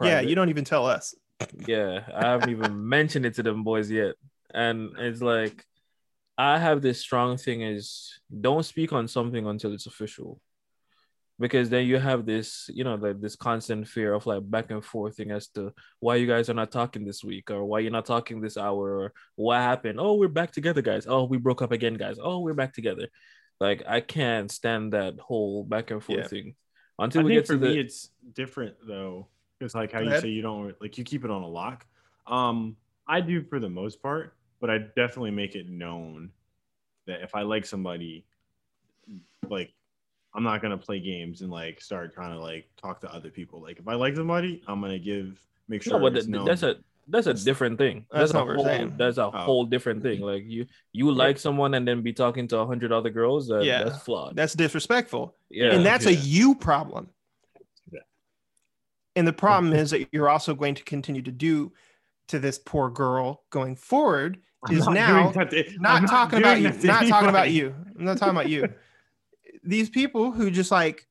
Yeah, 0.00 0.20
you 0.20 0.34
don't 0.34 0.48
even 0.48 0.64
tell 0.64 0.86
us. 0.86 1.14
Yeah, 1.52 2.00
I 2.14 2.30
haven't 2.30 2.50
even 2.50 2.88
mentioned 2.88 3.26
it 3.26 3.34
to 3.34 3.42
them 3.42 3.64
boys 3.64 3.90
yet, 3.90 4.16
and 4.52 4.90
it's 4.98 5.22
like 5.22 5.64
I 6.38 6.58
have 6.58 6.82
this 6.82 7.00
strong 7.00 7.36
thing 7.38 7.62
is 7.62 8.20
don't 8.40 8.64
speak 8.64 8.92
on 8.92 9.08
something 9.08 9.46
until 9.46 9.74
it's 9.74 9.86
official, 9.86 10.40
because 11.40 11.70
then 11.70 11.86
you 11.86 11.98
have 11.98 12.26
this 12.26 12.68
you 12.74 12.82
know 12.84 12.96
like 12.96 13.20
this 13.20 13.36
constant 13.36 13.86
fear 13.86 14.12
of 14.14 14.26
like 14.26 14.42
back 14.50 14.70
and 14.70 14.84
forth 14.84 15.16
thing 15.16 15.30
as 15.30 15.46
to 15.48 15.72
why 16.00 16.16
you 16.16 16.26
guys 16.26 16.50
are 16.50 16.54
not 16.54 16.70
talking 16.72 17.04
this 17.04 17.22
week 17.22 17.50
or 17.50 17.64
why 17.64 17.78
you're 17.78 17.92
not 17.92 18.06
talking 18.06 18.40
this 18.40 18.56
hour 18.56 18.98
or 19.00 19.12
what 19.36 19.58
happened. 19.58 19.98
Oh, 20.00 20.14
we're 20.14 20.28
back 20.28 20.50
together, 20.52 20.82
guys. 20.82 21.06
Oh, 21.08 21.24
we 21.24 21.38
broke 21.38 21.62
up 21.62 21.72
again, 21.72 21.94
guys. 21.94 22.16
Oh, 22.20 22.40
we're 22.40 22.54
back 22.54 22.74
together. 22.74 23.08
Like 23.60 23.82
I 23.88 24.00
can't 24.00 24.50
stand 24.50 24.92
that 24.92 25.18
whole 25.20 25.64
back 25.64 25.90
and 25.90 26.02
forth 26.02 26.18
Yeah. 26.18 26.26
thing 26.28 26.54
I 26.98 27.04
until 27.04 27.22
we 27.22 27.30
think 27.30 27.40
get 27.42 27.46
for 27.46 27.52
to 27.54 27.58
the 27.58 27.68
me, 27.74 27.78
it's 27.80 28.10
different 28.34 28.74
though. 28.86 29.28
It's 29.60 29.74
like 29.74 29.92
how 29.92 30.00
you 30.00 30.20
say 30.20 30.28
you 30.28 30.42
don't 30.42 30.74
like 30.80 30.98
you 30.98 31.04
keep 31.04 31.24
it 31.24 31.30
on 31.30 31.42
a 31.42 31.48
lock. 31.48 31.86
Um, 32.26 32.76
I 33.06 33.20
do 33.20 33.42
for 33.42 33.58
the 33.58 33.68
most 33.70 34.02
part. 34.02 34.34
but 34.60 34.70
I 34.70 34.78
definitely 34.78 35.30
make 35.30 35.54
it 35.54 35.68
known 35.68 36.30
that 37.06 37.22
if 37.22 37.34
I 37.36 37.42
like 37.42 37.64
somebody, 37.64 38.24
like 39.48 39.72
I'm 40.34 40.42
not 40.44 40.60
gonna 40.62 40.78
play 40.78 41.00
games 41.00 41.40
and 41.42 41.50
like 41.50 41.80
start 41.80 42.14
trying 42.14 42.32
to 42.32 42.40
like 42.40 42.68
talk 42.80 43.00
to 43.00 43.12
other 43.12 43.30
people. 43.30 43.60
Like 43.62 43.78
if 43.78 43.88
I 43.88 43.94
like 43.94 44.14
somebody, 44.16 44.62
I'm 44.68 44.80
gonna 44.80 44.98
give 44.98 45.38
make 45.68 45.82
sure. 45.82 45.94
No, 45.94 46.00
but 46.00 46.16
it's 46.16 46.26
th- 46.26 46.44
that's 46.44 46.62
a 46.62 46.76
that's 47.10 47.26
a 47.26 47.32
different 47.32 47.78
thing. 47.78 48.04
That's 48.12 48.32
That's, 48.32 48.34
a 48.34 48.36
what 48.38 48.46
we're 48.48 48.54
whole, 48.56 48.64
saying. 48.66 48.94
that's 48.98 49.16
a 49.16 49.24
Oh. 49.26 49.30
whole 49.30 49.64
different 49.64 50.02
thing. 50.02 50.20
Like 50.20 50.44
you 50.46 50.66
you 50.92 51.10
like 51.10 51.38
someone 51.38 51.72
and 51.74 51.88
then 51.88 52.02
be 52.02 52.12
talking 52.12 52.46
to 52.48 52.58
a 52.58 52.66
hundred 52.66 52.92
other 52.92 53.08
girls. 53.10 53.48
That, 53.48 53.64
Yeah. 53.64 53.84
that's 53.84 54.02
flawed. 54.02 54.36
That's 54.36 54.52
disrespectful. 54.54 55.34
yeah, 55.48 55.72
and 55.72 55.84
that's 55.86 56.04
a 56.06 56.14
you 56.14 56.54
problem. 56.54 57.08
Yeah. 57.90 58.00
And 59.16 59.26
the 59.26 59.32
problem 59.32 59.72
is 59.72 59.90
that 59.92 60.06
you're 60.12 60.28
also 60.28 60.54
going 60.54 60.74
to 60.74 60.84
continue 60.84 61.22
to 61.22 61.32
do 61.32 61.72
to 62.28 62.38
this 62.38 62.58
poor 62.58 62.90
girl 62.90 63.42
going 63.48 63.74
forward 63.74 64.38
I'm 64.68 64.76
is 64.76 64.84
not 64.84 64.92
now 64.94 65.30
doing 65.32 65.48
to- 65.48 65.80
not 65.80 66.02
I'm 66.02 66.06
talking 66.06 66.40
about 66.40 66.58
you, 66.60 66.68
that 66.70 66.80
to 66.82 66.86
not 66.86 67.06
talking 67.06 67.30
about 67.30 67.50
you. 67.50 67.74
I'm 67.98 68.04
not 68.04 68.18
talking 68.18 68.34
about 68.36 68.50
you. 68.50 68.68
These 69.68 69.90
people 69.90 70.32
who 70.32 70.50
just 70.50 70.70
like 70.70 71.06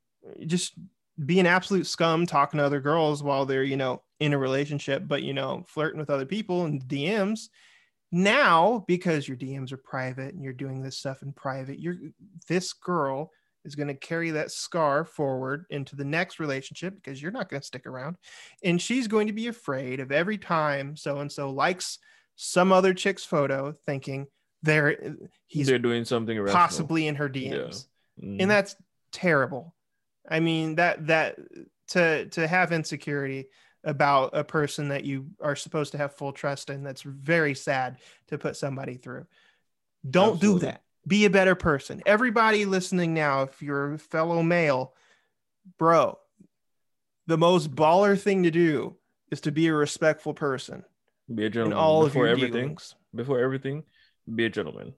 just 0.45 0.73
be 1.23 1.39
an 1.39 1.45
absolute 1.45 1.87
scum 1.87 2.25
talking 2.25 2.57
to 2.57 2.65
other 2.65 2.81
girls 2.81 3.23
while 3.23 3.45
they're, 3.45 3.63
you 3.63 3.77
know, 3.77 4.01
in 4.19 4.33
a 4.33 4.37
relationship, 4.37 5.03
but 5.07 5.23
you 5.23 5.33
know, 5.33 5.63
flirting 5.67 5.99
with 5.99 6.09
other 6.09 6.25
people 6.25 6.65
and 6.65 6.83
DMs. 6.83 7.49
Now, 8.11 8.83
because 8.87 9.27
your 9.27 9.37
DMs 9.37 9.71
are 9.71 9.77
private 9.77 10.33
and 10.33 10.43
you're 10.43 10.53
doing 10.53 10.81
this 10.81 10.97
stuff 10.97 11.21
in 11.21 11.33
private, 11.33 11.79
you're 11.79 11.97
this 12.47 12.73
girl 12.73 13.31
is 13.65 13.75
going 13.75 13.89
to 13.89 13.93
carry 13.93 14.31
that 14.31 14.51
scar 14.51 15.03
forward 15.03 15.65
into 15.69 15.95
the 15.95 16.05
next 16.05 16.39
relationship 16.39 16.95
because 16.95 17.21
you're 17.21 17.31
not 17.31 17.49
going 17.49 17.59
to 17.59 17.67
stick 17.67 17.85
around. 17.85 18.15
And 18.63 18.81
she's 18.81 19.07
going 19.07 19.27
to 19.27 19.33
be 19.33 19.47
afraid 19.47 19.99
of 19.99 20.11
every 20.11 20.37
time 20.37 20.95
so 20.95 21.19
and 21.19 21.31
so 21.31 21.51
likes 21.51 21.99
some 22.35 22.71
other 22.71 22.93
chick's 22.93 23.25
photo, 23.25 23.73
thinking 23.85 24.27
there 24.63 25.15
he's 25.45 25.67
they're 25.67 25.77
doing 25.77 26.05
something 26.05 26.35
irrational. 26.37 26.59
possibly 26.59 27.07
in 27.07 27.15
her 27.15 27.29
DMs. 27.29 27.87
Mhm. 28.21 28.41
And 28.41 28.51
that's 28.51 28.75
terrible. 29.11 29.75
I 30.29 30.39
mean, 30.39 30.75
that 30.75 31.07
that 31.07 31.37
to 31.89 32.25
to 32.27 32.47
have 32.47 32.71
insecurity 32.71 33.47
about 33.83 34.31
a 34.33 34.43
person 34.43 34.89
that 34.89 35.05
you 35.05 35.27
are 35.41 35.55
supposed 35.55 35.93
to 35.93 35.97
have 35.97 36.15
full 36.15 36.33
trust 36.33 36.69
in, 36.69 36.83
that's 36.83 37.03
very 37.03 37.55
sad 37.55 37.97
to 38.27 38.37
put 38.37 38.57
somebody 38.57 38.97
through. 38.97 39.25
Don't 40.09 40.33
Absolutely. 40.33 40.59
do 40.59 40.65
that. 40.65 40.83
Be 41.07 41.25
a 41.25 41.29
better 41.29 41.55
person. 41.55 42.01
Everybody 42.05 42.65
listening 42.65 43.13
now, 43.13 43.43
if 43.43 43.61
you're 43.61 43.93
a 43.93 43.97
fellow 43.97 44.43
male, 44.43 44.93
bro, 45.77 46.19
the 47.27 47.37
most 47.37 47.71
baller 47.71 48.19
thing 48.19 48.43
to 48.43 48.51
do 48.51 48.97
is 49.31 49.41
to 49.41 49.51
be 49.51 49.67
a 49.67 49.73
respectful 49.73 50.33
person 50.33 50.83
be 51.33 51.43
a 51.43 51.45
in 51.47 51.51
gentleman 51.51 51.77
all 51.77 52.03
of 52.03 52.09
before 52.11 52.25
your 52.25 52.33
everything. 52.33 52.51
dealings. 52.51 52.95
Before 53.13 53.39
everything, 53.39 53.83
be 54.33 54.45
a 54.45 54.49
gentleman. 54.49 54.93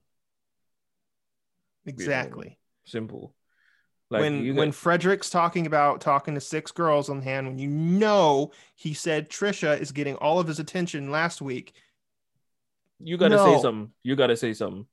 Exactly. 1.86 2.58
Simple. 2.90 3.34
Like 4.10 4.20
when 4.22 4.44
you 4.44 4.54
when 4.54 4.72
Frederick's 4.72 5.30
talking 5.30 5.66
about 5.66 6.00
talking 6.00 6.34
to 6.34 6.40
six 6.40 6.72
girls 6.72 7.08
on 7.08 7.22
hand, 7.22 7.46
when 7.46 7.58
you 7.58 7.68
know 7.68 8.50
he 8.74 8.92
said 8.92 9.30
Trisha 9.30 9.80
is 9.80 9.92
getting 9.92 10.16
all 10.16 10.40
of 10.40 10.48
his 10.48 10.58
attention 10.58 11.12
last 11.12 11.40
week, 11.40 11.72
you 12.98 13.16
gotta 13.16 13.36
No. 13.36 13.44
say 13.44 13.62
something. 13.62 13.92
You 14.02 14.16
gotta 14.16 14.36
say 14.36 14.52
something. 14.52 14.86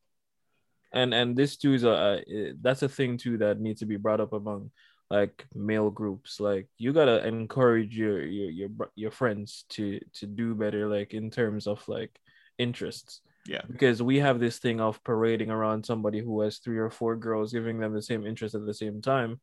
And 0.93 1.13
and 1.13 1.35
this 1.35 1.57
too 1.57 1.73
is 1.73 1.83
a, 1.83 1.89
a 1.89 2.17
eh, 2.19 2.51
that's 2.61 2.83
a 2.83 2.89
thing 2.89 3.17
too 3.17 3.39
that 3.39 3.59
needs 3.59 3.79
to 3.79 3.87
be 3.87 3.97
brought 3.97 4.21
up 4.21 4.33
among 4.33 4.69
like 5.09 5.47
male 5.55 5.89
groups. 5.89 6.39
Like 6.39 6.67
you 6.77 6.93
gotta 6.93 7.25
encourage 7.27 7.97
your 7.97 8.21
your 8.21 8.51
your 8.51 8.69
your 8.95 9.11
friends 9.11 9.65
to 9.69 9.99
to 10.13 10.27
do 10.27 10.53
better. 10.53 10.87
Like 10.87 11.15
in 11.15 11.31
terms 11.31 11.65
of 11.65 11.85
like 11.89 12.11
interests. 12.59 13.21
Yeah. 13.47 13.61
Because 13.71 14.01
we 14.01 14.19
have 14.19 14.39
this 14.39 14.59
thing 14.59 14.81
of 14.81 15.03
parading 15.03 15.49
around 15.49 15.85
somebody 15.85 16.19
who 16.19 16.41
has 16.41 16.57
three 16.57 16.77
or 16.77 16.89
four 16.89 17.15
girls, 17.15 17.53
giving 17.53 17.79
them 17.79 17.93
the 17.93 18.01
same 18.01 18.25
interest 18.25 18.55
at 18.55 18.65
the 18.65 18.73
same 18.73 19.01
time. 19.01 19.39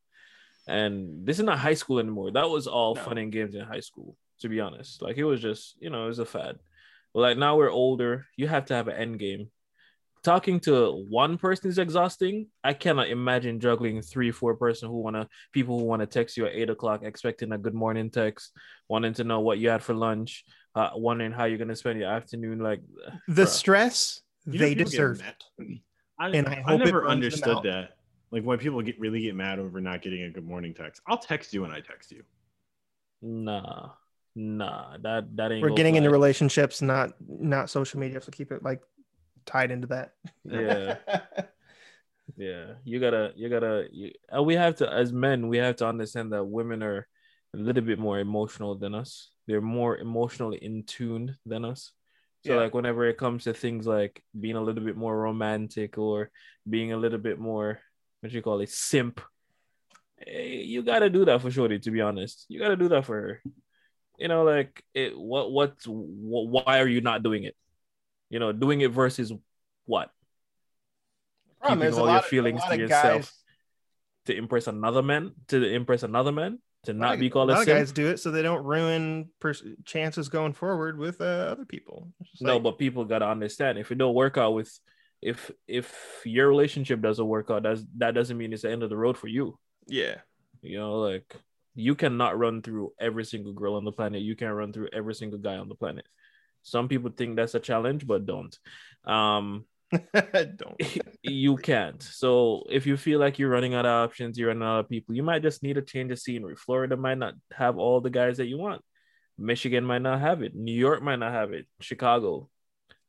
And 0.67 1.27
this 1.27 1.39
is 1.39 1.45
not 1.45 1.59
high 1.59 1.75
school 1.75 1.99
anymore. 1.99 2.31
That 2.31 2.49
was 2.49 2.67
all 2.67 2.95
No. 2.95 3.03
fun 3.03 3.19
and 3.19 3.33
games 3.33 3.55
in 3.55 3.63
high 3.65 3.81
school, 3.81 4.17
to 4.41 4.49
be 4.49 4.61
honest. 4.61 5.03
Like 5.03 5.17
it 5.17 5.25
was 5.25 5.41
just, 5.41 5.77
you 5.81 5.91
know, 5.91 6.05
it 6.05 6.09
was 6.09 6.19
a 6.19 6.25
fad. 6.27 6.59
But 7.13 7.21
like 7.21 7.39
now 7.39 7.57
we're 7.57 7.71
older, 7.71 8.27
you 8.37 8.49
have 8.49 8.67
to 8.67 8.75
have 8.75 8.89
an 8.89 8.97
end 8.97 9.19
game. 9.19 9.51
Talking 10.25 10.59
to 10.61 11.05
one 11.11 11.37
person 11.37 11.69
is 11.69 11.77
exhausting. 11.79 12.47
I 12.65 12.73
cannot 12.73 13.09
imagine 13.09 13.61
juggling 13.61 14.01
three, 14.01 14.31
four 14.31 14.57
person 14.57 14.89
who 14.89 15.03
wanna 15.03 15.29
people 15.53 15.79
who 15.79 15.85
want 15.85 16.01
to 16.01 16.07
text 16.07 16.39
you 16.39 16.47
at 16.47 16.55
eight 16.55 16.71
o'clock, 16.71 17.03
expecting 17.03 17.53
a 17.53 17.59
good 17.59 17.75
morning 17.75 18.09
text, 18.11 18.53
wanting 18.89 19.13
to 19.15 19.25
know 19.25 19.41
what 19.41 19.59
you 19.59 19.69
had 19.69 19.83
for 19.83 19.93
lunch, 19.93 20.45
uh, 20.75 20.91
wondering 20.95 21.31
how 21.31 21.45
you're 21.45 21.59
gonna 21.59 21.77
spend 21.77 22.01
your 22.01 22.11
afternoon. 22.11 22.59
Like 22.59 22.81
the 23.29 23.43
Bruh. 23.43 23.49
stress 23.49 24.23
You 24.47 24.59
they 24.59 24.75
deserve 24.75 25.21
it. 25.21 25.79
I, 26.19 26.29
And 26.31 26.49
I 26.49 26.53
I, 26.53 26.63
hope 26.63 26.81
it 26.81 26.85
never 26.87 27.01
burns 27.03 27.11
understood 27.11 27.59
that. 27.65 27.91
Like 28.31 28.45
when 28.45 28.59
people 28.59 28.81
get 28.81 28.99
really 28.99 29.21
get 29.21 29.35
mad 29.35 29.59
over 29.59 29.79
not 29.81 30.01
getting 30.01 30.23
a 30.23 30.31
good 30.31 30.47
morning 30.47 30.73
text. 30.73 31.03
I'll 31.07 31.19
text 31.19 31.53
you 31.53 31.63
when 31.63 31.71
I 31.71 31.81
text 31.81 32.11
you. 32.11 32.23
Nah, 33.21 33.91
nah, 34.35 34.97
that 35.03 35.37
that 35.37 35.53
ain't. 35.53 35.63
We're 35.63 35.71
getting 35.77 35.97
into 35.97 36.11
relationships, 36.11 36.81
not 36.81 37.13
not 37.29 37.69
social 37.69 38.01
media. 38.01 38.23
So 38.23 38.33
keep 38.33 38.53
it 38.53 38.63
like 38.63 38.81
tied 39.47 39.71
into 39.71 39.87
that. 39.89 40.13
Yeah, 40.45 40.97
yeah. 42.37 42.75
You 42.85 43.01
gotta, 43.01 43.33
you 43.37 43.49
gotta. 43.49 43.87
You, 43.93 44.13
and 44.29 44.45
we 44.47 44.55
have 44.55 44.77
to, 44.77 44.93
as 44.93 45.13
men, 45.13 45.49
we 45.49 45.59
have 45.59 45.77
to 45.77 45.87
understand 45.89 46.33
that 46.33 46.45
women 46.45 46.83
are 46.83 47.07
a 47.55 47.57
little 47.57 47.83
bit 47.85 47.99
more 47.99 48.19
emotional 48.19 48.75
than 48.77 48.95
us. 48.95 49.31
They're 49.47 49.61
more 49.61 49.97
emotionally 49.99 50.59
in 50.59 50.85
tune 50.85 51.37
than 51.47 51.65
us. 51.65 51.93
So 52.45 52.55
Yeah. 52.55 52.61
like 52.61 52.75
whenever 52.75 53.07
it 53.07 53.17
comes 53.19 53.45
to 53.45 53.55
things 53.55 53.87
like 53.87 54.23
being 54.39 54.57
a 54.57 54.61
little 54.61 54.85
bit 54.85 54.97
more 54.97 55.17
romantic 55.17 55.97
or 55.99 56.31
being 56.69 56.93
a 56.93 56.97
little 56.97 57.19
bit 57.19 57.39
more, 57.39 57.79
what 58.21 58.33
you 58.33 58.43
call 58.43 58.61
it, 58.61 58.71
simp. 58.71 59.21
eh, 60.27 60.63
You 60.65 60.83
gotta 60.83 61.09
do 61.11 61.25
that 61.27 61.41
for 61.43 61.51
Shorty. 61.51 61.79
To 61.79 61.91
be 61.91 62.01
honest, 62.01 62.47
you 62.49 62.59
gotta 62.59 62.77
do 62.77 62.89
that 62.89 63.05
for 63.05 63.15
her. 63.21 63.43
You 64.19 64.29
know, 64.29 64.45
like 64.45 64.83
it. 64.95 65.19
What? 65.19 65.51
What's? 65.53 65.85
Wh- 65.87 66.47
why 66.53 66.79
are 66.81 66.87
you 66.89 67.01
not 67.01 67.23
doing 67.23 67.45
it? 67.45 67.57
You 68.35 68.41
know, 68.41 68.51
doing 68.51 68.81
it 68.81 68.91
versus 68.91 69.33
what? 69.87 70.11
Problem 71.61 71.79
Keeping 71.87 72.01
all 72.01 72.09
your 72.09 72.19
of- 72.19 72.25
feelings 72.25 72.61
to 72.69 72.77
yourself. 72.77 73.23
guys- 73.23 73.33
To 74.27 74.35
impress 74.37 74.67
another 74.67 75.03
man, 75.03 75.35
to 75.49 75.63
impress 75.73 76.03
another 76.03 76.33
man, 76.33 76.59
to 76.85 76.91
a 76.93 76.95
lot 76.95 76.99
not 76.99 77.19
be 77.21 77.31
called 77.31 77.51
a 77.51 77.59
a 77.61 77.65
guys 77.65 77.93
do 77.93 78.09
it 78.09 78.19
so 78.19 78.33
they 78.33 78.43
don't 78.43 78.65
ruin 78.65 79.31
pers- 79.39 79.63
chances 79.85 80.29
going 80.31 80.53
forward 80.55 80.99
with 80.99 81.21
uh, 81.21 81.53
other 81.53 81.65
people. 81.65 82.11
No, 82.41 82.55
like- 82.55 82.63
but 82.65 82.79
people 82.79 83.05
gotta 83.05 83.29
understand 83.29 83.79
if 83.79 83.93
it 83.93 83.99
don't 83.99 84.15
work 84.17 84.37
out 84.37 84.53
with, 84.55 84.77
if 85.23 85.53
if 85.69 85.95
your 86.25 86.49
relationship 86.49 87.01
doesn't 87.03 87.25
work 87.29 87.51
out, 87.53 87.63
that's 87.63 87.85
that 87.99 88.15
doesn't 88.15 88.37
mean 88.37 88.53
it's 88.53 88.63
the 88.63 88.71
end 88.73 88.83
of 88.83 88.91
the 88.91 88.97
road 88.97 89.17
for 89.17 89.29
you. 89.29 89.59
yeah, 89.87 90.17
You 90.61 90.79
know, 90.79 90.95
like 90.99 91.37
you 91.77 91.95
cannot 91.95 92.37
run 92.39 92.63
through 92.63 92.95
every 92.99 93.25
single 93.27 93.53
girl 93.53 93.75
on 93.77 93.85
the 93.85 93.93
planet. 93.93 94.23
You 94.23 94.35
can't 94.35 94.55
run 94.57 94.73
through 94.73 94.89
every 94.93 95.15
single 95.15 95.39
guy 95.39 95.57
on 95.57 95.69
the 95.69 95.75
planet. 95.77 96.07
Some 96.65 96.89
people 96.89 97.11
think 97.11 97.37
that's 97.37 97.55
a 97.55 97.61
challenge, 97.61 98.07
but 98.07 98.27
don't. 98.27 98.59
Um, 99.05 99.67
don't. 100.13 100.83
you 101.23 101.57
can't. 101.57 102.03
So 102.03 102.65
if 102.71 102.87
you 102.87 102.97
feel 102.97 103.21
like 103.21 103.39
you're 103.39 103.51
running 103.51 103.75
out 103.75 103.87
of 103.87 104.09
options, 104.09 104.37
you're 104.37 104.49
running 104.49 104.65
out 104.65 104.81
of 104.81 104.89
people, 104.89 105.15
you 105.15 105.23
might 105.23 105.43
just 105.43 105.63
need 105.63 105.77
a 105.77 105.83
change 105.83 106.11
of 106.11 106.19
scenery. 106.19 106.57
Florida 106.57 106.97
might 106.97 107.19
not 107.19 107.35
have 107.53 107.79
all 107.79 108.01
the 108.01 108.11
guys 108.11 108.39
that 108.39 108.47
you 108.47 108.59
want. 108.59 108.83
Michigan 109.39 109.85
might 109.85 110.03
not 110.03 110.21
have 110.21 110.43
it. 110.43 110.55
New 110.55 110.75
York 110.75 111.03
might 111.03 111.19
not 111.19 111.33
have 111.33 111.53
it. 111.53 111.67
Chicago, 111.81 112.49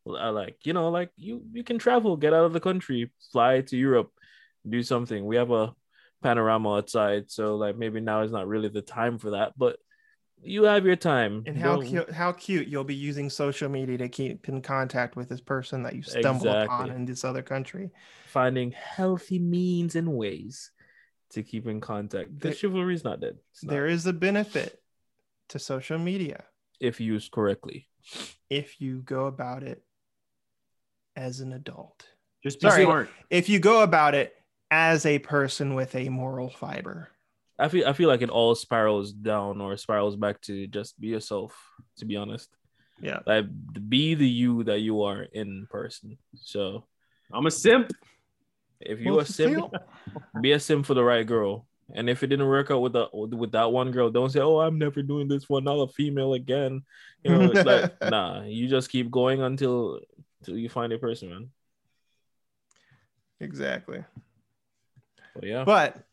I 0.08 0.30
like 0.30 0.58
you 0.66 0.74
know, 0.74 0.90
like 0.90 1.10
you 1.16 1.44
you 1.54 1.64
can 1.64 1.78
travel, 1.78 2.18
get 2.18 2.34
out 2.34 2.46
of 2.46 2.54
the 2.54 2.60
country, 2.60 3.12
fly 3.32 3.62
to 3.62 3.78
Europe, 3.78 4.12
do 4.68 4.84
something. 4.84 5.26
We 5.26 5.38
have 5.38 5.52
a 5.52 5.74
panorama 6.22 6.78
outside, 6.78 7.32
so 7.32 7.56
like 7.56 7.78
maybe 7.78 8.02
now 8.02 8.22
is 8.22 8.32
not 8.32 8.48
really 8.48 8.70
the 8.70 8.82
time 8.82 9.18
for 9.18 9.32
that, 9.32 9.54
but 9.58 9.78
you 10.46 10.64
have 10.64 10.86
your 10.86 10.96
time. 10.96 11.44
And 11.46 11.58
how 11.58 11.76
Don't- 11.78 11.86
cute, 11.88 12.12
how 12.12 12.32
cute 12.32 12.68
you'll 12.68 12.84
be 12.84 12.96
using 12.96 13.30
social 13.30 13.70
media 13.70 13.98
to 13.98 14.10
keep 14.10 14.48
in 14.48 14.62
contact 14.62 15.16
with 15.16 15.30
this 15.30 15.42
person 15.42 15.84
that 15.84 15.96
you 15.96 16.04
stumble 16.04 16.50
upon 16.50 16.92
in 16.92 17.06
this 17.06 17.24
other 17.24 17.42
country. 17.42 17.92
finding 18.28 18.72
healthy 18.72 19.40
means 19.40 19.96
and 19.96 20.14
ways 20.14 20.72
to 21.30 21.42
keep 21.42 21.68
in 21.68 21.80
contact. 21.80 22.30
The 22.40 22.50
There- 22.50 22.54
chivalry 22.54 22.94
is 22.94 23.04
not 23.06 23.22
dead. 23.22 23.38
It's 23.52 23.64
not. 23.64 23.72
There 23.72 23.88
is 23.88 24.06
a 24.06 24.12
benefit 24.14 24.82
to 25.50 25.60
social 25.60 25.98
media 25.98 26.44
if 26.80 27.00
used 27.00 27.32
correctly. 27.32 27.88
if 28.50 28.80
you 28.82 29.02
go 29.02 29.26
about 29.28 29.64
it 29.64 29.84
as 31.16 31.40
an 31.40 31.54
adult. 31.54 32.08
Just 32.44 32.60
be 32.60 32.70
Sorry. 32.70 32.84
smart. 32.84 33.10
If 33.30 33.48
you 33.50 33.60
go 33.60 33.82
about 33.82 34.14
it 34.16 34.36
as 34.70 35.06
a 35.06 35.20
person 35.20 35.74
with 35.76 35.96
a 35.96 36.10
moral 36.10 36.50
fiber. 36.50 37.10
I 37.58 37.68
feel 37.70 37.88
I 37.88 37.94
feel 37.94 38.10
like 38.10 38.22
it 38.22 38.30
all 38.30 38.54
spirals 38.56 39.14
down 39.14 39.62
or 39.62 39.78
spirals 39.78 40.16
back 40.16 40.42
to 40.42 40.68
just 40.68 41.00
be 41.00 41.08
yourself. 41.08 41.56
To 41.98 42.06
be 42.06 42.18
honest, 42.18 42.50
Yeah. 43.02 43.20
like 43.26 43.46
be 43.90 44.16
the 44.16 44.28
you 44.28 44.64
that 44.66 44.80
you 44.80 45.04
are 45.04 45.24
in 45.24 45.68
person. 45.72 46.18
So 46.36 46.84
I'm 47.32 47.46
a 47.46 47.52
simp. 47.52 47.92
if 48.82 49.00
you 49.00 49.12
Well, 49.12 49.22
are 49.22 49.26
sim, 49.26 49.52
still- 49.54 49.72
be 50.42 50.52
a 50.52 50.60
sim 50.60 50.84
for 50.84 50.94
the 50.94 51.04
right 51.04 51.26
girl. 51.26 51.66
And 51.94 52.10
if 52.10 52.24
it 52.24 52.28
didn't 52.28 52.48
work 52.50 52.72
out 52.72 52.82
with 52.82 52.94
the 52.94 53.08
with 53.14 53.52
that 53.54 53.72
one 53.72 53.92
girl, 53.92 54.10
don't 54.10 54.32
say, 54.32 54.42
"Oh, 54.42 54.60
I'm 54.60 54.78
never 54.80 55.02
doing 55.04 55.28
this 55.30 55.46
for 55.46 55.60
another 55.60 55.88
female 55.88 56.34
again." 56.34 56.84
You 57.24 57.32
know, 57.32 57.52
it's 57.52 57.64
like 57.64 57.94
nah. 58.12 58.42
You 58.44 58.68
just 58.68 58.90
keep 58.90 59.10
going 59.12 59.42
until 59.42 60.02
till 60.44 60.58
you 60.58 60.68
find 60.68 60.92
a 60.94 60.98
person, 61.00 61.30
man. 61.30 61.52
Exactly. 63.40 64.04
But 65.36 65.44
yeah, 65.44 65.64
But 65.64 66.04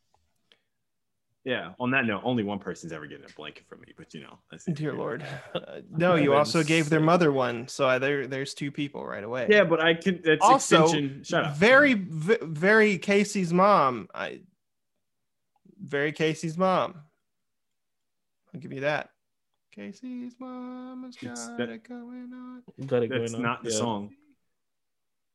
Yeah. 1.44 1.72
On 1.80 1.90
that 1.90 2.04
note, 2.06 2.20
only 2.24 2.44
one 2.44 2.60
person's 2.60 2.92
ever 2.92 3.06
getting 3.06 3.24
a 3.28 3.32
blanket 3.34 3.66
from 3.68 3.80
me, 3.80 3.88
but 3.96 4.14
you 4.14 4.20
know, 4.20 4.38
that's 4.50 4.64
dear 4.64 4.92
Lord, 4.92 5.24
uh, 5.54 5.80
no, 5.90 6.14
you 6.14 6.34
also 6.38 6.62
gave 6.62 6.88
their 6.88 7.00
mother 7.00 7.32
one, 7.32 7.66
so 7.66 7.88
I, 7.88 7.98
there 7.98 8.26
there's 8.28 8.54
two 8.54 8.70
people 8.70 9.04
right 9.04 9.24
away. 9.24 9.48
Yeah, 9.50 9.64
but 9.64 9.82
I 9.82 9.94
can. 9.94 10.20
That's 10.24 10.40
Also, 10.40 10.84
extension. 10.84 11.24
Shut 11.24 11.44
up. 11.46 11.56
Very, 11.56 11.94
v- 11.94 12.38
very 12.42 12.98
Casey's 12.98 13.52
mom. 13.52 14.08
I 14.14 14.42
very 15.84 16.12
Casey's 16.12 16.56
mom. 16.56 16.94
I'll 18.54 18.60
give 18.60 18.72
you 18.72 18.80
that. 18.82 19.10
Casey's 19.74 20.34
mom 20.38 21.02
has 21.04 21.16
It's 21.20 21.48
got 21.48 21.56
that- 21.58 21.70
it 21.70 21.88
going 21.88 22.30
on. 22.32 22.62
got 22.86 23.02
it 23.02 23.10
That's 23.10 23.32
going 23.32 23.34
on. 23.34 23.42
not 23.42 23.64
the 23.64 23.70
Yeah. 23.70 23.76
song. 23.78 24.10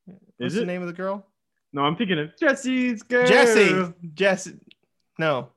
What's 0.06 0.22
Is 0.40 0.54
the 0.54 0.62
it? 0.62 0.68
name 0.68 0.82
of 0.82 0.88
the 0.88 0.94
girl? 0.94 1.26
No, 1.74 1.82
I'm 1.82 1.98
thinking 1.98 2.18
of 2.20 2.30
Jesse's 2.40 3.04
girl. 3.04 3.28
Jesse. 3.28 3.94
Jesse. 4.14 4.58
No. 5.20 5.50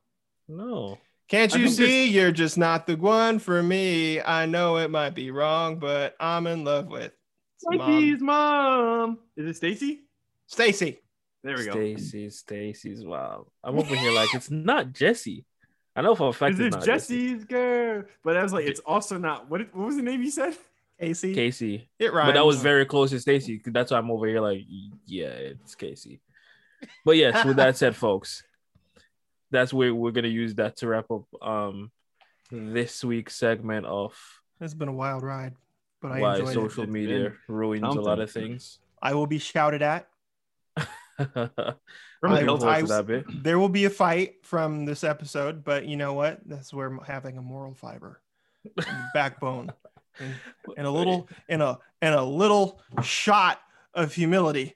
No. 0.51 0.99
Can't 1.29 1.53
you 1.55 1.67
think 1.67 1.77
there's- 1.77 1.91
see 1.91 2.09
you're 2.09 2.33
just 2.33 2.59
not 2.59 2.87
the 2.87 2.97
one 2.97 3.39
for 3.39 3.63
me? 3.63 4.21
I 4.21 4.47
know 4.47 4.79
it 4.79 4.91
might 4.91 5.15
be 5.15 5.31
wrong, 5.31 5.79
but 5.79 6.17
I'm 6.19 6.47
in 6.49 6.65
love 6.65 6.89
with 6.89 7.13
Stacy's 7.59 8.21
mom. 8.21 9.19
Is 9.37 9.47
it 9.47 9.57
Stacy? 9.57 10.01
Stacy. 10.47 10.99
There 11.45 11.57
we 11.57 11.65
go. 11.67 11.73
Stacy, 11.73 12.31
Stacy's 12.31 13.05
wow. 13.05 13.47
I'm 13.63 13.79
over 13.79 13.95
here 13.95 14.13
like 14.13 14.35
it's 14.35 14.51
not 14.51 14.93
Jesse. 14.93 15.45
I 15.95 16.03
know 16.03 16.15
for 16.15 16.29
a 16.31 16.33
fact 16.33 16.55
Is 16.55 16.61
it's 16.61 16.67
it 16.77 16.79
not 16.79 16.85
Jesse. 16.87 17.29
Jessie's 17.29 17.45
girl? 17.45 18.05
But 18.25 18.37
I 18.37 18.43
was 18.43 18.53
like, 18.53 18.67
it's 18.67 18.81
also 18.81 19.17
not. 19.17 19.49
What? 19.49 19.75
What 19.75 19.87
was 19.87 19.97
the 19.97 20.03
name 20.03 20.23
you 20.23 20.31
said? 20.31 20.57
Casey. 21.01 21.33
Casey. 21.35 21.89
It 21.99 22.13
rhymes. 22.13 22.29
But 22.29 22.35
that 22.35 22.45
was 22.45 22.61
very 22.61 22.85
close 22.85 23.11
to 23.11 23.21
Stacy. 23.21 23.63
That's 23.65 23.91
why 23.91 23.99
I'm 23.99 24.11
over 24.11 24.27
here 24.27 24.41
like, 24.41 24.63
yeah, 25.07 25.29
it's 25.29 25.75
Casey. 25.75 26.21
But 27.05 27.17
yes, 27.17 27.45
with 27.45 27.57
that 27.57 27.77
said, 27.77 27.97
folks, 27.97 28.43
that's 29.51 29.73
where 29.73 29.95
we're 29.95 30.11
gonna 30.13 30.29
use 30.29 30.55
that 30.57 30.77
to 30.79 30.87
wrap 30.89 31.11
up 31.11 31.25
um 31.43 31.91
this 32.51 33.05
week's 33.05 33.37
segment 33.37 33.87
of 33.87 34.15
It's 34.61 34.75
been 34.75 34.89
a 34.89 34.93
wild 34.93 35.23
ride, 35.23 35.55
but 36.03 36.13
I 36.13 36.21
why 36.21 36.39
enjoyed 36.39 36.55
social 36.55 36.85
it. 36.85 36.91
Media 36.91 37.33
ruins 37.49 37.83
a 37.97 38.01
lot 38.01 38.21
of 38.21 38.31
things. 38.31 38.79
I 39.03 39.15
will 39.15 39.27
be 39.27 39.39
shouted 39.39 39.83
at. 39.83 40.09
From 42.21 42.33
I- 42.33 42.41
the 42.41 42.47
Looking 42.47 42.47
forward 42.47 42.67
I- 42.67 42.83
that 42.83 43.07
bit. 43.07 43.43
There 43.43 43.59
will 43.59 43.69
be 43.69 43.85
a 43.87 43.91
fight 43.91 44.45
from 44.45 44.85
this 44.85 45.05
episode, 45.05 45.65
but 45.65 45.87
you 45.87 45.97
know 45.97 46.13
what? 46.15 46.41
That's 46.45 46.73
where 46.73 46.99
having 47.07 47.39
a 47.39 47.43
moral 47.43 47.75
fiber, 47.75 48.21
backbone, 49.15 49.73
and, 50.21 50.35
and 50.77 50.87
a 50.87 50.91
little 50.91 51.29
and 51.49 51.63
a 51.63 51.79
and 52.03 52.15
a 52.15 52.23
little 52.23 52.81
shot 53.03 53.61
of 53.95 54.13
humility. 54.15 54.75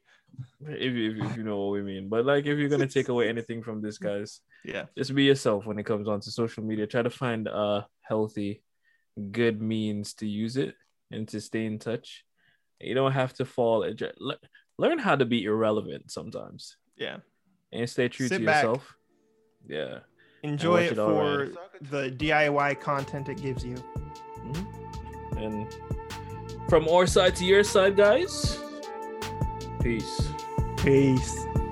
If, 0.66 0.92
you- 0.94 1.12
if, 1.22 1.30
if 1.30 1.36
you 1.36 1.42
know 1.42 1.58
what 1.64 1.72
we 1.72 1.82
mean. 1.82 2.08
But 2.08 2.24
like, 2.24 2.46
if 2.46 2.58
you're 2.58 2.68
gonna 2.68 2.86
take 2.86 3.08
away 3.08 3.28
anything 3.28 3.62
from 3.62 3.80
this, 3.82 3.98
guys, 3.98 4.40
Yeah. 4.64 4.86
just 4.96 5.14
be 5.14 5.24
yourself 5.24 5.66
when 5.66 5.78
it 5.78 5.84
comes 5.86 6.08
onto 6.08 6.30
social 6.30 6.62
media. 6.64 6.86
Try 6.86 7.02
to 7.02 7.10
find 7.10 7.46
a 7.48 7.86
healthy, 8.02 8.62
good 9.30 9.60
means 9.62 10.14
to 10.14 10.26
use 10.26 10.56
it 10.56 10.74
and 11.10 11.28
to 11.28 11.40
stay 11.40 11.66
in 11.66 11.78
touch. 11.78 12.24
You 12.80 12.94
don't 12.94 13.12
have 13.12 13.32
to 13.34 13.44
fall. 13.44 13.86
Learn 14.78 14.98
how 14.98 15.14
to 15.16 15.24
be 15.24 15.44
irrelevant 15.44 16.10
sometimes 16.10 16.76
Yeah. 16.96 17.18
and 17.72 17.88
stay 17.88 18.08
true 18.08 18.26
Sit 18.28 18.38
to 18.40 18.44
back. 18.44 18.64
yourself. 18.64 18.96
Yeah. 19.68 20.00
Enjoy 20.42 20.82
it 20.82 20.92
it 20.92 20.96
for 20.96 21.52
the 21.80 22.10
DIY 22.10 22.74
content 22.80 23.28
it 23.28 23.40
gives 23.40 23.64
you. 23.64 23.76
Mhm. 24.44 24.66
And 25.36 26.68
from 26.68 26.88
our 26.88 27.06
side 27.06 27.34
to 27.36 27.44
your 27.44 27.62
side, 27.64 27.96
guys. 27.96 28.58
peace, 29.84 30.32
peace. 30.78 31.63